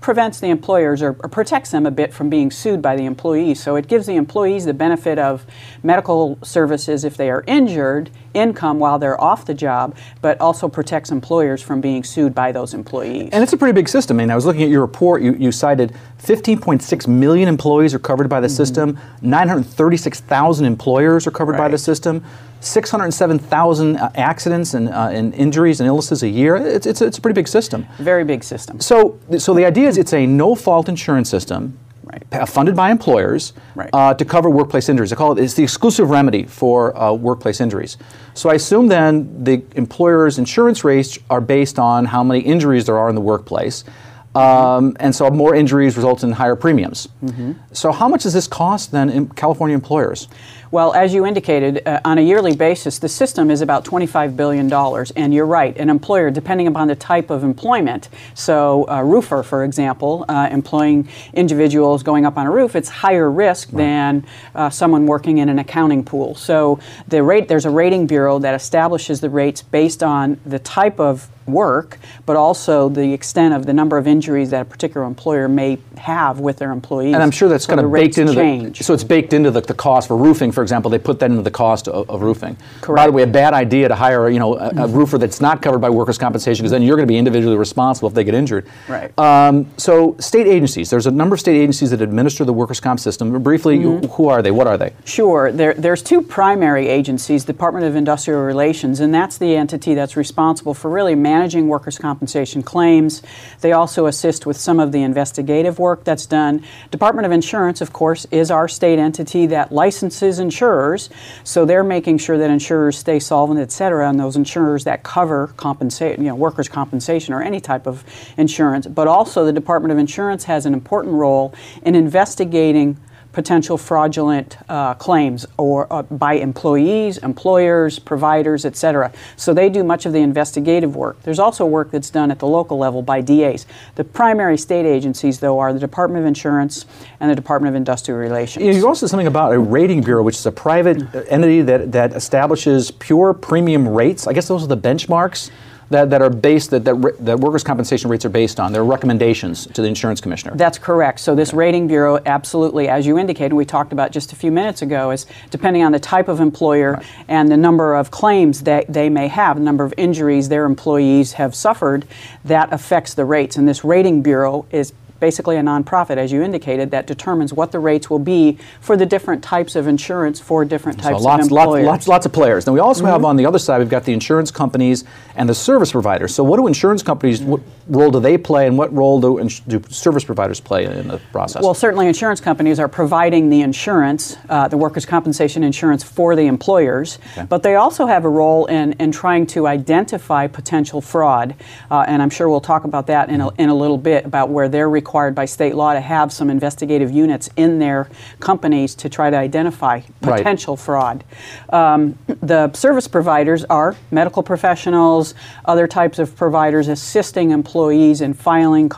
prevents 0.00 0.40
the 0.40 0.48
employers 0.48 1.02
or, 1.02 1.16
or, 1.22 1.28
protects 1.28 1.70
them 1.70 1.86
a 1.86 1.90
bit 1.90 2.12
from 2.12 2.30
being 2.30 2.50
sued 2.50 2.80
by 2.80 2.96
the 2.96 3.04
employees. 3.04 3.62
So 3.62 3.76
it 3.76 3.86
gives 3.86 4.06
the 4.06 4.16
employees 4.16 4.64
the 4.64 4.74
benefit 4.74 5.18
of 5.18 5.44
medical 5.82 6.38
services 6.42 7.04
if 7.04 7.16
they 7.16 7.30
are 7.30 7.44
injured, 7.46 8.10
income 8.32 8.78
while 8.78 8.98
they're 8.98 9.20
off 9.20 9.44
the 9.44 9.54
job, 9.54 9.96
but 10.22 10.40
also 10.40 10.68
protects 10.68 11.10
employers 11.10 11.62
from 11.62 11.80
being 11.80 12.02
sued 12.02 12.34
by 12.34 12.52
those 12.52 12.72
employees. 12.74 13.28
And 13.32 13.42
it's 13.42 13.52
a 13.52 13.56
pretty 13.56 13.72
big 13.72 13.88
system. 13.88 14.18
I 14.18 14.22
mean, 14.22 14.30
I 14.30 14.34
was 14.34 14.46
looking 14.46 14.62
at 14.62 14.70
your 14.70 14.80
report, 14.80 15.22
you, 15.22 15.34
you 15.34 15.52
cited 15.52 15.94
15.6 16.22 17.08
million 17.08 17.48
employees 17.48 17.94
are 17.94 17.98
covered 17.98 18.28
by 18.28 18.40
the 18.40 18.46
mm-hmm. 18.46 18.56
system, 18.56 18.98
936,000 19.22 20.66
employers 20.66 21.26
are 21.26 21.30
covered 21.30 21.52
right. 21.52 21.58
by 21.58 21.68
the 21.68 21.78
system. 21.78 22.24
607,000 22.60 23.96
uh, 23.96 24.10
accidents 24.16 24.74
and, 24.74 24.90
uh, 24.90 25.08
and, 25.10 25.32
injuries 25.34 25.80
and 25.80 25.86
illnesses 25.86 26.22
a 26.22 26.28
year. 26.28 26.56
It's, 26.56 26.86
it's, 26.86 27.00
it's, 27.00 27.16
a 27.16 27.20
pretty 27.20 27.34
big 27.34 27.48
system. 27.48 27.86
Very 27.98 28.22
big 28.22 28.44
system. 28.44 28.80
So, 28.80 29.18
so 29.38 29.54
the 29.54 29.64
idea 29.64 29.88
is 29.88 29.96
it's 29.96 30.12
a 30.12 30.26
no 30.26 30.54
fault 30.54 30.90
insurance 30.90 31.30
system. 31.30 31.78
Right. 32.02 32.48
Funded 32.48 32.74
by 32.74 32.90
employers 32.90 33.52
right. 33.76 33.88
uh, 33.92 34.14
to 34.14 34.24
cover 34.24 34.50
workplace 34.50 34.88
injuries. 34.88 35.12
I 35.12 35.16
call 35.16 35.38
it 35.38 35.42
it's 35.42 35.54
the 35.54 35.62
exclusive 35.62 36.10
remedy 36.10 36.44
for 36.44 36.96
uh, 36.98 37.12
workplace 37.12 37.60
injuries. 37.60 37.98
So 38.34 38.50
I 38.50 38.54
assume 38.54 38.88
then 38.88 39.44
the 39.44 39.62
employer's 39.76 40.36
insurance 40.36 40.82
rates 40.82 41.20
are 41.30 41.40
based 41.40 41.78
on 41.78 42.06
how 42.06 42.24
many 42.24 42.40
injuries 42.40 42.86
there 42.86 42.98
are 42.98 43.08
in 43.08 43.14
the 43.14 43.20
workplace. 43.20 43.84
Um, 44.34 44.96
and 45.00 45.14
so 45.14 45.28
more 45.30 45.54
injuries 45.54 45.96
result 45.96 46.22
in 46.22 46.32
higher 46.32 46.54
premiums. 46.54 47.08
Mm-hmm. 47.24 47.52
So 47.72 47.90
how 47.90 48.08
much 48.08 48.22
does 48.22 48.32
this 48.32 48.46
cost 48.46 48.92
then 48.92 49.10
in 49.10 49.28
California 49.30 49.74
employers? 49.74 50.28
Well, 50.72 50.92
as 50.94 51.12
you 51.12 51.26
indicated, 51.26 51.82
uh, 51.84 52.00
on 52.04 52.18
a 52.18 52.20
yearly 52.20 52.54
basis, 52.54 53.00
the 53.00 53.08
system 53.08 53.50
is 53.50 53.60
about 53.60 53.84
$25 53.84 54.36
billion. 54.36 54.72
And 55.16 55.34
you're 55.34 55.46
right, 55.46 55.76
an 55.76 55.90
employer, 55.90 56.30
depending 56.30 56.68
upon 56.68 56.86
the 56.86 56.94
type 56.94 57.28
of 57.28 57.42
employment, 57.42 58.08
so 58.34 58.86
a 58.86 59.04
roofer, 59.04 59.42
for 59.42 59.64
example, 59.64 60.24
uh, 60.28 60.48
employing 60.48 61.08
individuals 61.32 62.04
going 62.04 62.24
up 62.24 62.38
on 62.38 62.46
a 62.46 62.52
roof, 62.52 62.76
it's 62.76 62.88
higher 62.88 63.28
risk 63.28 63.70
right. 63.72 63.78
than 63.78 64.26
uh, 64.54 64.70
someone 64.70 65.06
working 65.06 65.38
in 65.38 65.48
an 65.48 65.58
accounting 65.58 66.04
pool. 66.04 66.36
So 66.36 66.78
the 67.08 67.20
rate, 67.24 67.48
there's 67.48 67.66
a 67.66 67.70
rating 67.70 68.06
bureau 68.06 68.38
that 68.38 68.54
establishes 68.54 69.20
the 69.20 69.28
rates 69.28 69.62
based 69.62 70.04
on 70.04 70.38
the 70.46 70.60
type 70.60 71.00
of 71.00 71.28
work, 71.46 71.98
but 72.26 72.36
also 72.36 72.88
the 72.88 73.12
extent 73.12 73.54
of 73.54 73.66
the 73.66 73.72
number 73.72 73.98
of 73.98 74.06
injuries 74.06 74.50
that 74.50 74.62
a 74.62 74.64
particular 74.64 75.06
employer 75.06 75.48
may 75.48 75.78
have 75.96 76.40
with 76.40 76.58
their 76.58 76.72
employees. 76.72 77.14
And 77.14 77.22
I'm 77.22 77.30
sure 77.30 77.48
that's 77.48 77.64
so 77.64 77.74
kind 77.74 77.84
of 77.84 77.92
baked 77.92 78.18
into 78.18 78.34
change. 78.34 78.78
the 78.78 78.84
so 78.84 78.94
it's 78.94 79.04
baked 79.04 79.32
into 79.32 79.50
the, 79.50 79.60
the 79.60 79.74
cost 79.74 80.08
for 80.08 80.16
roofing, 80.16 80.52
for 80.52 80.62
example. 80.62 80.90
They 80.90 80.98
put 80.98 81.18
that 81.20 81.30
into 81.30 81.42
the 81.42 81.50
cost 81.50 81.88
of, 81.88 82.08
of 82.08 82.22
roofing. 82.22 82.56
Correct. 82.80 82.96
By 82.96 83.06
the 83.06 83.12
way, 83.12 83.22
a 83.22 83.26
bad 83.26 83.54
idea 83.54 83.88
to 83.88 83.94
hire 83.94 84.28
you 84.28 84.38
know 84.38 84.54
a, 84.56 84.68
a 84.68 84.72
mm-hmm. 84.72 84.96
roofer 84.96 85.18
that's 85.18 85.40
not 85.40 85.62
covered 85.62 85.80
by 85.80 85.90
workers' 85.90 86.18
compensation 86.18 86.62
because 86.62 86.70
then 86.70 86.82
you're 86.82 86.96
going 86.96 87.06
to 87.06 87.12
be 87.12 87.18
individually 87.18 87.56
responsible 87.56 88.08
if 88.08 88.14
they 88.14 88.24
get 88.24 88.34
injured. 88.34 88.66
Right. 88.88 89.16
Um, 89.18 89.66
so 89.76 90.16
state 90.18 90.46
agencies, 90.46 90.90
there's 90.90 91.06
a 91.06 91.10
number 91.10 91.34
of 91.34 91.40
state 91.40 91.56
agencies 91.56 91.90
that 91.90 92.00
administer 92.00 92.44
the 92.44 92.52
workers' 92.52 92.80
comp 92.80 93.00
system. 93.00 93.42
Briefly, 93.42 93.78
mm-hmm. 93.78 94.06
who 94.06 94.28
are 94.28 94.42
they? 94.42 94.50
What 94.50 94.66
are 94.66 94.78
they? 94.78 94.92
Sure. 95.04 95.52
There, 95.52 95.74
there's 95.74 96.02
two 96.02 96.22
primary 96.22 96.88
agencies: 96.88 97.44
Department 97.44 97.86
of 97.86 97.96
Industrial 97.96 98.40
Relations, 98.40 99.00
and 99.00 99.12
that's 99.12 99.38
the 99.38 99.56
entity 99.56 99.94
that's 99.94 100.16
responsible 100.16 100.74
for 100.74 100.90
really 100.90 101.14
managing 101.14 101.29
workers' 101.68 101.98
compensation 101.98 102.62
claims. 102.62 103.22
They 103.60 103.72
also 103.72 104.06
assist 104.06 104.46
with 104.46 104.56
some 104.56 104.80
of 104.80 104.92
the 104.92 105.02
investigative 105.02 105.78
work 105.78 106.04
that's 106.04 106.26
done. 106.26 106.64
Department 106.90 107.26
of 107.26 107.32
Insurance, 107.32 107.80
of 107.80 107.92
course, 107.92 108.26
is 108.30 108.50
our 108.50 108.68
state 108.68 108.98
entity 108.98 109.46
that 109.46 109.72
licenses 109.72 110.38
insurers, 110.38 111.10
so 111.44 111.64
they're 111.64 111.84
making 111.84 112.18
sure 112.18 112.38
that 112.38 112.50
insurers 112.50 112.98
stay 112.98 113.18
solvent, 113.18 113.60
et 113.60 113.72
cetera, 113.72 114.08
and 114.08 114.18
those 114.18 114.36
insurers 114.36 114.84
that 114.84 115.02
cover 115.02 115.52
you 115.60 116.16
know, 116.18 116.34
workers' 116.34 116.68
compensation 116.68 117.34
or 117.34 117.42
any 117.42 117.60
type 117.60 117.86
of 117.86 118.04
insurance. 118.36 118.86
But 118.86 119.08
also, 119.08 119.44
the 119.44 119.52
Department 119.52 119.92
of 119.92 119.98
Insurance 119.98 120.44
has 120.44 120.66
an 120.66 120.74
important 120.74 121.14
role 121.14 121.54
in 121.82 121.94
investigating 121.94 122.96
potential 123.32 123.78
fraudulent 123.78 124.56
uh, 124.68 124.94
claims 124.94 125.46
or 125.56 125.92
uh, 125.92 126.02
by 126.02 126.34
employees, 126.34 127.18
employers, 127.18 127.98
providers, 127.98 128.64
etc. 128.64 129.12
So 129.36 129.54
they 129.54 129.68
do 129.68 129.84
much 129.84 130.06
of 130.06 130.12
the 130.12 130.18
investigative 130.18 130.96
work. 130.96 131.22
There's 131.22 131.38
also 131.38 131.64
work 131.64 131.90
that's 131.90 132.10
done 132.10 132.30
at 132.30 132.38
the 132.38 132.46
local 132.46 132.78
level 132.78 133.02
by 133.02 133.20
DAs. 133.20 133.66
The 133.94 134.04
primary 134.04 134.58
state 134.58 134.86
agencies, 134.86 135.40
though, 135.40 135.58
are 135.58 135.72
the 135.72 135.78
Department 135.78 136.22
of 136.22 136.26
Insurance 136.26 136.86
and 137.20 137.30
the 137.30 137.36
Department 137.36 137.70
of 137.70 137.76
Industrial 137.76 138.18
Relations. 138.18 138.76
You 138.76 138.86
also 138.86 139.06
something 139.06 139.26
about 139.26 139.52
a 139.52 139.58
rating 139.58 140.02
bureau, 140.02 140.22
which 140.22 140.36
is 140.36 140.46
a 140.46 140.52
private 140.52 141.14
entity 141.28 141.62
that, 141.62 141.92
that 141.92 142.12
establishes 142.14 142.90
pure 142.90 143.32
premium 143.34 143.88
rates. 143.88 144.26
I 144.26 144.32
guess 144.32 144.48
those 144.48 144.64
are 144.64 144.68
the 144.68 144.76
benchmarks 144.76 145.50
that, 145.90 146.10
that 146.10 146.22
are 146.22 146.30
based 146.30 146.70
that, 146.70 146.84
that, 146.84 147.16
that 147.20 147.38
workers' 147.40 147.64
compensation 147.64 148.10
rates 148.10 148.24
are 148.24 148.30
based 148.30 148.58
on. 148.58 148.72
They're 148.72 148.84
recommendations 148.84 149.66
to 149.66 149.82
the 149.82 149.88
insurance 149.88 150.20
commissioner. 150.20 150.56
That's 150.56 150.78
correct. 150.78 151.20
So 151.20 151.34
this 151.34 151.52
rating 151.52 151.88
bureau, 151.88 152.20
absolutely, 152.24 152.88
as 152.88 153.06
you 153.06 153.18
indicated, 153.18 153.54
we 153.54 153.64
talked 153.64 153.92
about 153.92 154.12
just 154.12 154.32
a 154.32 154.36
few 154.36 154.50
minutes 154.50 154.82
ago, 154.82 155.10
is 155.10 155.26
depending 155.50 155.82
on 155.82 155.92
the 155.92 156.00
type 156.00 156.28
of 156.28 156.40
employer 156.40 156.92
right. 156.92 157.06
and 157.28 157.50
the 157.50 157.56
number 157.56 157.94
of 157.94 158.10
claims 158.10 158.62
that 158.62 158.92
they 158.92 159.08
may 159.08 159.28
have, 159.28 159.56
the 159.56 159.62
number 159.62 159.84
of 159.84 159.92
injuries 159.96 160.48
their 160.48 160.64
employees 160.64 161.32
have 161.32 161.54
suffered, 161.54 162.06
that 162.44 162.72
affects 162.72 163.14
the 163.14 163.24
rates. 163.24 163.56
And 163.56 163.68
this 163.68 163.84
rating 163.84 164.22
bureau 164.22 164.66
is 164.70 164.92
basically 165.20 165.56
a 165.56 165.60
nonprofit, 165.60 166.16
as 166.16 166.32
you 166.32 166.42
indicated, 166.42 166.90
that 166.90 167.06
determines 167.06 167.52
what 167.52 167.70
the 167.70 167.78
rates 167.78 168.10
will 168.10 168.18
be 168.18 168.58
for 168.80 168.96
the 168.96 169.06
different 169.06 169.44
types 169.44 169.76
of 169.76 169.86
insurance 169.86 170.40
for 170.40 170.64
different 170.64 170.98
types 170.98 171.18
so 171.18 171.24
lots, 171.24 171.46
of 171.46 171.52
employers. 171.52 171.86
Lots, 171.86 171.86
lots, 171.86 172.08
lots 172.08 172.26
of 172.26 172.32
players. 172.32 172.64
Then 172.64 172.74
we 172.74 172.80
also 172.80 173.02
mm-hmm. 173.02 173.12
have 173.12 173.24
on 173.24 173.36
the 173.36 173.46
other 173.46 173.58
side, 173.58 173.78
we've 173.78 173.88
got 173.88 174.04
the 174.04 174.12
insurance 174.12 174.50
companies 174.50 175.04
and 175.36 175.48
the 175.48 175.54
service 175.54 175.92
providers. 175.92 176.34
So 176.34 176.42
what 176.42 176.56
do 176.56 176.66
insurance 176.66 177.02
companies, 177.02 177.42
what 177.42 177.60
role 177.86 178.10
do 178.10 178.18
they 178.18 178.38
play 178.38 178.66
and 178.66 178.76
what 178.76 178.92
role 178.92 179.20
do, 179.20 179.38
ins- 179.38 179.60
do 179.60 179.82
service 179.90 180.24
providers 180.24 180.58
play 180.58 180.86
in 180.86 181.08
the 181.08 181.18
process? 181.30 181.62
Well, 181.62 181.74
certainly 181.74 182.08
insurance 182.08 182.40
companies 182.40 182.80
are 182.80 182.88
providing 182.88 183.50
the 183.50 183.60
insurance, 183.60 184.36
uh, 184.48 184.68
the 184.68 184.76
workers' 184.78 185.06
compensation 185.06 185.62
insurance 185.62 186.02
for 186.02 186.34
the 186.34 186.46
employers, 186.46 187.18
okay. 187.32 187.46
but 187.48 187.62
they 187.62 187.76
also 187.76 188.06
have 188.06 188.24
a 188.24 188.28
role 188.28 188.66
in, 188.66 188.94
in 188.94 189.12
trying 189.12 189.46
to 189.48 189.66
identify 189.66 190.46
potential 190.46 191.00
fraud. 191.00 191.54
Uh, 191.90 192.04
and 192.08 192.22
I'm 192.22 192.30
sure 192.30 192.48
we'll 192.48 192.60
talk 192.60 192.84
about 192.84 193.06
that 193.08 193.28
in 193.28 193.40
a, 193.40 193.50
in 193.54 193.68
a 193.68 193.74
little 193.74 193.98
bit 193.98 194.24
about 194.24 194.48
where 194.48 194.68
they're 194.68 194.88
required 194.88 195.09
by 195.10 195.44
state 195.44 195.74
law 195.74 195.92
to 195.92 196.00
have 196.00 196.32
some 196.32 196.50
investigative 196.50 197.10
units 197.10 197.48
in 197.56 197.78
their 197.78 198.08
companies 198.38 198.94
to 198.94 199.08
try 199.08 199.28
to 199.28 199.36
identify 199.36 200.00
potential 200.20 200.76
right. 200.76 200.84
fraud. 200.84 201.24
Um, 201.70 202.18
the 202.40 202.72
service 202.72 203.08
providers 203.08 203.64
are 203.64 203.96
medical 204.10 204.42
professionals, 204.42 205.34
other 205.64 205.86
types 205.86 206.18
of 206.18 206.36
providers 206.36 206.88
assisting 206.88 207.50
employees 207.50 208.20
in 208.20 208.34
filing 208.34 208.88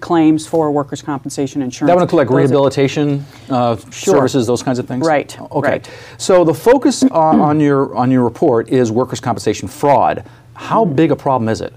claims 0.00 0.46
for 0.46 0.70
workers' 0.70 1.02
compensation 1.02 1.60
insurance. 1.60 1.90
That 1.90 1.96
would 1.96 2.02
include 2.02 2.18
like 2.18 2.28
Those 2.28 2.36
rehabilitation 2.36 3.24
uh, 3.50 3.76
Sure. 3.90 4.14
services, 4.14 4.46
those 4.46 4.62
kinds 4.62 4.78
of 4.78 4.86
things. 4.86 5.06
Right, 5.06 5.36
Okay. 5.50 5.70
right. 5.70 5.90
So 6.18 6.44
the 6.44 6.54
focus 6.54 7.02
on, 7.02 7.40
on 7.40 7.60
your 7.60 7.94
on 7.96 8.10
your 8.10 8.22
report 8.22 8.68
is 8.68 8.92
workers' 8.92 9.20
compensation 9.20 9.66
fraud. 9.68 10.24
How 10.54 10.84
big 10.84 11.10
a 11.10 11.16
problem 11.16 11.48
is 11.48 11.60
it? 11.60 11.74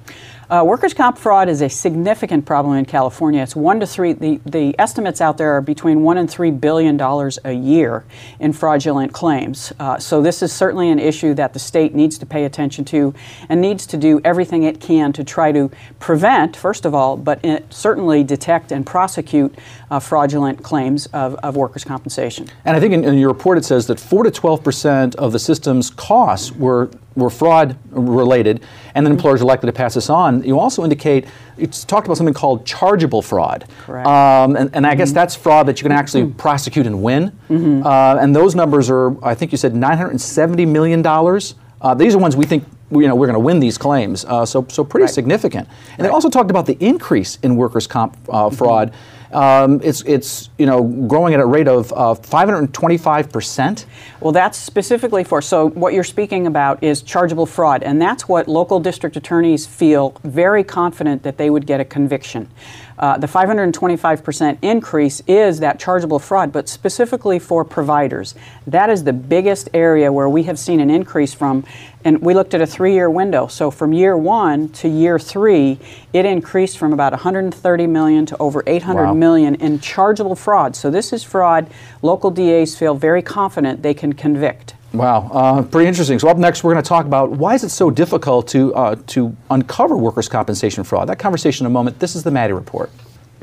Uh, 0.50 0.64
workers' 0.64 0.96
comp 0.96 1.16
fraud 1.16 1.48
is 1.48 1.62
a 1.62 1.70
significant 1.70 2.44
problem 2.44 2.76
in 2.76 2.84
California. 2.84 3.44
It's 3.44 3.56
one 3.56 3.80
to 3.82 3.86
three. 3.86 4.14
The, 4.14 4.42
the 4.48 4.74
estimates 4.80 5.22
out 5.22 5.38
there 5.38 5.52
are 5.52 5.62
between 5.62 6.02
one 6.02 6.18
and 6.18 6.28
three 6.28 6.50
billion 6.50 6.98
dollars 6.98 7.38
a 7.46 7.52
year 7.52 8.04
in 8.40 8.52
fraudulent 8.54 9.14
claims. 9.14 9.72
Uh, 9.80 10.00
so 10.00 10.24
this 10.24 10.42
is 10.42 10.52
certainly 10.52 10.90
an 10.90 10.98
issue 10.98 11.36
that 11.36 11.54
the 11.54 11.60
state 11.60 11.94
needs 11.94 12.18
to 12.18 12.26
pay 12.26 12.46
attention 12.46 12.84
to 12.86 13.14
and 13.48 13.62
needs 13.62 13.86
to 13.86 13.98
do 13.98 14.20
everything 14.26 14.64
it 14.64 14.82
can 14.82 15.14
to 15.14 15.24
try 15.24 15.52
to 15.52 15.70
prevent, 16.00 16.56
first 16.56 16.84
of 16.84 16.96
all, 16.96 17.16
but 17.16 17.40
certainly 17.70 18.24
detect 18.24 18.72
and 18.72 18.88
prosecute 18.88 19.56
uh, 19.92 20.00
fraudulent 20.00 20.64
claims 20.64 21.06
of, 21.14 21.36
of 21.36 21.56
workers' 21.58 21.84
compensation. 21.84 22.48
And 22.66 22.76
I 22.76 22.80
think 22.80 22.96
in, 22.96 23.04
in 23.04 23.20
your 23.20 23.30
report 23.30 23.60
it 23.60 23.66
says 23.66 23.86
that 23.86 24.00
four 24.00 24.24
to 24.24 24.32
twelve 24.32 24.64
percent 24.64 25.14
of 25.16 25.32
the 25.32 25.40
system's 25.40 25.92
costs 25.92 26.52
were 26.52 26.90
were 27.20 27.30
fraud 27.30 27.78
related, 27.92 28.62
and 28.96 29.06
then 29.06 29.12
employers 29.14 29.42
are 29.42 29.46
likely 29.46 29.68
to 29.68 29.74
pass 29.74 29.94
this 29.94 30.10
on. 30.10 30.44
You 30.44 30.60
also 30.60 30.84
indicate 30.84 31.26
it's 31.58 31.84
talked 31.84 32.08
about 32.08 32.18
something 32.18 32.34
called 32.34 32.66
chargeable 32.66 33.22
fraud. 33.22 33.66
Um, 33.88 34.56
and, 34.56 34.70
and 34.74 34.88
I 34.88 34.96
guess 34.96 35.12
that's 35.12 35.36
fraud 35.36 35.68
that 35.68 35.80
you 35.80 35.84
can 35.84 35.92
actually 35.92 36.28
prosecute 36.32 36.88
and 36.88 37.04
win. 37.04 37.32
Uh, 37.50 38.18
and 38.22 38.36
those 38.36 38.56
numbers 38.56 38.90
are, 38.90 39.24
I 39.24 39.36
think 39.36 39.52
you 39.52 39.58
said, 39.58 39.76
nine 39.76 39.98
hundred 39.98 40.12
and 40.12 40.22
seventy 40.22 40.66
million 40.66 41.02
dollars. 41.02 41.56
Uh, 41.82 41.94
these 41.94 42.16
are 42.16 42.18
ones 42.18 42.36
we 42.36 42.46
think 42.46 42.64
you 42.92 43.08
know 43.08 43.16
we're 43.16 43.28
going 43.28 43.36
to 43.36 43.40
win 43.40 43.60
these 43.60 43.78
claims. 43.78 44.26
Uh, 44.26 44.46
so 44.46 44.66
so 44.70 44.84
pretty 44.84 45.04
Right. 45.04 45.14
significant. 45.14 45.68
And 45.98 46.06
they 46.06 46.10
also 46.10 46.30
talked 46.30 46.50
about 46.50 46.66
the 46.66 46.78
increase 46.84 47.38
in 47.44 47.56
workers' 47.56 47.88
comp 47.88 48.18
uh, 48.30 48.50
fraud. 48.50 48.94
Um, 49.32 49.80
it's 49.84 50.02
it's 50.02 50.50
you 50.58 50.66
know 50.66 50.84
growing 50.84 51.34
at 51.34 51.40
a 51.40 51.46
rate 51.46 51.68
of 51.68 51.94
uh, 51.94 52.16
525 52.16 53.32
percent. 53.32 53.86
Well, 54.20 54.32
that's 54.32 54.58
specifically 54.58 55.24
for, 55.24 55.42
so 55.42 55.70
what 55.70 55.94
you're 55.94 56.04
speaking 56.04 56.48
about 56.48 56.84
is 56.84 57.02
chargeable 57.02 57.46
fraud, 57.46 57.84
and 57.84 58.02
that's 58.02 58.28
what 58.28 58.48
local 58.48 58.80
district 58.80 59.16
attorneys 59.16 59.66
feel 59.66 60.16
very 60.24 60.64
confident 60.64 61.24
that 61.24 61.38
they 61.38 61.50
would 61.50 61.66
get 61.66 61.80
a 61.80 61.86
conviction. 61.86 62.50
Uh, 63.00 63.18
the 63.18 63.28
525% 63.28 64.58
increase 64.62 65.22
is 65.26 65.62
that 65.62 65.80
chargeable 65.80 66.20
fraud, 66.20 66.52
but 66.52 66.68
specifically 66.68 67.40
for 67.40 67.64
providers. 67.64 68.36
That 68.68 68.90
is 68.90 69.06
the 69.06 69.14
biggest 69.14 69.70
area 69.74 70.12
where 70.12 70.28
we 70.28 70.44
have 70.44 70.60
seen 70.60 70.82
an 70.82 70.90
increase 70.90 71.34
from, 71.34 71.64
and 72.04 72.22
we 72.22 72.34
looked 72.34 72.54
at 72.54 72.62
a 72.62 72.68
three 72.68 72.94
year 72.94 73.10
window. 73.10 73.48
So 73.48 73.72
from 73.72 73.94
year 73.94 74.18
one 74.18 74.68
to 74.70 74.90
year 74.90 75.18
three, 75.18 75.80
it 76.12 76.26
increased 76.26 76.78
from 76.78 76.92
about 76.92 77.14
130 77.14 77.88
million 77.88 78.26
to 78.26 78.38
over 78.38 78.64
800 78.68 79.06
Wow. 79.06 79.14
million 79.14 79.56
in 79.56 79.80
chargeable 79.80 80.36
fraud. 80.36 80.76
So 80.76 80.92
this 80.92 81.14
is 81.14 81.24
fraud 81.24 81.68
local 82.02 82.32
DAs 82.32 82.78
feel 82.78 82.96
very 82.96 83.22
confident 83.22 83.82
they 83.82 83.94
can 83.94 84.12
convict. 84.14 84.74
Wow, 84.92 85.30
uh, 85.32 85.62
pretty 85.62 85.88
interesting. 85.88 86.18
So 86.18 86.30
up 86.30 86.38
next, 86.38 86.64
we're 86.64 86.74
going 86.74 86.84
to 86.84 86.88
talk 86.88 87.06
about 87.06 87.30
why 87.30 87.54
is 87.54 87.64
it 87.64 87.70
so 87.70 87.92
difficult 87.92 88.48
to 88.50 88.74
uh, 88.74 88.96
to 89.08 89.36
uncover 89.52 89.96
workers' 89.96 90.28
compensation 90.28 90.84
fraud. 90.84 91.08
That 91.08 91.20
conversation 91.20 91.66
in 91.68 91.72
a 91.72 91.74
moment. 91.74 92.00
This 92.00 92.16
is 92.16 92.24
the 92.24 92.32
Maddy 92.32 92.54
Report. 92.54 92.90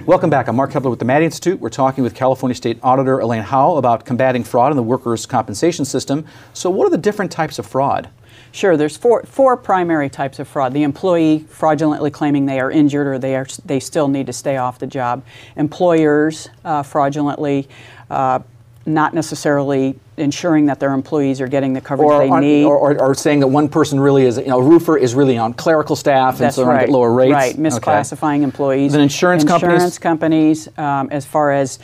Welcome 0.06 0.28
back. 0.28 0.48
I'm 0.48 0.56
Mark 0.56 0.72
Keppler 0.72 0.90
with 0.90 0.98
the 0.98 1.04
Maddy 1.04 1.24
Institute. 1.24 1.61
We're 1.61 1.68
talking 1.68 2.02
with 2.02 2.16
California 2.16 2.54
State 2.54 2.80
Auditor 2.82 3.20
Elaine 3.20 3.42
Howle 3.42 3.78
about 3.78 4.04
combating 4.04 4.42
fraud 4.42 4.72
in 4.72 4.76
the 4.76 4.82
workers' 4.82 5.24
compensation 5.24 5.85
system. 5.85 6.24
So, 6.52 6.68
what 6.68 6.85
are 6.85 6.90
the 6.90 6.98
different 6.98 7.30
types 7.30 7.61
of 7.61 7.66
fraud? 7.66 8.09
Sure, 8.50 8.76
there's 8.76 8.96
four, 8.96 9.22
four 9.24 9.56
primary 9.56 10.11
types 10.11 10.38
of 10.40 10.48
fraud. 10.48 10.72
The 10.72 10.82
employee 10.82 11.46
fraudulently 11.48 12.11
claiming 12.11 12.46
they 12.46 12.59
are 12.59 12.70
injured 12.70 13.06
or 13.06 13.18
they, 13.18 13.37
are, 13.37 13.46
they 13.64 13.78
still 13.78 14.09
need 14.09 14.26
to 14.26 14.32
stay 14.32 14.56
off 14.56 14.78
the 14.78 14.87
job. 14.87 15.24
Employers 15.56 16.48
uh, 16.64 16.82
fraudulently 16.82 17.68
uh, 18.11 18.40
not 18.87 19.12
necessarily 19.14 19.99
ensuring 20.16 20.66
that 20.66 20.79
their 20.81 20.92
employees 20.92 21.40
are 21.40 21.49
getting 21.49 21.72
the 21.72 21.81
coverage 21.81 22.07
Or, 22.09 22.18
they 22.20 22.29
on- 22.31 22.40
need. 22.40 22.64
or, 22.64 22.77
or, 22.77 23.01
or 23.01 23.14
saying 23.14 23.40
that 23.40 23.49
one 23.49 23.68
person 23.68 23.99
really 23.99 24.25
is, 24.25 24.38
you 24.38 24.46
know, 24.46 24.61
a 24.61 24.62
roofer 24.62 24.96
is 24.96 25.14
really 25.14 25.37
on 25.37 25.53
clerical 25.55 25.96
staff 25.96 26.40
and 26.40 26.55
so 26.55 26.64
right. 26.64 26.81
to 26.81 26.87
get 26.87 26.92
lower 26.92 27.12
rates. 27.12 27.33
Right, 27.33 27.53
Okay. 27.55 27.62
misclassifying 27.62 28.42
employees. 28.42 28.92
Then 28.92 29.01
insurance 29.01 29.44
companies? 29.44 29.75
Insurance 29.75 29.99
companies, 29.99 30.68
um, 30.79 31.09
as 31.11 31.27
far 31.27 31.51
as 31.51 31.81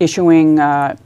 issuing 0.00 0.58
uh, 0.58 0.96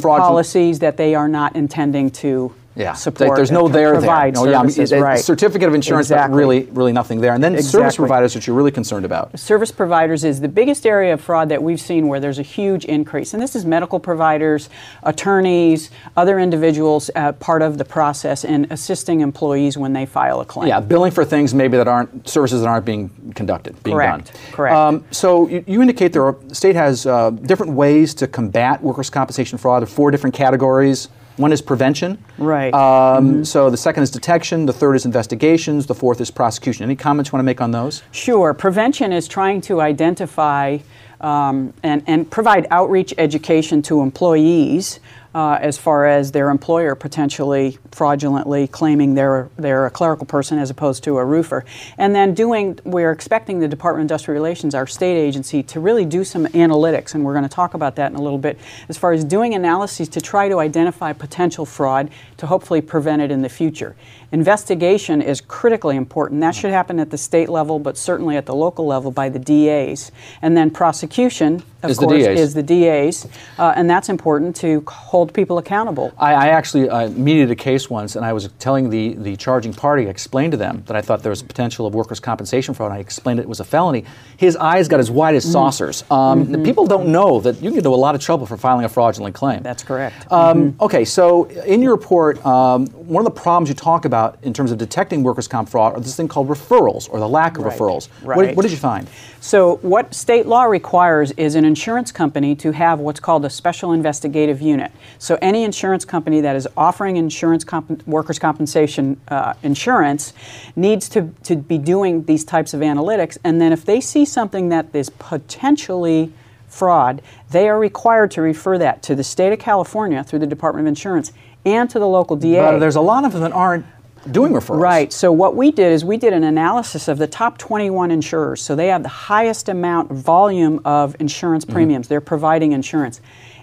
policies 0.00 0.78
that 0.78 0.96
they 0.96 1.14
are 1.14 1.28
not 1.28 1.56
intending 1.56 2.10
to 2.10 2.54
Yeah, 2.76 2.92
support. 2.92 3.30
like 3.30 3.36
there's 3.36 3.50
no 3.50 3.68
there 3.68 3.92
provide 3.92 4.34
there. 4.34 4.44
No, 4.44 4.50
yeah, 4.50 4.58
I 4.58 4.62
mean, 4.62 4.70
services, 4.70 4.92
a 4.92 5.00
right. 5.00 5.18
certificate 5.18 5.66
of 5.68 5.74
insurance, 5.74 6.08
Exactly. 6.08 6.34
but 6.34 6.36
really, 6.36 6.62
really 6.64 6.92
nothing 6.92 7.20
there. 7.20 7.32
And 7.32 7.42
then 7.42 7.60
service 7.62 7.96
providers, 7.96 8.34
which 8.34 8.46
you're 8.46 8.56
really 8.56 8.70
concerned 8.70 9.06
about. 9.06 9.38
Service 9.38 9.72
providers 9.72 10.24
is 10.24 10.40
the 10.40 10.48
biggest 10.48 10.86
area 10.86 11.14
of 11.14 11.20
fraud 11.20 11.48
that 11.48 11.62
we've 11.62 11.80
seen 11.80 12.06
where 12.06 12.20
there's 12.20 12.38
a 12.38 12.42
huge 12.42 12.84
increase. 12.84 13.32
And 13.32 13.42
this 13.42 13.56
is 13.56 13.64
medical 13.64 13.98
providers, 13.98 14.68
attorneys, 15.02 15.90
other 16.16 16.38
individuals 16.38 17.10
uh, 17.16 17.32
part 17.32 17.62
of 17.62 17.78
the 17.78 17.84
process 17.84 18.44
in 18.44 18.66
assisting 18.70 19.20
employees 19.22 19.78
when 19.78 19.94
they 19.94 20.04
file 20.04 20.40
a 20.40 20.44
claim. 20.44 20.68
Yeah, 20.68 20.80
billing 20.80 21.12
for 21.12 21.24
things 21.24 21.54
maybe 21.54 21.78
that 21.78 21.88
aren't 21.88 22.28
services 22.28 22.60
that 22.60 22.68
aren't 22.68 22.84
being 22.84 23.08
conducted, 23.34 23.82
being 23.82 23.96
Correct, 23.96 24.26
done. 24.26 24.52
correct. 24.52 24.76
Um, 24.76 25.04
so 25.10 25.48
you, 25.48 25.64
you 25.66 25.80
indicate 25.80 26.12
there 26.12 26.26
are 26.26 26.36
state 26.52 26.76
has 26.76 27.06
uh, 27.06 27.30
different 27.30 27.72
ways 27.72 28.12
to 28.14 28.26
combat 28.26 28.82
workers' 28.82 29.08
compensation 29.08 29.56
fraud. 29.56 29.82
There 29.82 29.88
are 29.88 29.90
four 29.90 30.10
different 30.10 30.34
categories. 30.34 31.08
One 31.36 31.52
is 31.52 31.60
prevention. 31.60 32.22
Right. 32.38 32.72
Um, 32.72 33.44
So 33.44 33.70
the 33.70 33.76
second 33.76 34.02
is 34.02 34.10
detection. 34.10 34.66
The 34.66 34.72
third 34.72 34.94
is 34.94 35.04
investigations. 35.04 35.86
The 35.86 35.94
fourth 35.94 36.20
is 36.20 36.30
prosecution. 36.30 36.84
Any 36.84 36.96
comments 36.96 37.28
you 37.28 37.36
want 37.36 37.40
to 37.40 37.46
make 37.46 37.60
on 37.60 37.70
those? 37.72 38.02
Sure. 38.10 38.54
Prevention 38.54 39.12
is 39.12 39.28
trying 39.28 39.60
to 39.62 39.80
identify 39.80 40.78
um, 41.20 41.72
and, 41.82 42.02
and 42.06 42.30
provide 42.30 42.66
outreach 42.70 43.14
education 43.18 43.82
to 43.82 44.00
employees 44.00 45.00
uh, 45.36 45.58
as 45.60 45.76
far 45.76 46.06
as 46.06 46.32
their 46.32 46.48
employer 46.48 46.94
potentially 46.94 47.76
fraudulently 47.90 48.66
claiming 48.66 49.12
they're, 49.12 49.50
they're 49.58 49.84
a 49.84 49.90
clerical 49.90 50.24
person 50.24 50.58
as 50.58 50.70
opposed 50.70 51.04
to 51.04 51.18
a 51.18 51.24
roofer. 51.26 51.62
And 51.98 52.14
then 52.14 52.32
doing, 52.32 52.78
we're 52.84 53.12
expecting 53.12 53.60
the 53.60 53.68
Department 53.68 54.00
of 54.00 54.04
Industrial 54.06 54.34
Relations, 54.34 54.74
our 54.74 54.86
state 54.86 55.18
agency, 55.18 55.62
to 55.64 55.78
really 55.78 56.06
do 56.06 56.24
some 56.24 56.46
analytics, 56.46 57.14
and 57.14 57.22
we're 57.22 57.34
going 57.34 57.44
to 57.44 57.50
talk 57.50 57.74
about 57.74 57.96
that 57.96 58.10
in 58.10 58.16
a 58.16 58.22
little 58.22 58.38
bit, 58.38 58.58
as 58.88 58.96
far 58.96 59.12
as 59.12 59.24
doing 59.24 59.52
analyses 59.52 60.08
to 60.08 60.22
try 60.22 60.48
to 60.48 60.58
identify 60.58 61.12
potential 61.12 61.66
fraud 61.66 62.08
to 62.38 62.46
hopefully 62.46 62.80
prevent 62.80 63.20
it 63.20 63.30
in 63.30 63.42
the 63.42 63.50
future. 63.50 63.94
Investigation 64.32 65.20
is 65.20 65.42
critically 65.42 65.96
important. 65.96 66.40
That 66.40 66.54
should 66.54 66.70
happen 66.70 66.98
at 66.98 67.10
the 67.10 67.18
state 67.18 67.50
level, 67.50 67.78
but 67.78 67.98
certainly 67.98 68.38
at 68.38 68.46
the 68.46 68.54
local 68.54 68.86
level 68.86 69.10
by 69.10 69.28
the 69.28 69.38
DAs. 69.38 70.10
And 70.40 70.56
then 70.56 70.70
prosecution, 70.70 71.62
of 71.86 71.90
Is 71.92 71.98
the 71.98 72.06
course, 72.06 72.24
DAs. 72.24 72.40
is 72.40 72.54
the 72.54 72.62
DAs, 72.62 73.26
uh, 73.58 73.72
and 73.76 73.88
that's 73.88 74.08
important 74.08 74.54
to 74.56 74.82
hold 74.86 75.32
people 75.32 75.58
accountable. 75.58 76.12
I, 76.18 76.34
I 76.34 76.46
actually 76.48 76.88
uh, 76.88 77.08
mediated 77.10 77.50
a 77.50 77.56
case 77.56 77.88
once, 77.90 78.16
and 78.16 78.24
I 78.24 78.32
was 78.32 78.48
telling 78.58 78.90
the, 78.90 79.14
the 79.14 79.36
charging 79.36 79.72
party, 79.72 80.06
I 80.06 80.10
explained 80.10 80.52
to 80.52 80.56
them 80.56 80.82
that 80.86 80.96
I 80.96 81.00
thought 81.00 81.22
there 81.22 81.30
was 81.30 81.42
potential 81.42 81.86
of 81.86 81.94
workers' 81.94 82.20
compensation 82.20 82.74
fraud. 82.74 82.92
I 82.92 82.98
explained 82.98 83.40
it 83.40 83.48
was 83.48 83.60
a 83.60 83.64
felony. 83.64 84.04
His 84.36 84.56
eyes 84.56 84.88
got 84.88 85.00
as 85.00 85.10
wide 85.10 85.34
as 85.34 85.50
saucers. 85.50 86.04
Um, 86.10 86.64
People 86.64 86.86
don't 86.86 87.08
know 87.08 87.40
that 87.40 87.56
you 87.56 87.62
can 87.62 87.70
get 87.72 87.78
into 87.78 87.90
a 87.90 87.96
lot 87.96 88.14
of 88.14 88.20
trouble 88.20 88.46
for 88.46 88.56
filing 88.56 88.84
a 88.84 88.88
fraudulent 88.88 89.34
claim. 89.34 89.62
That's 89.62 89.82
correct. 89.82 90.30
Um, 90.32 90.76
Okay, 90.80 91.04
so 91.04 91.44
in 91.44 91.80
your 91.82 91.92
report, 91.92 92.44
um, 92.44 92.86
one 92.88 93.24
of 93.26 93.34
the 93.34 93.40
problems 93.40 93.68
you 93.68 93.74
talk 93.74 94.04
about 94.04 94.38
in 94.42 94.52
terms 94.52 94.70
of 94.72 94.78
detecting 94.78 95.22
workers' 95.22 95.48
comp 95.48 95.68
fraud 95.68 95.94
are 95.94 96.00
this 96.00 96.16
thing 96.16 96.28
called 96.28 96.48
referrals 96.48 97.08
or 97.10 97.18
the 97.20 97.28
lack 97.28 97.56
of 97.58 97.64
Right, 97.64 97.78
referrals. 97.78 98.08
What, 98.22 98.36
right. 98.36 98.56
what 98.56 98.62
did 98.62 98.70
you 98.72 98.76
find? 98.78 99.08
So, 99.46 99.76
what 99.76 100.12
state 100.12 100.46
law 100.46 100.64
requires 100.64 101.30
is 101.36 101.54
an 101.54 101.64
insurance 101.64 102.10
company 102.10 102.56
to 102.56 102.72
have 102.72 102.98
what's 102.98 103.20
called 103.20 103.44
a 103.44 103.48
special 103.48 103.92
investigative 103.92 104.60
unit. 104.60 104.90
So, 105.20 105.38
any 105.40 105.62
insurance 105.62 106.04
company 106.04 106.40
that 106.40 106.56
is 106.56 106.66
offering 106.76 107.16
insurance 107.16 107.62
comp- 107.62 108.04
workers' 108.08 108.40
compensation 108.40 109.20
uh, 109.28 109.54
insurance 109.62 110.32
needs 110.74 111.08
to, 111.10 111.32
to 111.44 111.54
be 111.54 111.78
doing 111.78 112.24
these 112.24 112.44
types 112.44 112.74
of 112.74 112.80
analytics. 112.80 113.38
And 113.44 113.60
then, 113.60 113.72
if 113.72 113.84
they 113.84 114.00
see 114.00 114.24
something 114.24 114.68
that 114.70 114.92
is 114.92 115.10
potentially 115.10 116.32
fraud, 116.66 117.22
they 117.48 117.68
are 117.68 117.78
required 117.78 118.32
to 118.32 118.42
refer 118.42 118.78
that 118.78 119.00
to 119.04 119.14
the 119.14 119.22
state 119.22 119.52
of 119.52 119.60
California 119.60 120.24
through 120.24 120.40
the 120.40 120.48
Department 120.48 120.88
of 120.88 120.88
Insurance 120.88 121.32
and 121.64 121.88
to 121.90 122.00
the 122.00 122.08
local 122.08 122.34
DA. 122.34 122.58
But 122.58 122.78
there's 122.80 122.96
a 122.96 123.00
lot 123.00 123.24
of 123.24 123.32
them 123.32 123.42
that 123.42 123.52
aren't 123.52 123.86
doing 124.32 124.52
referrals. 124.52 124.80
Right. 124.80 125.12
So 125.12 125.32
what 125.32 125.56
we 125.56 125.70
did 125.70 125.92
is 125.92 126.04
we 126.04 126.16
did 126.16 126.32
an 126.32 126.44
analysis 126.44 127.08
of 127.08 127.18
the 127.18 127.26
top 127.26 127.58
21 127.58 128.10
insurers. 128.10 128.62
So 128.62 128.74
they 128.76 128.88
have 128.88 129.02
the 129.02 129.08
highest 129.08 129.68
amount 129.68 130.10
volume 130.12 130.80
of 130.84 131.16
insurance 131.20 131.64
Mm-hmm. 131.64 131.72
premiums. 131.74 132.08
They're 132.08 132.20
providing 132.20 132.72
insurance. 132.72 133.20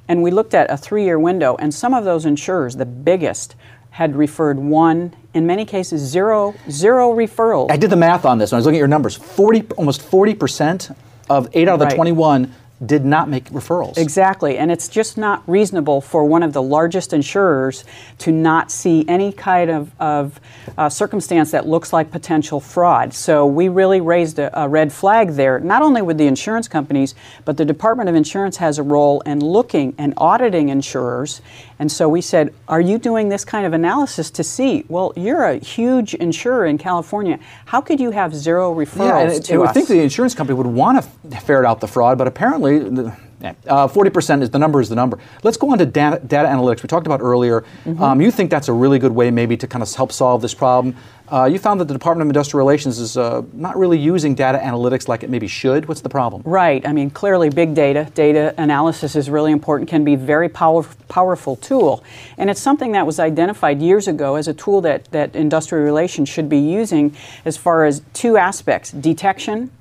And 0.08 0.22
we 0.22 0.32
looked 0.32 0.54
at 0.54 0.70
a 0.70 0.74
3-year 0.74 1.18
window 1.20 1.56
and 1.60 1.74
some 1.74 1.94
of 1.94 2.04
those 2.04 2.26
insurers, 2.26 2.76
the 2.76 2.86
biggest 2.86 3.56
had 3.92 4.16
referred 4.16 4.58
one, 4.58 5.14
in 5.36 5.46
many 5.46 5.66
cases 5.66 6.02
zero 6.02 6.56
zero 6.70 7.14
referrals. 7.14 7.70
I 7.72 7.78
did 7.78 7.90
the 7.92 7.96
math 7.96 8.26
on 8.26 8.40
this 8.40 8.52
when 8.52 8.58
I 8.58 8.60
was 8.60 8.66
looking 8.66 8.78
at 8.78 8.80
your 8.80 8.88
numbers. 8.88 9.16
40, 9.16 9.68
almost 9.78 10.02
40% 10.02 10.96
of 11.30 11.48
8 11.54 11.68
out 11.68 11.74
of 11.76 11.80
the 11.80 11.86
Right. 11.86 11.96
21 11.96 12.54
did 12.86 13.06
not 13.06 13.30
make 13.30 13.46
referrals. 13.46 13.98
Exactly, 13.98 14.58
and 14.58 14.72
it's 14.72 14.88
just 14.88 15.18
not 15.18 15.44
reasonable 15.48 16.02
for 16.02 16.26
one 16.26 16.44
of 16.44 16.54
the 16.54 16.62
largest 16.62 17.14
insurers 17.14 17.86
to 18.20 18.32
not 18.32 18.72
see 18.72 19.06
any 19.08 19.32
kind 19.32 19.70
of, 19.70 19.92
of 20.00 20.40
uh, 20.78 20.90
circumstance 20.90 21.52
that 21.52 21.68
looks 21.68 21.94
like 21.94 22.12
potential 22.12 22.60
fraud. 22.60 23.14
So 23.14 23.46
we 23.46 23.70
really 23.70 24.02
raised 24.02 24.40
a, 24.40 24.64
a, 24.64 24.68
red 24.68 24.92
flag 24.92 25.32
there, 25.32 25.60
not 25.60 25.82
only 25.82 26.02
with 26.02 26.18
the 26.18 26.28
insurance 26.28 26.68
companies, 26.68 27.16
but 27.46 27.58
the 27.58 27.66
Department 27.66 28.10
of 28.10 28.16
Insurance 28.16 28.58
has 28.58 28.80
a 28.80 28.84
role 28.84 29.22
in 29.22 29.40
looking 29.40 29.94
and 29.98 30.14
auditing 30.18 30.70
insurers. 30.70 31.42
And 31.84 31.92
so 31.92 32.08
we 32.08 32.22
said, 32.22 32.54
Are 32.70 32.80
you 32.80 32.98
doing 32.98 33.28
this 33.28 33.44
kind 33.44 33.66
of 33.66 33.74
analysis 33.74 34.32
to 34.32 34.42
see? 34.42 34.86
Well, 34.88 35.12
you're 35.18 35.44
a 35.44 35.58
huge 35.58 36.14
insurer 36.14 36.66
in 36.66 36.78
California. 36.78 37.40
How 37.66 37.82
could 37.82 38.00
you 38.00 38.12
have 38.12 38.34
zero 38.34 38.74
referrals 38.74 39.10
yeah, 39.10 39.20
and 39.20 39.32
it, 39.34 39.44
to 39.44 39.64
us? 39.64 39.72
I 39.72 39.74
think 39.74 39.90
the 39.90 40.00
insurance 40.00 40.34
company 40.34 40.56
would 40.56 40.66
want 40.66 41.04
to 41.04 41.42
ferret 41.42 41.66
out 41.66 41.82
the 41.82 41.90
fraud, 41.90 42.18
but 42.18 42.26
apparently 42.26 42.80
uh, 43.44 43.88
40% 43.88 44.42
is 44.42 44.50
the 44.50 44.60
number 44.60 44.80
is 44.80 44.90
the 44.90 44.96
number. 44.96 45.20
Let's 45.44 45.58
go 45.58 45.72
on 45.72 45.78
to 45.78 45.86
data, 45.86 46.22
data 46.26 46.48
analytics. 46.48 46.84
We 46.84 46.88
talked 46.88 47.08
about 47.08 47.22
earlier. 47.22 47.62
Mm-hmm. 47.86 48.02
Um, 48.02 48.22
you 48.22 48.32
think 48.32 48.50
that's 48.50 48.70
a 48.70 48.74
really 48.74 49.00
good 49.00 49.12
way, 49.12 49.32
maybe, 49.32 49.58
to 49.58 49.68
kind 49.68 49.84
of 49.84 49.94
help 49.94 50.12
solve 50.12 50.42
this 50.42 50.54
problem. 50.54 50.96
Uh, 51.32 51.46
you 51.46 51.58
found 51.58 51.80
that 51.80 51.88
the 51.88 51.94
Department 51.94 52.28
of 52.28 52.30
Industrial 52.30 52.60
Relations 52.60 53.00
is 53.00 53.18
uh, 53.18 53.42
not 53.54 53.78
really 53.78 53.98
using 53.98 54.36
data 54.36 54.60
analytics 54.60 55.08
like 55.08 55.24
it 55.24 55.30
maybe 55.30 55.48
should. 55.48 55.88
What's 55.88 56.02
the 56.02 56.10
problem? 56.10 56.44
Right. 56.46 56.86
I 56.88 56.94
mean, 56.94 57.10
clearly, 57.10 57.50
big 57.50 57.74
data, 57.74 58.10
data 58.14 58.54
analysis 58.58 59.16
is 59.16 59.30
really 59.30 59.52
important, 59.52 59.90
can 59.90 60.04
be 60.04 60.14
a 60.14 60.18
very 60.18 60.50
power, 60.50 60.84
powerful 61.08 61.56
tool. 61.56 62.04
And 62.38 62.50
it's 62.50 62.62
something 62.62 62.92
that 62.92 63.06
was 63.06 63.20
identified 63.20 63.82
years 63.82 64.08
ago 64.08 64.36
as 64.36 64.48
a 64.48 64.54
tool 64.54 64.82
that, 64.82 65.06
that 65.06 65.36
industrial 65.36 65.84
relations 65.84 66.30
should 66.30 66.50
be 66.50 66.60
using 66.60 67.16
as 67.46 67.58
far 67.58 67.86
as 67.86 68.02
two 68.14 68.38
aspects 68.38 68.92
detection 68.92 69.72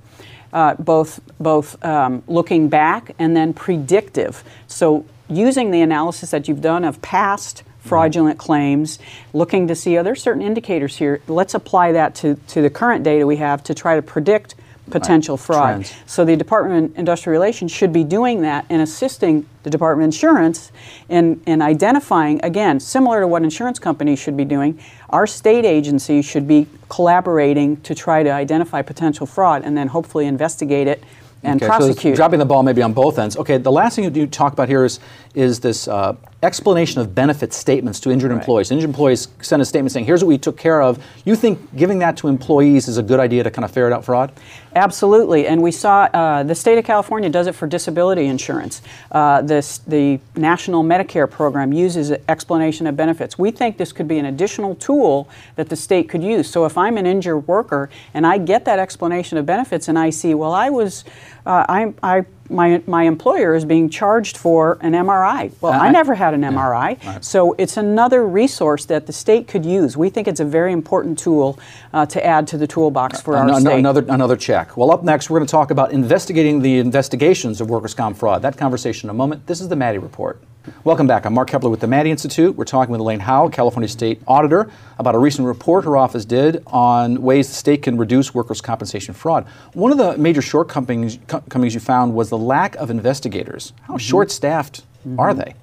uh, 0.52 0.74
both 0.74 1.20
both 1.40 1.82
um, 1.84 2.22
looking 2.26 2.68
back 2.68 3.14
and 3.18 3.36
then 3.36 3.52
predictive. 3.54 4.44
So 4.66 5.04
using 5.28 5.70
the 5.70 5.80
analysis 5.80 6.30
that 6.30 6.48
you've 6.48 6.60
done 6.60 6.84
of 6.84 7.00
past 7.02 7.62
fraudulent 7.78 8.38
claims, 8.38 8.98
looking 9.32 9.66
to 9.68 9.74
see 9.74 9.96
are 9.96 10.02
there 10.02 10.14
certain 10.14 10.42
indicators 10.42 10.96
here. 10.96 11.20
Let's 11.26 11.54
apply 11.54 11.92
that 11.92 12.14
to, 12.16 12.36
to 12.48 12.62
the 12.62 12.70
current 12.70 13.02
data 13.02 13.26
we 13.26 13.36
have 13.36 13.64
to 13.64 13.74
try 13.74 13.96
to 13.96 14.02
predict 14.02 14.54
potential 14.90 15.36
right. 15.36 15.44
fraud. 15.44 15.74
Trends. 15.84 15.94
So 16.06 16.24
the 16.24 16.36
Department 16.36 16.92
of 16.92 16.98
Industrial 16.98 17.32
Relations 17.32 17.70
should 17.70 17.92
be 17.92 18.04
doing 18.04 18.42
that 18.42 18.66
and 18.68 18.82
assisting 18.82 19.46
the 19.62 19.70
Department 19.70 20.04
of 20.04 20.14
Insurance 20.14 20.72
in, 21.08 21.40
in 21.46 21.62
identifying, 21.62 22.40
again, 22.44 22.80
similar 22.80 23.20
to 23.20 23.28
what 23.28 23.42
insurance 23.42 23.78
companies 23.78 24.18
should 24.18 24.36
be 24.36 24.44
doing, 24.44 24.78
our 25.10 25.26
state 25.26 25.64
agencies 25.64 26.24
should 26.24 26.48
be 26.48 26.66
collaborating 26.88 27.80
to 27.82 27.94
try 27.94 28.22
to 28.22 28.30
identify 28.30 28.82
potential 28.82 29.26
fraud 29.26 29.62
and 29.64 29.76
then 29.76 29.88
hopefully 29.88 30.26
investigate 30.26 30.88
it 30.88 31.02
and 31.42 31.62
okay, 31.62 31.68
prosecute. 31.68 32.14
So 32.14 32.16
dropping 32.16 32.38
the 32.38 32.44
ball 32.44 32.62
maybe 32.62 32.82
on 32.82 32.92
both 32.92 33.18
ends. 33.18 33.36
Okay, 33.36 33.58
the 33.58 33.72
last 33.72 33.96
thing 33.96 34.14
you 34.14 34.26
talk 34.26 34.52
about 34.52 34.68
here 34.68 34.84
is 34.84 35.00
is 35.34 35.60
this 35.60 35.88
uh, 35.88 36.14
explanation 36.42 37.00
of 37.00 37.14
benefit 37.14 37.52
statements 37.52 38.00
to 38.00 38.10
injured 38.10 38.30
right. 38.30 38.38
employees. 38.38 38.70
Injured 38.70 38.88
employees 38.88 39.28
send 39.40 39.62
a 39.62 39.64
statement 39.64 39.92
saying, 39.92 40.06
"Here's 40.06 40.22
what 40.24 40.28
we 40.28 40.38
took 40.38 40.56
care 40.56 40.82
of." 40.82 41.02
You 41.24 41.36
think 41.36 41.74
giving 41.76 41.98
that 42.00 42.16
to 42.18 42.28
employees 42.28 42.88
is 42.88 42.98
a 42.98 43.02
good 43.02 43.20
idea 43.20 43.44
to 43.44 43.50
kind 43.50 43.64
of 43.64 43.70
ferret 43.70 43.92
out 43.92 44.04
fraud? 44.04 44.32
Absolutely, 44.74 45.46
and 45.46 45.62
we 45.62 45.70
saw 45.70 46.04
uh, 46.14 46.42
the 46.42 46.54
state 46.54 46.78
of 46.78 46.84
California 46.84 47.28
does 47.28 47.46
it 47.46 47.54
for 47.54 47.66
disability 47.66 48.26
insurance. 48.26 48.82
Uh, 49.10 49.42
this 49.42 49.78
the 49.78 50.18
National 50.34 50.82
Medicare 50.82 51.30
program 51.30 51.72
uses 51.72 52.10
explanation 52.28 52.86
of 52.86 52.96
benefits. 52.96 53.38
We 53.38 53.50
think 53.50 53.76
this 53.76 53.92
could 53.92 54.08
be 54.08 54.18
an 54.18 54.26
additional 54.26 54.74
tool 54.76 55.28
that 55.56 55.68
the 55.68 55.76
state 55.76 56.08
could 56.08 56.22
use. 56.22 56.48
So 56.48 56.64
if 56.64 56.76
I'm 56.76 56.96
an 56.96 57.06
injured 57.06 57.46
worker 57.46 57.90
and 58.14 58.26
I 58.26 58.38
get 58.38 58.64
that 58.64 58.78
explanation 58.78 59.38
of 59.38 59.46
benefits 59.46 59.88
and 59.88 59.98
I 59.98 60.10
see, 60.10 60.34
well, 60.34 60.52
I 60.52 60.70
was, 60.70 61.04
uh, 61.46 61.66
I, 61.68 61.92
I 62.02 62.24
my, 62.52 62.82
my 62.86 63.04
employer 63.04 63.54
is 63.54 63.64
being 63.64 63.88
charged 63.88 64.36
for 64.36 64.78
an 64.80 64.92
MRI. 64.92 65.52
Well, 65.60 65.72
uh, 65.72 65.78
I 65.78 65.90
never 65.90 66.14
had 66.14 66.34
an 66.34 66.42
MRI. 66.42 67.02
Right. 67.04 67.24
So 67.24 67.54
it's 67.58 67.76
another 67.76 68.26
resource 68.26 68.84
that 68.86 69.06
the 69.06 69.12
state 69.12 69.48
could 69.48 69.64
use. 69.64 69.96
We 69.96 70.10
think 70.10 70.28
it's 70.28 70.40
a 70.40 70.44
very 70.44 70.72
important 70.72 71.18
tool 71.18 71.58
uh, 71.92 72.06
to 72.06 72.24
add 72.24 72.46
to 72.48 72.58
the 72.58 72.66
toolbox 72.66 73.20
for 73.20 73.36
uh, 73.36 73.40
our 73.40 73.60
state. 73.60 73.78
Another, 73.78 74.04
another 74.08 74.36
check. 74.36 74.76
Well, 74.76 74.90
up 74.90 75.02
next, 75.02 75.30
we're 75.30 75.38
going 75.38 75.46
to 75.46 75.50
talk 75.50 75.70
about 75.70 75.92
investigating 75.92 76.60
the 76.62 76.78
investigations 76.78 77.60
of 77.60 77.70
workers' 77.70 77.94
comp 77.94 78.16
fraud. 78.16 78.42
That 78.42 78.56
conversation 78.56 79.08
in 79.08 79.10
a 79.10 79.14
moment. 79.14 79.46
This 79.46 79.60
is 79.60 79.68
the 79.68 79.76
Maddy 79.76 79.98
Report. 79.98 80.40
Welcome 80.84 81.08
back. 81.08 81.24
I'm 81.26 81.34
Mark 81.34 81.50
Keppler 81.50 81.72
with 81.72 81.80
the 81.80 81.88
Maddy 81.88 82.12
Institute. 82.12 82.54
We're 82.54 82.64
talking 82.64 82.92
with 82.92 83.00
Elaine 83.00 83.18
Howle, 83.18 83.50
California 83.50 83.88
State 83.88 84.22
Auditor, 84.28 84.70
about 84.96 85.16
a 85.16 85.18
recent 85.18 85.48
report 85.48 85.84
her 85.84 85.96
office 85.96 86.24
did 86.24 86.62
on 86.68 87.20
ways 87.20 87.48
the 87.48 87.54
state 87.54 87.82
can 87.82 87.98
reduce 87.98 88.32
workers' 88.32 88.60
compensation 88.60 89.12
fraud. 89.12 89.44
One 89.72 89.90
of 89.90 89.98
the 89.98 90.16
major 90.18 90.40
shortcomings 90.40 91.18
you 91.18 91.80
found 91.80 92.14
was 92.14 92.30
the 92.30 92.38
lack 92.38 92.76
of 92.76 92.90
investigators. 92.90 93.72
How 93.82 93.94
mm-hmm. 93.94 93.98
short 93.98 94.30
staffed 94.30 94.84
mm-hmm. 95.06 95.20
are 95.20 95.34
they? 95.34 95.54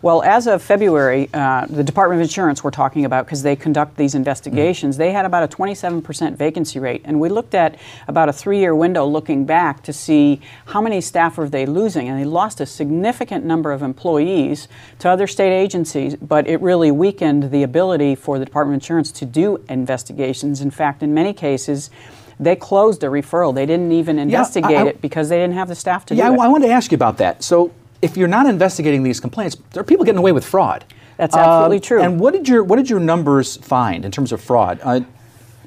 Well, 0.00 0.22
as 0.22 0.46
of 0.46 0.62
February, 0.62 1.28
uh, 1.34 1.66
the 1.66 1.82
Department 1.82 2.20
of 2.20 2.22
Insurance 2.22 2.62
we're 2.62 2.70
talking 2.70 3.04
about 3.04 3.26
because 3.26 3.42
they 3.42 3.56
conduct 3.56 3.96
these 3.96 4.14
investigations, 4.14 4.94
mm-hmm. 4.94 5.02
they 5.02 5.12
had 5.12 5.24
about 5.24 5.42
a 5.42 5.56
27% 5.56 6.36
vacancy 6.36 6.78
rate. 6.78 7.02
And 7.04 7.18
we 7.18 7.28
looked 7.28 7.54
at 7.54 7.76
about 8.06 8.28
a 8.28 8.32
three 8.32 8.60
year 8.60 8.74
window 8.74 9.04
looking 9.04 9.44
back 9.44 9.82
to 9.84 9.92
see 9.92 10.40
how 10.66 10.80
many 10.80 11.00
staff 11.00 11.36
are 11.38 11.48
they 11.48 11.66
losing. 11.66 12.08
And 12.08 12.18
they 12.18 12.24
lost 12.24 12.60
a 12.60 12.66
significant 12.66 13.44
number 13.44 13.72
of 13.72 13.82
employees 13.82 14.68
to 15.00 15.08
other 15.08 15.26
state 15.26 15.52
agencies, 15.52 16.14
but 16.14 16.46
it 16.46 16.60
really 16.60 16.92
weakened 16.92 17.50
the 17.50 17.64
ability 17.64 18.14
for 18.14 18.38
the 18.38 18.44
Department 18.44 18.76
of 18.76 18.82
Insurance 18.82 19.10
to 19.12 19.24
do 19.24 19.64
investigations. 19.68 20.60
In 20.60 20.70
fact, 20.70 21.02
in 21.02 21.12
many 21.12 21.32
cases, 21.32 21.90
they 22.40 22.54
closed 22.54 23.02
a 23.02 23.08
referral. 23.08 23.54
They 23.54 23.66
didn't 23.66 23.92
even 23.92 24.18
investigate 24.18 24.70
yeah, 24.70 24.82
I, 24.82 24.84
I, 24.84 24.88
it 24.88 25.00
because 25.00 25.28
they 25.28 25.38
didn't 25.38 25.54
have 25.54 25.68
the 25.68 25.74
staff 25.74 26.06
to 26.06 26.14
yeah, 26.14 26.28
do 26.28 26.34
it. 26.34 26.36
Yeah, 26.36 26.44
I 26.44 26.48
wanted 26.48 26.68
to 26.68 26.72
ask 26.72 26.92
you 26.92 26.96
about 26.96 27.18
that. 27.18 27.42
So 27.42 27.72
if 28.02 28.16
you're 28.16 28.28
not 28.28 28.46
investigating 28.46 29.02
these 29.02 29.20
complaints, 29.20 29.56
there 29.72 29.80
are 29.80 29.84
people 29.84 30.04
getting 30.04 30.18
away 30.18 30.32
with 30.32 30.44
fraud. 30.44 30.84
That's 31.16 31.34
absolutely 31.34 31.78
uh, 31.78 31.80
true. 31.80 32.02
And 32.02 32.20
what 32.20 32.32
did 32.32 32.48
your 32.48 32.62
what 32.62 32.76
did 32.76 32.88
your 32.88 33.00
numbers 33.00 33.56
find 33.56 34.04
in 34.04 34.10
terms 34.10 34.32
of 34.32 34.40
fraud? 34.40 34.80
Uh, 34.82 35.00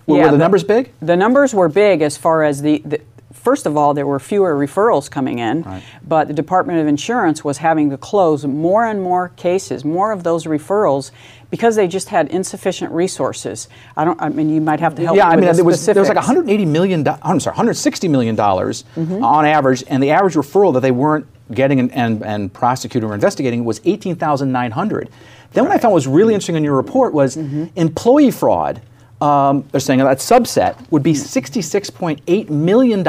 were, 0.08 0.18
yeah, 0.18 0.24
were 0.24 0.28
the, 0.28 0.32
the, 0.32 0.38
numbers 0.38 0.64
big? 0.64 0.94
The 1.02 1.18
numbers 1.18 1.54
were 1.54 1.70
big 1.70 2.02
as 2.02 2.18
far 2.18 2.44
as 2.44 2.62
the, 2.62 2.80
the 2.80 3.02
first 3.34 3.66
of 3.66 3.78
all, 3.78 3.94
there 3.94 4.06
were 4.06 4.20
fewer 4.20 4.56
referrals 4.56 5.10
coming 5.10 5.40
in, 5.40 5.64
right. 5.64 5.84
but 6.08 6.28
the 6.28 6.34
Department 6.34 6.80
of 6.80 6.88
Insurance 6.88 7.44
was 7.44 7.58
having 7.58 7.90
to 7.90 7.98
close 7.98 8.46
more 8.46 8.86
and 8.86 9.02
more 9.02 9.30
cases, 9.30 9.84
more 9.84 10.12
of 10.12 10.24
those 10.24 10.46
referrals, 10.46 11.12
because 11.50 11.76
they 11.76 11.88
just 11.88 12.10
had 12.10 12.30
insufficient 12.30 12.92
resources. 12.92 13.68
I 13.98 14.06
don't. 14.06 14.22
I 14.22 14.30
mean, 14.30 14.50
you 14.50 14.62
might 14.62 14.80
have 14.80 14.96
to 14.96 15.04
help. 15.04 15.18
Yeah, 15.18 15.28
I 15.28 15.36
mean, 15.36 15.46
the 15.46 15.54
there 15.54 15.66
was 15.66 15.86
there 15.86 15.96
was 15.96 16.08
like 16.08 16.16
180 16.16 16.66
million. 16.66 17.08
I'm 17.08 17.40
sorry, 17.40 17.54
160 17.54 18.08
million 18.08 18.36
dollars 18.36 18.84
mm-hmm. 18.96 19.24
on 19.24 19.46
average, 19.46 19.84
and 19.88 20.02
the 20.02 20.12
average 20.12 20.36
referral 20.36 20.74
that 20.74 20.82
they 20.82 20.92
weren't 20.92 21.28
getting 21.54 21.80
and, 21.80 21.92
and, 21.92 22.24
and 22.24 22.54
prosecuting 22.54 23.10
or 23.10 23.14
investigating 23.14 23.66
was 23.66 23.82
18,900. 23.86 25.10
Then 25.54 25.64
right. 25.64 25.70
what 25.70 25.76
I 25.76 25.82
found 25.82 25.94
was 25.94 26.08
really 26.08 26.34
interesting 26.34 26.56
in 26.56 26.64
your 26.64 26.76
report 26.76 27.14
was 27.14 27.36
mm-hmm. 27.36 27.66
employee 27.76 28.32
fraud. 28.32 28.82
Um, 29.22 29.64
they're 29.72 29.80
saying 29.80 30.00
that 30.00 30.18
subset 30.18 30.90
would 30.92 31.04
be 31.04 31.14
$66.8 31.14 32.50
million 32.50 33.08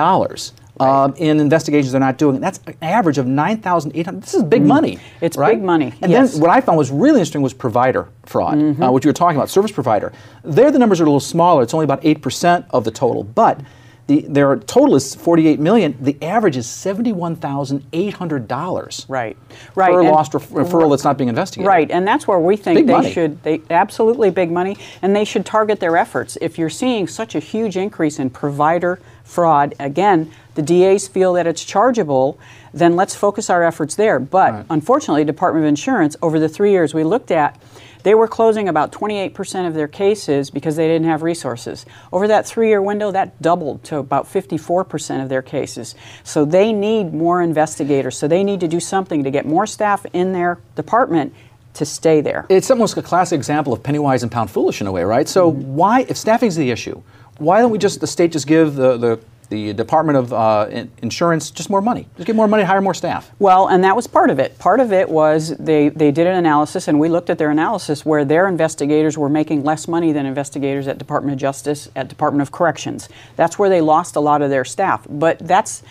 um, 0.81 1.15
in 1.17 1.41
investigations 1.41 1.93
they're 1.93 2.01
not 2.01 2.19
doing. 2.19 2.41
That's 2.41 2.61
an 2.67 2.77
average 2.83 3.19
of 3.19 3.27
9,800. 3.27 4.23
This 4.23 4.35
is 4.35 4.43
big 4.43 4.63
mm. 4.63 4.67
money. 4.67 4.99
It's 5.21 5.37
right? 5.37 5.55
big 5.55 5.63
money. 5.63 5.93
And 6.03 6.11
yes. 6.11 6.33
then 6.33 6.41
what 6.41 6.51
I 6.51 6.61
found 6.61 6.79
was 6.79 6.91
really 6.91 7.21
interesting 7.21 7.43
was 7.43 7.55
provider 7.55 8.09
fraud, 8.27 8.59
mm-hmm. 8.59 8.83
uh, 8.83 8.91
what 8.91 9.05
you 9.05 9.09
were 9.09 9.15
talking 9.15 9.37
about, 9.37 9.49
service 9.49 9.73
provider. 9.73 10.13
There 10.43 10.71
the 10.71 10.79
numbers 10.79 11.01
are 11.01 11.05
a 11.05 11.07
little 11.07 11.21
smaller. 11.21 11.63
It's 11.63 11.75
only 11.75 11.85
about 11.85 12.03
8% 12.03 12.67
of 12.71 12.85
the 12.85 12.91
total. 12.91 13.25
But 13.25 13.61
the, 14.09 14.23
their 14.23 14.57
total 14.57 14.97
is 14.97 15.15
48 15.15 15.61
million. 15.61 15.97
The 16.01 16.17
average 16.23 16.57
is 16.57 16.67
$71,800. 16.67 19.05
Right. 19.09 19.37
Right. 19.75 19.93
Per 19.93 20.01
and 20.01 20.11
lost 20.11 20.35
ref- 20.35 20.49
referral 20.51 20.91
that's 20.91 21.05
not 21.05 21.17
being 21.17 21.29
investigated. 21.29 21.69
Right. 21.69 21.89
And 21.91 22.07
that's 22.07 22.27
where 22.27 22.39
we 22.39 22.57
think 22.57 22.79
big 22.79 22.87
they 22.89 22.93
money. 22.93 23.13
should 23.13 23.43
they 23.43 23.63
absolutely 23.71 24.31
big 24.31 24.51
money 24.51 24.77
and 25.03 25.15
they 25.15 25.25
should 25.25 25.47
target 25.47 25.79
their 25.81 25.97
efforts. 25.97 26.37
If 26.41 26.59
you're 26.59 26.71
seeing 26.71 27.07
such 27.07 27.35
a 27.37 27.39
huge 27.39 27.77
increase 27.77 28.19
in 28.19 28.31
provider 28.31 28.99
fraud, 29.25 29.75
again, 29.79 30.33
the 30.55 30.63
DAs 30.63 31.07
feel 31.09 31.33
that 31.35 31.47
it's 31.47 31.63
chargeable, 31.65 32.39
then 32.75 32.97
let's 32.97 33.15
focus 33.15 33.49
our 33.51 33.63
efforts 33.63 33.95
there. 33.95 34.19
But 34.19 34.53
right. 34.53 34.67
unfortunately, 34.69 35.25
Department 35.25 35.65
of 35.65 35.69
Insurance 35.69 36.17
over 36.21 36.41
the 36.41 36.49
3 36.49 36.73
years 36.73 36.93
we 36.93 37.05
looked 37.05 37.31
at 37.31 37.57
they 38.03 38.15
were 38.15 38.29
closing 38.29 38.69
about 38.69 38.93
28% 38.93 39.67
of 39.67 39.75
their 39.75 39.89
cases 39.89 40.51
because 40.51 40.77
they 40.77 40.87
didn't 40.87 41.07
have 41.07 41.23
resources. 41.23 41.87
Over 42.13 42.29
that 42.29 42.47
three 42.47 42.69
year 42.69 42.83
window, 42.83 43.11
that 43.11 43.41
doubled 43.41 43.85
to 43.85 43.99
about 43.99 44.27
54% 44.27 45.23
of 45.23 45.29
their 45.29 45.43
cases. 45.43 45.95
So 46.25 46.45
they 46.45 46.73
need 46.73 47.15
more 47.15 47.43
investigators. 47.43 48.17
So 48.17 48.29
they 48.29 48.45
need 48.45 48.61
to 48.61 48.69
do 48.69 48.81
something 48.81 49.25
to 49.25 49.31
get 49.31 49.47
more 49.47 49.67
staff 49.67 50.05
in 50.13 50.33
their 50.33 50.59
department 50.75 51.35
to 51.75 51.85
stay 51.87 52.21
there. 52.21 52.47
It's 52.49 52.71
almost 52.71 52.97
a 52.97 53.03
classic 53.03 53.37
example 53.37 53.73
of 53.73 53.83
penny 53.83 53.99
wise 53.99 54.23
and 54.23 54.31
pound 54.31 54.51
foolish 54.51 54.81
in 54.81 54.87
a 54.87 54.93
way, 54.93 55.05
right? 55.05 55.29
So 55.29 55.51
mm-hmm. 55.51 55.75
why, 55.75 56.01
if 56.09 56.17
staffing 56.17 56.49
is 56.49 56.57
the 56.57 56.71
issue, 56.71 57.03
why 57.39 57.61
don't 57.61 57.71
we 57.71 57.79
just 57.79 58.01
the 58.01 58.07
state 58.07 58.33
just 58.33 58.47
give 58.47 58.75
the, 58.75 58.97
the 58.97 59.21
the 59.53 59.75
Department 59.75 60.17
of 60.17 60.33
uh, 60.33 60.87
Insurance 61.03 61.51
just 61.51 61.69
more 61.69 61.83
money. 61.83 62.09
Just 62.17 62.27
get 62.27 62.35
more 62.35 62.49
money, 62.49 62.63
hire 62.63 62.81
more 62.81 62.95
staff. 62.95 63.31
Well, 63.39 63.69
and 63.69 63.85
that 63.85 63.95
was 63.95 64.07
part 64.07 64.31
of 64.31 64.39
it. 64.39 64.59
Part 64.59 64.81
of 64.81 64.93
it 64.93 65.11
was 65.11 65.55
they, 65.59 65.91
they 65.91 66.11
did 66.11 66.27
an 66.27 66.37
analysis, 66.37 66.89
and 66.89 66.99
we 66.99 67.11
looked 67.11 67.29
at 67.29 67.37
their 67.37 67.51
analysis 67.51 68.07
where 68.07 68.25
their 68.25 68.49
investigators 68.49 69.19
were 69.19 69.29
making 69.29 69.63
less 69.63 69.87
money 69.87 70.11
than 70.11 70.25
investigators 70.25 70.89
at 70.89 70.97
Department 70.97 71.35
of 71.35 71.39
Justice, 71.39 71.91
at 71.95 72.09
Department 72.09 72.41
of 72.41 72.51
Corrections. 72.51 73.11
That's 73.37 73.59
where 73.59 73.69
they 73.69 73.83
lost 73.83 74.17
a 74.17 74.21
lot 74.21 74.41
of 74.41 74.49
their 74.49 74.65
staff. 74.65 75.07
But 75.09 75.39
that's 75.39 75.83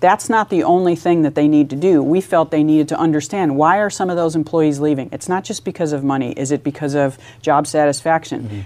that's 0.00 0.28
not 0.28 0.48
the 0.48 0.62
only 0.62 0.94
thing 0.94 1.22
that 1.22 1.34
they 1.34 1.48
need 1.48 1.68
to 1.70 1.76
do. 1.76 2.00
We 2.04 2.20
felt 2.20 2.52
they 2.52 2.62
needed 2.62 2.86
to 2.90 2.96
understand 2.96 3.56
why 3.56 3.78
are 3.78 3.90
some 3.90 4.10
of 4.10 4.16
those 4.16 4.36
employees 4.36 4.78
leaving? 4.78 5.08
It's 5.10 5.28
not 5.28 5.42
just 5.42 5.64
because 5.64 5.92
of 5.92 6.04
money. 6.04 6.30
Is 6.32 6.52
it 6.52 6.62
because 6.62 6.94
of 6.94 7.18
job 7.42 7.66
satisfaction? 7.66 8.42
Mm-hmm. 8.44 8.60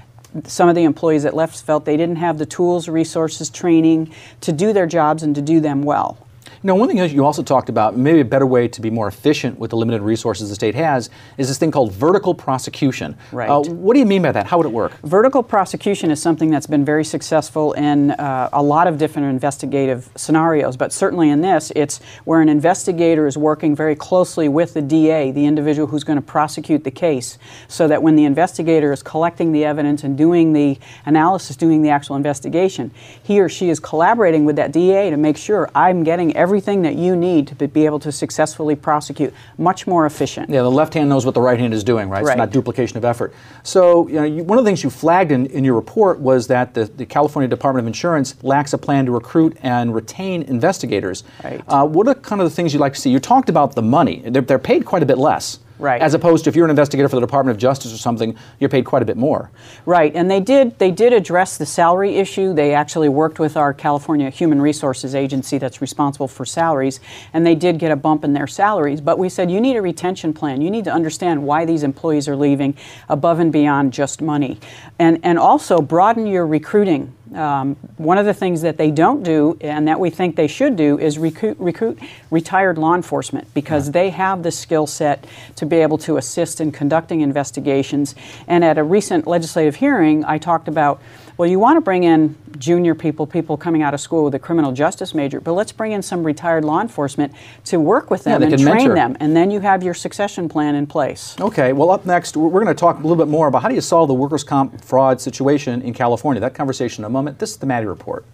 Some 0.45 0.69
of 0.69 0.75
the 0.75 0.85
employees 0.85 1.25
that 1.25 1.35
left 1.35 1.61
felt 1.63 1.85
they 1.85 1.97
didn't 1.97 2.17
have 2.17 2.39
the 2.39 2.47
tools, 2.47 2.89
resources, 2.89 3.51
training 3.51 4.13
to 4.41 4.53
do 4.53 4.73
their 4.73 4.87
jobs 4.87 5.23
and 5.23 5.35
to 5.35 5.43
do 5.43 5.61
them 5.61 5.83
well. 5.83 6.17
Now, 6.65 6.77
one 6.77 6.89
thing 6.89 6.99
you 7.11 7.25
also 7.25 7.43
talked 7.43 7.69
about, 7.69 7.97
maybe 7.97 8.21
a 8.21 8.25
better 8.25 8.47
way 8.47 8.69
to 8.69 8.81
be 8.81 8.89
more 8.89 9.09
efficient 9.09 9.59
with 9.59 9.71
the 9.71 9.77
limited 9.77 10.01
resources 10.01 10.49
the 10.49 10.55
state 10.55 10.77
has, 10.77 11.11
is 11.37 11.49
this 11.49 11.59
thing 11.59 11.73
called 11.73 11.93
vertical 11.93 12.35
prosecution. 12.35 13.17
Right. 13.33 13.51
Uh, 13.51 13.65
what 13.65 13.95
do 13.95 13.99
you 13.99 14.07
mean 14.07 14.23
by 14.23 14.31
that? 14.31 14.47
How 14.47 14.59
would 14.59 14.67
it 14.67 14.73
work? 14.73 14.93
Vertical 15.03 15.43
prosecution 15.43 16.13
is 16.13 16.23
something 16.23 16.51
that's 16.51 16.69
been 16.69 16.85
very 16.85 17.05
successful 17.05 17.73
in 17.73 18.13
uh, 18.13 18.49
a 18.53 18.63
lot 18.63 18.87
of 18.87 18.97
different 18.97 19.27
investigative 19.29 20.09
scenarios, 20.15 20.77
but 20.77 20.93
certainly 20.93 21.31
in 21.31 21.41
this, 21.41 21.73
it's 21.75 22.01
where 22.25 22.41
an 22.41 22.49
investigator 22.49 23.27
is 23.27 23.37
working 23.37 23.75
very 23.75 23.97
closely 23.97 24.49
with 24.49 24.75
the 24.75 24.83
DA, 24.83 25.33
the 25.33 25.47
individual 25.47 25.89
who's 25.89 26.05
going 26.05 26.19
to 26.19 26.23
prosecute 26.23 26.85
the 26.85 26.93
case, 26.93 27.39
so 27.67 27.89
that 27.89 28.05
when 28.05 28.15
the 28.15 28.25
investigator 28.25 28.93
is 28.93 29.03
collecting 29.03 29.51
the 29.51 29.65
evidence 29.65 30.05
and 30.05 30.17
doing 30.17 30.53
the 30.53 30.79
analysis, 31.07 31.57
doing 31.57 31.83
the 31.83 31.91
actual 31.91 32.15
investigation, 32.15 32.93
he 33.21 33.41
or 33.41 33.49
she 33.49 33.69
is 33.69 33.81
collaborating 33.81 34.45
with 34.45 34.55
that 34.55 34.71
DA 34.71 35.11
to 35.11 35.17
make 35.17 35.37
sure 35.37 35.69
I'm 35.75 36.05
getting 36.05 36.37
every 36.37 36.52
everything 36.53 36.83
that 36.83 36.97
you 36.97 37.17
need 37.17 37.47
to 37.47 37.55
be 37.67 37.87
able 37.87 37.99
to 37.99 38.13
successfully 38.13 38.77
prosecute. 38.77 39.33
Much 39.57 39.87
more 39.87 40.05
efficient. 40.05 40.51
Yeah, 40.51 40.61
the 40.61 40.71
left 40.71 40.93
hand 40.93 41.09
knows 41.09 41.25
what 41.25 41.33
the 41.33 41.41
right 41.41 41.59
hand 41.59 41.73
is 41.73 41.83
doing, 41.83 42.11
right? 42.11 42.23
right. 42.23 42.33
It's 42.33 42.37
not 42.37 42.51
duplication 42.51 42.99
of 42.99 43.07
effort. 43.07 43.33
So, 43.63 44.07
you 44.07 44.17
know, 44.17 44.25
you, 44.25 44.45
one 44.45 44.59
of 44.59 44.65
the 44.65 44.69
things 44.69 44.85
you 44.85 44.91
flagged 44.91 45.33
in, 45.33 45.47
in 45.47 45.65
your 45.65 45.75
report 45.75 46.21
was 46.21 46.49
that 46.49 46.75
the, 46.75 46.85
the 46.85 47.07
California 47.07 47.49
Department 47.49 47.85
of 47.85 47.87
Insurance 47.87 48.35
lacks 48.45 48.75
a 48.75 48.79
plan 48.79 49.07
to 49.07 49.13
recruit 49.13 49.57
and 49.63 49.95
retain 49.95 50.43
investigators. 50.43 51.25
Right. 51.43 51.63
Uh, 51.67 51.87
what 51.87 52.07
are 52.07 52.15
kind 52.17 52.43
of 52.43 52.51
the 52.51 52.55
things 52.55 52.75
you'd 52.75 52.81
like 52.81 52.93
to 52.93 53.01
see? 53.01 53.09
You 53.09 53.19
talked 53.19 53.49
about 53.49 53.75
the 53.75 53.81
money. 53.81 54.23
They're, 54.27 54.43
they're 54.43 54.59
paid 54.59 54.85
quite 54.85 55.03
a 55.03 55.07
bit 55.07 55.17
less. 55.17 55.59
Right. 55.83 56.01
As 56.01 56.15
opposed 56.15 56.45
to 56.45 56.51
if 56.51 56.55
you're 56.55 56.65
an 56.65 56.71
investigator 56.71 57.09
for 57.09 57.17
the 57.17 57.21
Department 57.21 57.57
of 57.57 57.61
Justice 57.61 57.93
or 57.93 57.99
something, 57.99 58.37
you're 58.61 58.71
paid 58.71 58.85
quite 58.85 59.03
a 59.03 59.05
bit 59.05 59.17
more. 59.17 59.51
Right. 59.85 60.15
And 60.15 60.31
they 60.31 60.39
did 60.39 60.79
they 60.79 60.93
did 60.93 61.13
address 61.13 61.59
the 61.59 61.67
salary 61.67 62.19
issue. 62.19 62.55
They 62.55 62.73
actually 62.73 63.09
worked 63.09 63.41
with 63.41 63.57
our 63.57 63.75
California 63.75 64.31
Human 64.31 64.63
Resources 64.63 65.17
agency 65.17 65.59
that's 65.59 65.81
responsible 65.81 66.29
for 66.29 66.45
salaries, 66.45 67.01
and 67.33 67.45
they 67.45 67.57
did 67.57 67.81
get 67.81 67.91
a 67.91 67.97
bump 67.97 68.23
in 68.23 68.33
their 68.33 68.47
salaries. 68.47 69.01
But 69.01 69.19
we 69.19 69.29
said 69.29 69.51
you 69.51 69.61
need 69.61 69.77
a 69.77 69.83
retention 69.83 70.33
plan. 70.33 70.63
You 70.63 70.71
need 70.71 70.85
to 70.85 70.93
understand 70.93 71.43
why 71.43 71.65
these 71.65 71.83
employees 71.83 72.29
are 72.29 72.37
leaving 72.37 72.77
above 73.09 73.41
and 73.41 73.53
beyond 73.53 73.93
just 73.93 74.23
money. 74.23 74.61
And 75.01 75.19
and 75.25 75.37
also 75.37 75.81
broaden 75.81 76.29
your 76.29 76.47
recruiting 76.47 77.13
um, 77.37 77.77
one 77.97 78.19
of 78.19 78.27
the 78.27 78.35
things 78.35 78.63
that 78.63 78.77
they 78.77 78.91
don't 78.91 79.23
do 79.23 79.57
and 79.61 79.89
that 79.89 79.99
we 79.99 80.11
think 80.11 80.37
they 80.37 80.47
should 80.47 80.77
do 80.77 80.99
is 80.99 81.19
recruit, 81.19 81.57
recruit 81.59 81.99
retired 82.31 82.79
law 82.79 82.95
enforcement 82.95 83.53
because 83.55 83.91
they 83.91 84.11
have 84.11 84.43
the 84.43 84.51
skill 84.51 84.87
set 84.87 85.27
to 85.57 85.67
be 85.67 85.77
able 85.77 85.99
to 85.99 86.17
assist 86.17 86.61
in 86.61 86.73
conducting 86.73 87.21
investigations. 87.21 88.15
And 88.47 88.65
at 88.65 88.79
a 88.79 88.85
recent 88.85 89.27
legislative 89.27 89.77
hearing, 89.77 90.25
I 90.25 90.39
talked 90.39 90.69
about 90.69 91.01
well, 91.43 91.51
you 91.51 91.59
want 91.59 91.77
to 91.77 91.81
bring 91.81 92.05
in 92.05 92.37
junior 92.57 92.95
people, 92.95 93.27
people 93.27 93.57
coming 93.57 93.83
out 93.83 93.95
of 93.95 94.01
school 94.01 94.23
with 94.23 94.35
a 94.37 94.39
criminal 94.39 94.71
justice 94.71 95.13
major, 95.13 95.41
but 95.41 95.55
let's 95.55 95.73
bring 95.73 95.91
in 95.91 96.01
some 96.01 96.23
retired 96.23 96.65
law 96.65 96.81
enforcement 96.81 97.33
to 97.65 97.81
work 97.81 98.13
with 98.13 98.23
them 98.23 98.43
yeah, 98.43 98.47
and 98.47 98.61
train 98.61 98.77
mentor. 98.77 98.95
them. 98.95 99.17
And 99.19 99.35
then 99.35 99.51
you 99.51 99.59
have 99.59 99.83
your 99.83 99.93
succession 99.93 100.49
plan 100.49 100.77
in 100.77 100.87
place. 100.87 101.35
Okay, 101.41 101.73
well, 101.73 101.91
up 101.91 102.07
next, 102.07 102.37
we're 102.37 102.49
going 102.49 102.67
to 102.67 102.75
talk 102.75 102.99
a 102.99 103.03
little 103.03 103.17
bit 103.17 103.27
more 103.27 103.49
about 103.49 103.63
how 103.63 103.69
do 103.69 103.75
you 103.75 103.81
solve 103.81 104.07
the 104.07 104.15
workers' 104.15 104.45
comp 104.45 104.85
fraud 104.85 105.21
situation 105.21 105.83
in 105.83 105.93
California. 105.95 106.39
That 106.39 106.55
conversation 106.55 107.03
in 107.03 107.07
a 107.07 107.11
moment. 107.11 107.41
This 107.41 107.51
is 107.51 107.57
the 107.57 107.67
Maddy 107.67 107.87
Report. 107.87 108.25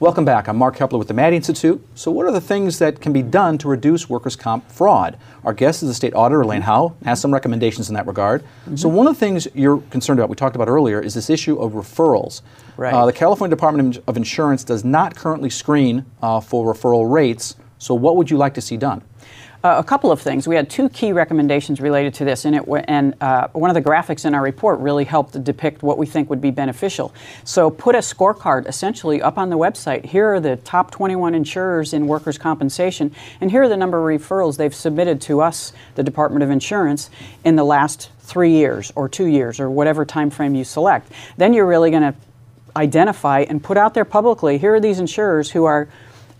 Welcome 0.00 0.24
back. 0.24 0.46
I'm 0.46 0.56
Mark 0.56 0.76
Keppler 0.76 0.96
with 0.96 1.08
the 1.08 1.14
Maddy 1.14 1.34
Institute. 1.34 1.84
So, 1.96 2.12
what 2.12 2.24
are 2.24 2.30
the 2.30 2.40
things 2.40 2.78
that 2.78 3.00
can 3.00 3.12
be 3.12 3.20
done 3.20 3.58
to 3.58 3.66
reduce 3.66 4.08
workers' 4.08 4.36
comp 4.36 4.70
fraud? 4.70 5.18
Our 5.42 5.52
guest 5.52 5.82
is 5.82 5.88
the 5.88 5.94
state 5.94 6.14
auditor, 6.14 6.42
Elaine 6.42 6.62
Howle, 6.62 6.96
has 7.04 7.20
some 7.20 7.34
recommendations 7.34 7.88
in 7.88 7.96
that 7.96 8.06
regard. 8.06 8.42
Mm-hmm. 8.42 8.76
So, 8.76 8.88
one 8.88 9.08
of 9.08 9.14
the 9.14 9.18
things 9.18 9.48
you're 9.54 9.80
concerned 9.90 10.20
about, 10.20 10.28
we 10.28 10.36
talked 10.36 10.54
about 10.54 10.68
earlier, 10.68 11.00
is 11.00 11.14
this 11.14 11.28
issue 11.28 11.58
of 11.58 11.72
referrals. 11.72 12.42
Right. 12.76 12.94
Uh, 12.94 13.06
the 13.06 13.12
California 13.12 13.50
Department 13.56 13.98
of 14.06 14.16
Insurance 14.16 14.62
does 14.62 14.84
not 14.84 15.16
currently 15.16 15.50
screen 15.50 16.06
uh, 16.22 16.38
for 16.38 16.72
referral 16.72 17.10
rates. 17.10 17.56
So, 17.78 17.92
what 17.92 18.14
would 18.14 18.30
you 18.30 18.36
like 18.36 18.54
to 18.54 18.60
see 18.60 18.76
done? 18.76 19.02
Uh, 19.64 19.74
a 19.76 19.82
couple 19.82 20.12
of 20.12 20.20
things. 20.20 20.46
We 20.46 20.54
had 20.54 20.70
two 20.70 20.88
key 20.88 21.12
recommendations 21.12 21.80
related 21.80 22.14
to 22.14 22.24
this, 22.24 22.44
and, 22.44 22.54
it 22.54 22.64
and 22.86 23.20
uh, 23.20 23.48
one 23.48 23.70
of 23.70 23.74
the 23.74 23.82
graphics 23.82 24.24
in 24.24 24.32
our 24.32 24.40
report 24.40 24.78
really 24.78 25.02
helped 25.02 25.42
depict 25.42 25.82
what 25.82 25.98
we 25.98 26.06
think 26.06 26.30
would 26.30 26.40
be 26.40 26.52
beneficial. 26.52 27.12
So, 27.42 27.68
put 27.68 27.96
a 27.96 27.98
scorecard 27.98 28.68
essentially 28.68 29.20
up 29.20 29.36
on 29.36 29.50
the 29.50 29.58
website. 29.58 30.04
Here 30.04 30.32
are 30.32 30.38
the 30.38 30.58
top 30.58 30.92
21 30.92 31.34
insurers 31.34 31.92
in 31.92 32.06
workers' 32.06 32.38
compensation, 32.38 33.12
and 33.40 33.50
here 33.50 33.64
are 33.64 33.68
the 33.68 33.76
number 33.76 33.98
of 33.98 34.20
referrals 34.20 34.58
they've 34.58 34.72
submitted 34.72 35.20
to 35.22 35.40
us, 35.40 35.72
the 35.96 36.04
Department 36.04 36.44
of 36.44 36.50
Insurance, 36.50 37.10
in 37.44 37.56
the 37.56 37.64
last 37.64 38.10
three 38.20 38.52
years 38.52 38.92
or 38.94 39.08
two 39.08 39.26
years 39.26 39.58
or 39.58 39.68
whatever 39.68 40.04
time 40.04 40.30
frame 40.30 40.54
you 40.54 40.62
select. 40.62 41.10
Then 41.36 41.52
you're 41.52 41.66
really 41.66 41.90
going 41.90 42.04
to 42.04 42.14
identify 42.76 43.40
and 43.40 43.60
put 43.60 43.76
out 43.76 43.94
there 43.94 44.04
publicly 44.04 44.56
here 44.56 44.74
are 44.74 44.80
these 44.80 45.00
insurers 45.00 45.50
who 45.50 45.64
are 45.64 45.88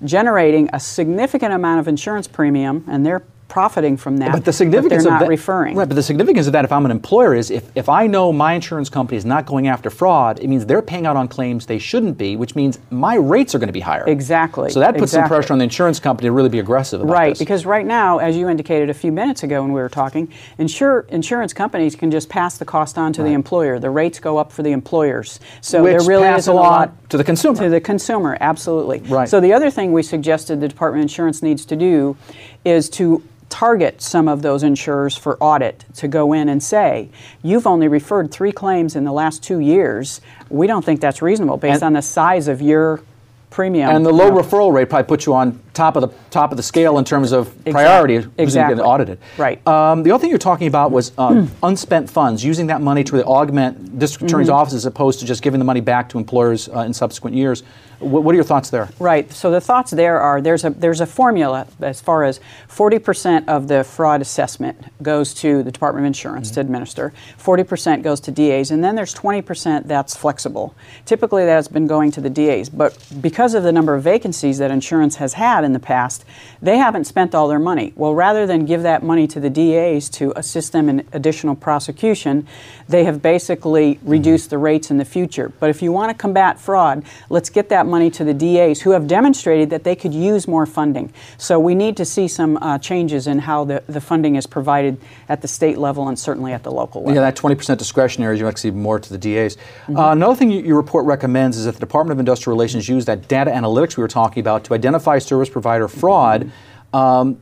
generating 0.04 0.70
a 0.72 0.80
significant 0.80 1.52
amount 1.52 1.80
of 1.80 1.88
insurance 1.88 2.28
premium, 2.28 2.84
and 2.88 3.04
they're 3.04 3.22
profiting 3.48 3.96
from 3.96 4.18
that. 4.18 4.32
But 4.32 4.44
the 4.44 4.52
significance 4.52 5.04
but 5.04 5.14
of 5.14 5.20
that, 5.20 5.28
referring. 5.28 5.74
Right, 5.74 5.88
but 5.88 5.94
the 5.94 6.02
significance 6.02 6.46
of 6.46 6.52
that, 6.52 6.64
if 6.64 6.72
I'm 6.72 6.84
an 6.84 6.90
employer, 6.90 7.34
is 7.34 7.50
if, 7.50 7.70
if 7.74 7.88
I 7.88 8.06
know 8.06 8.32
my 8.32 8.52
insurance 8.52 8.88
company 8.88 9.16
is 9.16 9.24
not 9.24 9.46
going 9.46 9.66
after 9.66 9.90
fraud, 9.90 10.38
it 10.40 10.48
means 10.48 10.66
they're 10.66 10.82
paying 10.82 11.06
out 11.06 11.16
on 11.16 11.28
claims 11.28 11.66
they 11.66 11.78
shouldn't 11.78 12.18
be, 12.18 12.36
which 12.36 12.54
means 12.54 12.78
my 12.90 13.16
rates 13.16 13.54
are 13.54 13.58
going 13.58 13.68
to 13.68 13.72
be 13.72 13.80
higher. 13.80 14.06
Exactly. 14.06 14.70
So 14.70 14.80
that 14.80 14.94
puts 14.94 15.12
exactly. 15.12 15.28
some 15.28 15.28
pressure 15.28 15.52
on 15.54 15.58
the 15.58 15.64
insurance 15.64 15.98
company 15.98 16.28
to 16.28 16.32
really 16.32 16.50
be 16.50 16.58
aggressive 16.58 17.00
about 17.00 17.12
right, 17.12 17.30
this. 17.30 17.38
because 17.38 17.64
right 17.64 17.86
now, 17.86 18.18
as 18.18 18.36
you 18.36 18.48
indicated 18.48 18.90
a 18.90 18.94
few 18.94 19.10
minutes 19.10 19.42
ago 19.42 19.62
when 19.62 19.72
we 19.72 19.80
were 19.80 19.88
talking, 19.88 20.32
insure, 20.58 21.06
insurance 21.08 21.52
companies 21.52 21.96
can 21.96 22.10
just 22.10 22.28
pass 22.28 22.58
the 22.58 22.64
cost 22.64 22.98
on 22.98 23.12
to 23.14 23.22
right. 23.22 23.28
the 23.28 23.34
employer. 23.34 23.78
The 23.78 23.90
rates 23.90 24.20
go 24.20 24.36
up 24.36 24.52
for 24.52 24.62
the 24.62 24.72
employers. 24.72 25.40
So 25.62 25.82
which 25.82 25.98
there 25.98 26.08
really 26.08 26.24
pass 26.24 26.40
isn't 26.40 26.52
a 26.52 26.56
lot 26.56 27.10
to 27.10 27.16
the 27.16 27.24
consumer. 27.24 27.62
To 27.62 27.70
the 27.70 27.80
consumer, 27.80 28.36
absolutely. 28.40 28.98
Right. 29.00 29.28
So 29.28 29.40
the 29.40 29.52
other 29.52 29.70
thing 29.70 29.92
we 29.92 30.02
suggested 30.02 30.60
the 30.60 30.68
Department 30.68 31.00
of 31.00 31.10
Insurance 31.10 31.42
needs 31.42 31.64
to 31.66 31.76
do 31.76 32.16
is 32.64 32.88
to 32.90 33.22
target 33.48 34.02
some 34.02 34.28
of 34.28 34.42
those 34.42 34.62
insurers 34.62 35.16
for 35.16 35.36
audit 35.42 35.84
to 35.94 36.08
go 36.08 36.32
in 36.32 36.48
and 36.48 36.62
say, 36.62 37.08
you've 37.42 37.66
only 37.66 37.88
referred 37.88 38.30
three 38.30 38.52
claims 38.52 38.94
in 38.96 39.04
the 39.04 39.12
last 39.12 39.42
two 39.42 39.58
years. 39.58 40.20
We 40.50 40.66
don't 40.66 40.84
think 40.84 41.00
that's 41.00 41.22
reasonable 41.22 41.56
based 41.56 41.76
and 41.76 41.84
on 41.84 41.92
the 41.94 42.02
size 42.02 42.48
of 42.48 42.60
your 42.60 43.02
premium. 43.50 43.94
And 43.94 44.04
the 44.04 44.12
low 44.12 44.30
referral 44.30 44.72
rate 44.72 44.88
probably 44.88 45.08
puts 45.08 45.26
you 45.26 45.34
on 45.34 45.60
top 45.78 45.96
of 45.96 46.02
the 46.02 46.14
top 46.30 46.50
of 46.50 46.56
the 46.56 46.62
scale 46.62 46.98
in 46.98 47.04
terms 47.04 47.32
of 47.32 47.46
exactly. 47.48 47.72
priority 47.72 48.16
exactly. 48.36 48.74
getting 48.74 48.84
audited. 48.84 49.18
Right. 49.38 49.66
Um, 49.66 50.02
the 50.02 50.10
other 50.10 50.20
thing 50.20 50.30
you're 50.30 50.38
talking 50.38 50.66
about 50.66 50.90
was 50.90 51.12
um, 51.16 51.50
unspent 51.62 52.10
funds, 52.10 52.44
using 52.44 52.66
that 52.66 52.82
money 52.82 53.04
to 53.04 53.12
really 53.12 53.24
augment 53.24 53.98
district 53.98 54.30
attorney's 54.30 54.48
mm-hmm. 54.48 54.56
offices 54.56 54.78
as 54.78 54.86
opposed 54.86 55.20
to 55.20 55.26
just 55.26 55.42
giving 55.42 55.58
the 55.58 55.64
money 55.64 55.80
back 55.80 56.08
to 56.10 56.18
employers 56.18 56.68
uh, 56.68 56.80
in 56.80 56.92
subsequent 56.92 57.36
years. 57.36 57.62
What, 58.00 58.22
what, 58.22 58.32
are 58.32 58.36
your 58.36 58.44
thoughts 58.44 58.70
there? 58.70 58.88
Right. 59.00 59.32
So 59.32 59.50
the 59.50 59.60
thoughts 59.60 59.90
there 59.90 60.20
are 60.20 60.40
there's 60.40 60.64
a 60.64 60.70
there's 60.70 61.00
a 61.00 61.06
formula 61.06 61.66
as 61.80 62.00
far 62.00 62.24
as 62.24 62.38
40% 62.68 63.48
of 63.48 63.66
the 63.66 63.82
fraud 63.82 64.20
assessment 64.20 64.76
goes 65.02 65.34
to 65.34 65.62
the 65.62 65.72
Department 65.72 66.04
of 66.04 66.06
Insurance 66.06 66.48
mm-hmm. 66.48 66.54
to 66.54 66.60
administer, 66.60 67.12
40% 67.38 68.02
goes 68.02 68.20
to 68.20 68.30
DAs, 68.30 68.70
and 68.70 68.84
then 68.84 68.94
there's 68.94 69.14
20% 69.14 69.86
that's 69.86 70.16
flexible. 70.16 70.74
Typically, 71.06 71.44
that's 71.44 71.68
been 71.68 71.86
going 71.86 72.10
to 72.12 72.20
the 72.20 72.30
DAs, 72.30 72.68
but 72.68 72.96
because 73.20 73.54
of 73.54 73.62
the 73.64 73.72
number 73.72 73.94
of 73.94 74.02
vacancies 74.02 74.58
that 74.58 74.70
insurance 74.70 75.16
has 75.16 75.32
had 75.32 75.64
in 75.68 75.74
the 75.74 75.78
past, 75.78 76.24
they 76.60 76.78
haven't 76.78 77.04
spent 77.04 77.34
all 77.34 77.46
their 77.46 77.58
money. 77.58 77.92
Well, 77.94 78.14
rather 78.14 78.46
than 78.46 78.64
give 78.64 78.82
that 78.82 79.02
money 79.02 79.28
to 79.28 79.38
the 79.38 79.50
DAs 79.50 80.08
to 80.10 80.32
assist 80.34 80.72
them 80.72 80.88
in 80.88 81.06
additional 81.12 81.54
prosecution, 81.54 82.48
they 82.88 83.04
have 83.04 83.20
basically 83.22 83.94
mm-hmm. 83.94 84.10
reduced 84.10 84.50
the 84.50 84.58
rates 84.58 84.90
in 84.90 84.98
the 84.98 85.04
future. 85.04 85.52
But 85.60 85.70
if 85.70 85.82
you 85.82 85.92
want 85.92 86.10
to 86.10 86.14
combat 86.14 86.58
fraud, 86.58 87.04
let's 87.28 87.50
get 87.50 87.68
that 87.68 87.86
money 87.86 88.10
to 88.12 88.24
the 88.24 88.34
DAs 88.34 88.80
who 88.80 88.90
have 88.92 89.06
demonstrated 89.06 89.70
that 89.70 89.84
they 89.84 89.94
could 89.94 90.14
use 90.14 90.48
more 90.48 90.66
funding. 90.66 91.12
So 91.36 91.60
we 91.60 91.74
need 91.74 91.96
to 91.98 92.04
see 92.04 92.26
some 92.26 92.56
uh, 92.56 92.78
changes 92.78 93.26
in 93.26 93.38
how 93.38 93.64
the, 93.64 93.82
the 93.86 94.00
funding 94.00 94.36
is 94.36 94.46
provided 94.46 94.98
at 95.28 95.42
the 95.42 95.48
state 95.48 95.78
level 95.78 96.08
and 96.08 96.18
certainly 96.18 96.52
at 96.52 96.62
the 96.62 96.72
local 96.72 97.02
level. 97.02 97.14
Yeah, 97.14 97.20
that 97.20 97.36
20% 97.36 97.76
discretionary, 97.76 98.38
to 98.38 98.56
see 98.56 98.70
more 98.70 98.98
to 98.98 99.10
the 99.10 99.18
DAs. 99.18 99.56
Mm-hmm. 99.56 99.96
Uh, 99.96 100.12
another 100.12 100.34
thing 100.34 100.50
you, 100.50 100.62
your 100.62 100.76
report 100.76 101.04
recommends 101.04 101.56
is 101.56 101.66
that 101.66 101.74
the 101.74 101.80
Department 101.80 102.12
of 102.12 102.18
Industrial 102.18 102.54
Relations 102.54 102.88
use 102.88 103.04
that 103.04 103.28
data 103.28 103.50
analytics 103.50 103.96
we 103.96 104.02
were 104.02 104.08
talking 104.08 104.40
about 104.40 104.64
to 104.64 104.74
identify 104.74 105.18
service 105.18 105.47
provider 105.48 105.88
fraud. 105.88 106.50
Um, 106.92 107.38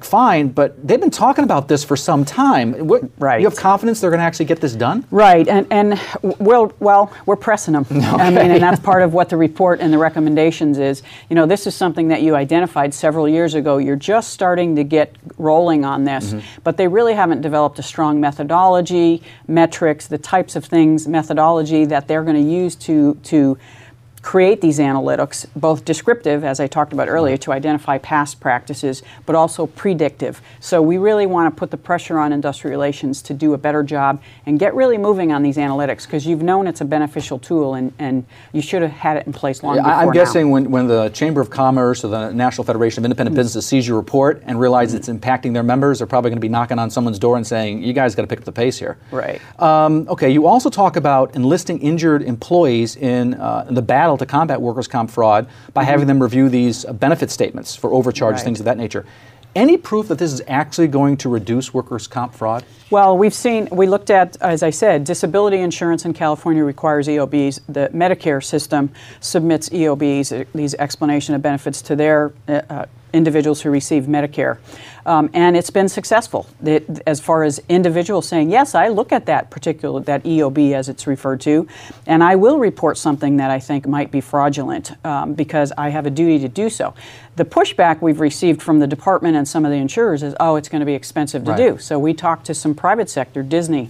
fine, 0.00 0.48
but 0.48 0.86
they've 0.86 1.00
been 1.00 1.10
talking 1.10 1.44
about 1.44 1.68
this 1.68 1.82
for 1.84 1.96
some 1.96 2.24
time. 2.24 2.86
What, 2.86 3.02
right. 3.18 3.40
You 3.40 3.48
have 3.48 3.56
confidence 3.56 4.00
they're 4.00 4.10
going 4.10 4.18
to 4.18 4.24
actually 4.24 4.44
get 4.44 4.60
this 4.60 4.74
done? 4.74 5.06
Right, 5.10 5.48
and 5.48 5.66
and 5.70 6.00
well, 6.38 6.72
well, 6.80 7.12
we're 7.26 7.36
pressing 7.36 7.74
them. 7.74 7.86
Okay. 7.90 8.00
I 8.04 8.30
mean, 8.30 8.50
and 8.50 8.62
that's 8.62 8.80
part 8.80 9.02
of 9.02 9.14
what 9.14 9.28
the 9.30 9.36
report 9.36 9.80
and 9.80 9.92
the 9.92 9.98
recommendations 9.98 10.78
is. 10.78 11.02
You 11.28 11.36
know, 11.36 11.46
this 11.46 11.66
is 11.66 11.74
something 11.74 12.08
that 12.08 12.22
you 12.22 12.36
identified 12.36 12.92
several 12.92 13.28
years 13.28 13.54
ago. 13.54 13.78
You're 13.78 13.96
just 13.96 14.30
starting 14.30 14.76
to 14.76 14.84
get 14.84 15.16
rolling 15.38 15.84
on 15.84 16.04
this, 16.04 16.32
mm-hmm. 16.32 16.60
but 16.62 16.76
they 16.76 16.88
really 16.88 17.14
haven't 17.14 17.40
developed 17.40 17.78
a 17.78 17.82
strong 17.82 18.20
methodology, 18.20 19.22
metrics, 19.48 20.06
the 20.06 20.18
types 20.18 20.56
of 20.56 20.64
things, 20.64 21.08
methodology 21.08 21.84
that 21.86 22.06
they're 22.06 22.24
going 22.24 22.36
to 22.42 22.50
use 22.50 22.74
to 22.76 23.14
to 23.24 23.58
create 24.22 24.60
these 24.60 24.78
analytics, 24.78 25.46
both 25.56 25.84
descriptive, 25.84 26.44
as 26.44 26.60
I 26.60 26.66
talked 26.66 26.92
about 26.92 27.08
earlier, 27.08 27.36
to 27.38 27.52
identify 27.52 27.96
past 27.98 28.38
practices, 28.38 29.02
but 29.24 29.34
also 29.34 29.66
predictive. 29.66 30.42
So 30.60 30.82
we 30.82 30.98
really 30.98 31.26
want 31.26 31.54
to 31.54 31.58
put 31.58 31.70
the 31.70 31.78
pressure 31.78 32.18
on 32.18 32.32
industrial 32.32 32.70
relations 32.70 33.22
to 33.22 33.34
do 33.34 33.54
a 33.54 33.58
better 33.58 33.82
job 33.82 34.20
and 34.44 34.58
get 34.58 34.74
really 34.74 34.98
moving 34.98 35.32
on 35.32 35.42
these 35.42 35.56
analytics 35.56 36.04
because 36.04 36.26
you've 36.26 36.42
known 36.42 36.66
it's 36.66 36.82
a 36.82 36.84
beneficial 36.84 37.38
tool 37.38 37.74
and, 37.74 37.92
and 37.98 38.26
you 38.52 38.60
should 38.60 38.82
have 38.82 38.90
had 38.90 39.16
it 39.16 39.26
in 39.26 39.32
place 39.32 39.62
long 39.62 39.76
Yeah, 39.76 39.82
before 39.82 39.94
I'm 39.94 40.06
now. 40.08 40.12
guessing 40.12 40.50
when, 40.50 40.70
when 40.70 40.86
the 40.86 41.08
Chamber 41.10 41.40
of 41.40 41.48
Commerce 41.48 42.04
or 42.04 42.08
the 42.08 42.30
National 42.30 42.64
Federation 42.64 43.00
of 43.00 43.06
Independent 43.06 43.34
Businesses 43.34 43.66
sees 43.66 43.88
your 43.88 43.96
report 43.96 44.42
and 44.44 44.60
realizes 44.60 44.94
it's 44.94 45.08
impacting 45.08 45.54
their 45.54 45.62
members, 45.62 45.98
they're 45.98 46.06
probably 46.06 46.30
going 46.30 46.36
to 46.36 46.40
be 46.40 46.48
knocking 46.48 46.78
on 46.78 46.90
someone's 46.90 47.18
door 47.18 47.36
and 47.36 47.46
saying, 47.46 47.82
"You 47.82 47.92
guys 47.94 48.14
got 48.14 48.22
to 48.22 48.28
pick 48.28 48.38
up 48.40 48.44
the 48.44 48.52
pace 48.52 48.78
here." 48.78 48.98
Right. 49.10 49.40
Um, 49.60 50.06
okay. 50.10 50.28
You 50.30 50.46
also 50.46 50.68
talk 50.68 50.96
about 50.96 51.34
enlisting 51.34 51.78
injured 51.80 52.22
employees 52.22 52.96
in, 52.96 53.34
uh, 53.34 53.64
in 53.68 53.74
the 53.74 53.82
battle 53.82 54.09
to 54.18 54.26
combat 54.26 54.60
workers' 54.60 54.88
comp 54.88 55.10
fraud 55.10 55.46
by 55.74 55.84
having 55.84 56.06
them 56.06 56.22
review 56.22 56.48
these 56.48 56.84
uh, 56.84 56.92
benefit 56.92 57.30
statements 57.30 57.74
for 57.76 57.92
overcharge, 57.92 58.34
Right. 58.36 58.44
things 58.44 58.60
of 58.60 58.64
that 58.66 58.76
nature. 58.78 59.04
Any 59.56 59.76
proof 59.76 60.06
that 60.08 60.18
this 60.18 60.32
is 60.32 60.40
actually 60.46 60.86
going 60.86 61.16
to 61.18 61.28
reduce 61.28 61.74
workers' 61.74 62.06
comp 62.06 62.34
fraud? 62.34 62.64
Well, 62.88 63.18
we've 63.18 63.34
seen, 63.34 63.68
we 63.72 63.88
looked 63.88 64.08
at, 64.10 64.36
as 64.40 64.62
I 64.62 64.70
said, 64.70 65.02
disability 65.02 65.58
insurance 65.58 66.04
in 66.04 66.12
California 66.12 66.62
requires 66.62 67.08
EOBs. 67.08 67.60
The 67.68 67.88
Medicare 67.92 68.44
system 68.44 68.90
submits 69.18 69.68
EOBs, 69.70 70.40
uh, 70.40 70.44
these 70.54 70.74
explanation 70.74 71.34
of 71.34 71.42
benefits, 71.42 71.82
to 71.82 71.96
their 71.96 72.32
uh, 72.46 72.62
uh, 72.70 72.86
individuals 73.12 73.60
who 73.62 73.70
receive 73.70 74.04
Medicare. 74.04 74.58
Um, 75.06 75.30
and 75.32 75.56
it's 75.56 75.70
been 75.70 75.88
successful 75.88 76.46
It- 76.64 77.02
as 77.06 77.20
far 77.20 77.42
as 77.42 77.60
individuals 77.68 78.28
saying, 78.28 78.50
yes, 78.50 78.74
I 78.74 78.88
look 78.88 79.12
at 79.12 79.26
that 79.26 79.50
particular, 79.50 80.00
that 80.02 80.22
EOB 80.26 80.74
as 80.74 80.88
it's 80.88 81.06
referred 81.06 81.40
to, 81.42 81.66
and 82.06 82.22
I 82.22 82.36
will 82.36 82.58
report 82.58 82.98
something 82.98 83.36
that 83.38 83.50
I 83.50 83.58
think 83.58 83.86
might 83.86 84.10
be 84.10 84.20
fraudulent 84.20 84.92
um, 85.04 85.32
because 85.34 85.72
I 85.78 85.88
have 85.88 86.06
a 86.06 86.10
duty 86.10 86.38
to 86.40 86.48
do 86.48 86.68
so. 86.68 86.94
The 87.36 87.44
pushback 87.44 88.02
we've 88.02 88.20
received 88.20 88.60
from 88.62 88.78
the 88.78 88.86
department 88.86 89.36
and 89.36 89.48
some 89.48 89.64
of 89.64 89.70
the 89.70 89.78
insurers 89.78 90.22
is, 90.22 90.34
oh, 90.38 90.56
it's 90.56 90.68
going 90.68 90.80
to 90.80 90.86
be 90.86 90.94
expensive 90.94 91.44
to 91.44 91.52
Right. 91.52 91.56
do. 91.56 91.78
So 91.78 91.98
we 91.98 92.12
talked 92.12 92.44
to 92.46 92.54
some 92.54 92.74
private 92.74 93.08
sector, 93.08 93.42
Disney. 93.42 93.88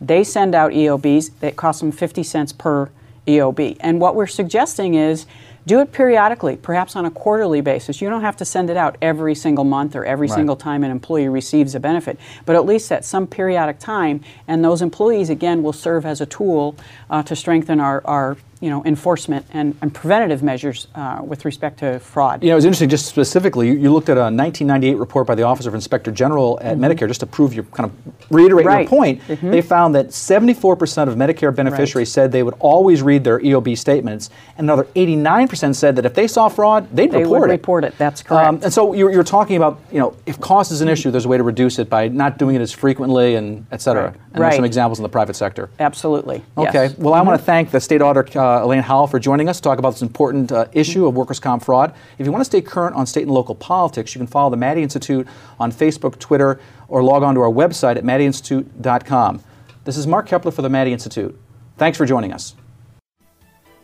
They 0.00 0.24
send 0.24 0.54
out 0.54 0.72
EOBs 0.72 1.30
that 1.40 1.56
cost 1.56 1.80
them 1.80 1.92
50 1.92 2.22
cents 2.22 2.52
per 2.52 2.88
EOB. 3.26 3.76
And 3.80 4.00
what 4.00 4.14
we're 4.16 4.26
suggesting 4.26 4.94
is 4.94 5.26
do 5.68 5.80
it 5.80 5.92
periodically, 5.92 6.56
perhaps 6.56 6.96
on 6.96 7.04
a 7.04 7.10
quarterly 7.10 7.60
basis. 7.60 8.00
You 8.00 8.08
don't 8.08 8.22
have 8.22 8.36
to 8.38 8.44
send 8.44 8.70
it 8.70 8.76
out 8.76 8.96
every 9.02 9.34
single 9.34 9.64
month 9.64 9.94
or 9.94 10.04
every 10.04 10.26
Right. 10.26 10.34
single 10.36 10.56
time 10.56 10.82
an 10.82 10.90
employee 10.90 11.28
receives 11.28 11.74
a 11.74 11.80
benefit, 11.80 12.18
but 12.46 12.56
at 12.56 12.64
least 12.64 12.90
at 12.90 13.04
some 13.04 13.26
periodic 13.26 13.78
time. 13.78 14.22
And 14.48 14.64
those 14.64 14.80
employees, 14.82 15.30
again, 15.30 15.62
will 15.62 15.74
serve 15.74 16.06
as 16.06 16.20
a 16.20 16.26
tool 16.26 16.74
uh, 17.10 17.22
to 17.24 17.36
strengthen 17.36 17.80
our, 17.80 18.02
our 18.06 18.36
you 18.60 18.70
know, 18.70 18.84
enforcement 18.84 19.46
and, 19.52 19.76
and 19.82 19.94
preventative 19.94 20.42
measures 20.42 20.88
uh, 20.94 21.20
with 21.24 21.44
respect 21.44 21.78
to 21.78 21.98
fraud. 22.00 22.42
You 22.42 22.48
know, 22.48 22.54
it 22.54 22.56
was 22.56 22.64
interesting. 22.64 22.88
Just 22.88 23.06
specifically, 23.06 23.68
you, 23.68 23.74
you 23.74 23.92
looked 23.92 24.08
at 24.08 24.16
a 24.16 24.22
1998 24.22 24.94
report 24.96 25.26
by 25.26 25.34
the 25.34 25.42
Office 25.44 25.66
of 25.66 25.74
Inspector 25.74 26.10
General 26.12 26.58
at 26.62 26.76
Medicare, 26.78 27.06
just 27.08 27.20
to 27.20 27.26
prove 27.26 27.54
your 27.54 27.64
kind 27.64 27.90
of 27.90 28.14
reiterate 28.30 28.66
Mm-hmm. 28.66 28.68
Right. 28.68 29.18
Mm-hmm. 29.20 29.30
your 29.32 29.36
point. 29.38 29.52
They 29.52 29.62
found 29.62 29.94
that 29.94 30.08
74% 30.08 31.08
of 31.08 31.14
Medicare 31.14 31.54
beneficiaries 31.54 32.10
said 32.12 32.32
they 32.32 32.42
would 32.42 32.54
always 32.58 33.02
read 33.02 33.24
their 33.24 33.38
EOB 33.40 33.76
statements, 33.78 34.30
and 34.56 34.64
another 34.66 34.84
89% 34.96 35.74
said 35.74 35.96
that 35.96 36.04
if 36.06 36.14
they 36.14 36.26
saw 36.26 36.48
fraud, 36.48 36.88
they'd 36.94 37.10
They 37.10 37.22
report 37.22 37.40
would 37.42 37.50
it. 37.50 37.52
report 37.52 37.84
it. 37.84 37.96
That's 37.98 38.22
correct. 38.22 38.46
Um, 38.48 38.60
and 38.64 38.72
so 38.72 38.92
you're, 38.94 39.10
you're 39.12 39.22
talking 39.24 39.56
about, 39.56 39.80
you 39.92 39.98
know, 39.98 40.16
if 40.26 40.40
cost 40.40 40.72
is 40.72 40.80
an 40.80 40.88
issue, 40.88 41.10
there's 41.10 41.24
a 41.24 41.28
way 41.28 41.36
to 41.36 41.42
reduce 41.42 41.78
it 41.78 41.88
by 41.88 42.08
not 42.08 42.38
doing 42.38 42.56
it 42.56 42.60
as 42.60 42.72
frequently 42.72 43.34
and 43.36 43.66
et 43.72 43.80
cetera. 43.80 44.04
Right. 44.10 44.16
And 44.34 44.42
there's 44.44 44.56
some 44.56 44.64
examples 44.64 44.98
in 44.98 45.02
the 45.04 45.08
private 45.08 45.36
sector. 45.36 45.70
Absolutely. 45.78 46.42
yes. 46.58 46.68
Okay. 46.74 46.94
Well, 46.98 47.14
I 47.14 47.20
want 47.22 47.38
to 47.38 47.44
thank 47.44 47.70
the 47.70 47.80
state 47.80 48.02
auditor, 48.02 48.38
uh, 48.38 48.47
Elaine 48.62 48.82
Howle, 48.82 49.06
for 49.06 49.18
joining 49.18 49.48
us 49.48 49.56
to 49.58 49.62
talk 49.62 49.78
about 49.78 49.94
this 49.94 50.02
important 50.02 50.50
uh, 50.52 50.66
issue 50.72 51.06
of 51.06 51.14
workers' 51.14 51.40
comp 51.40 51.64
fraud. 51.64 51.94
If 52.18 52.26
you 52.26 52.32
want 52.32 52.40
to 52.40 52.46
stay 52.46 52.60
current 52.60 52.96
on 52.96 53.06
state 53.06 53.22
and 53.22 53.30
local 53.30 53.54
politics, 53.54 54.14
you 54.14 54.18
can 54.18 54.26
follow 54.26 54.50
the 54.50 54.56
Maddy 54.56 54.82
Institute 54.82 55.26
on 55.58 55.72
Facebook, 55.72 56.18
Twitter, 56.18 56.60
or 56.88 57.02
log 57.02 57.22
on 57.22 57.34
to 57.34 57.40
our 57.40 57.50
website 57.50 57.96
at 57.96 58.04
maddyinstitute.com. 58.04 59.42
This 59.84 59.96
is 59.96 60.06
Mark 60.06 60.28
Keppler 60.28 60.52
for 60.52 60.62
the 60.62 60.68
Maddy 60.68 60.92
Institute. 60.92 61.38
Thanks 61.76 61.96
for 61.96 62.06
joining 62.06 62.32
us. 62.32 62.54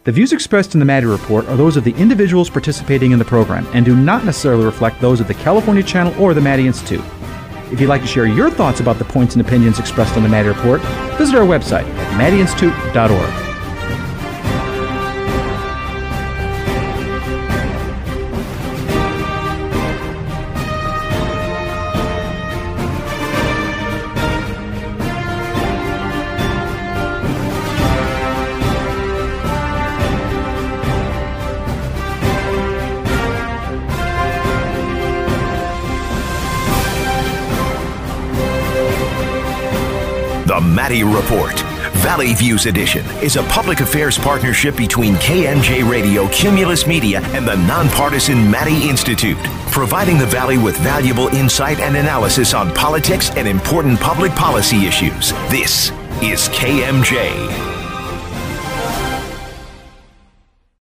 The 0.04 0.12
views 0.12 0.34
expressed 0.34 0.74
in 0.74 0.80
the 0.80 0.84
Maddy 0.84 1.06
Report 1.06 1.46
are 1.48 1.56
those 1.56 1.78
of 1.78 1.84
the 1.84 1.94
individuals 1.94 2.50
participating 2.50 3.12
in 3.12 3.18
the 3.18 3.24
program 3.24 3.66
and 3.72 3.86
do 3.86 3.96
not 3.96 4.24
necessarily 4.24 4.64
reflect 4.66 5.00
those 5.00 5.18
of 5.18 5.28
the 5.28 5.34
California 5.34 5.82
Channel 5.82 6.14
or 6.22 6.34
the 6.34 6.42
Maddy 6.42 6.66
Institute. 6.66 7.04
If 7.72 7.80
you'd 7.80 7.88
like 7.88 8.02
to 8.02 8.06
share 8.06 8.26
your 8.26 8.50
thoughts 8.50 8.80
about 8.80 8.98
the 8.98 9.04
points 9.06 9.34
and 9.34 9.44
opinions 9.44 9.78
expressed 9.78 10.16
on 10.16 10.22
the 10.22 10.28
Maddy 10.28 10.48
Report, 10.48 10.82
visit 11.16 11.34
our 11.34 11.46
website 11.46 11.84
at 11.84 12.20
maddyinstitute.org. 12.20 13.43
Report, 41.02 41.58
Valley 42.04 42.34
Views 42.34 42.66
Edition, 42.66 43.04
is 43.22 43.36
a 43.36 43.42
public 43.44 43.80
affairs 43.80 44.16
partnership 44.16 44.76
between 44.76 45.14
KMJ 45.14 45.88
Radio, 45.90 46.28
Cumulus 46.28 46.86
Media, 46.86 47.20
and 47.32 47.46
the 47.46 47.56
nonpartisan 47.66 48.50
Maddy 48.50 48.88
Institute, 48.88 49.38
providing 49.72 50.18
the 50.18 50.26
Valley 50.26 50.58
with 50.58 50.76
valuable 50.78 51.28
insight 51.28 51.80
and 51.80 51.96
analysis 51.96 52.54
on 52.54 52.72
politics 52.74 53.30
and 53.30 53.48
important 53.48 53.98
public 53.98 54.32
policy 54.32 54.86
issues. 54.86 55.32
This 55.50 55.90
is 56.22 56.48
KMJ. 56.50 57.73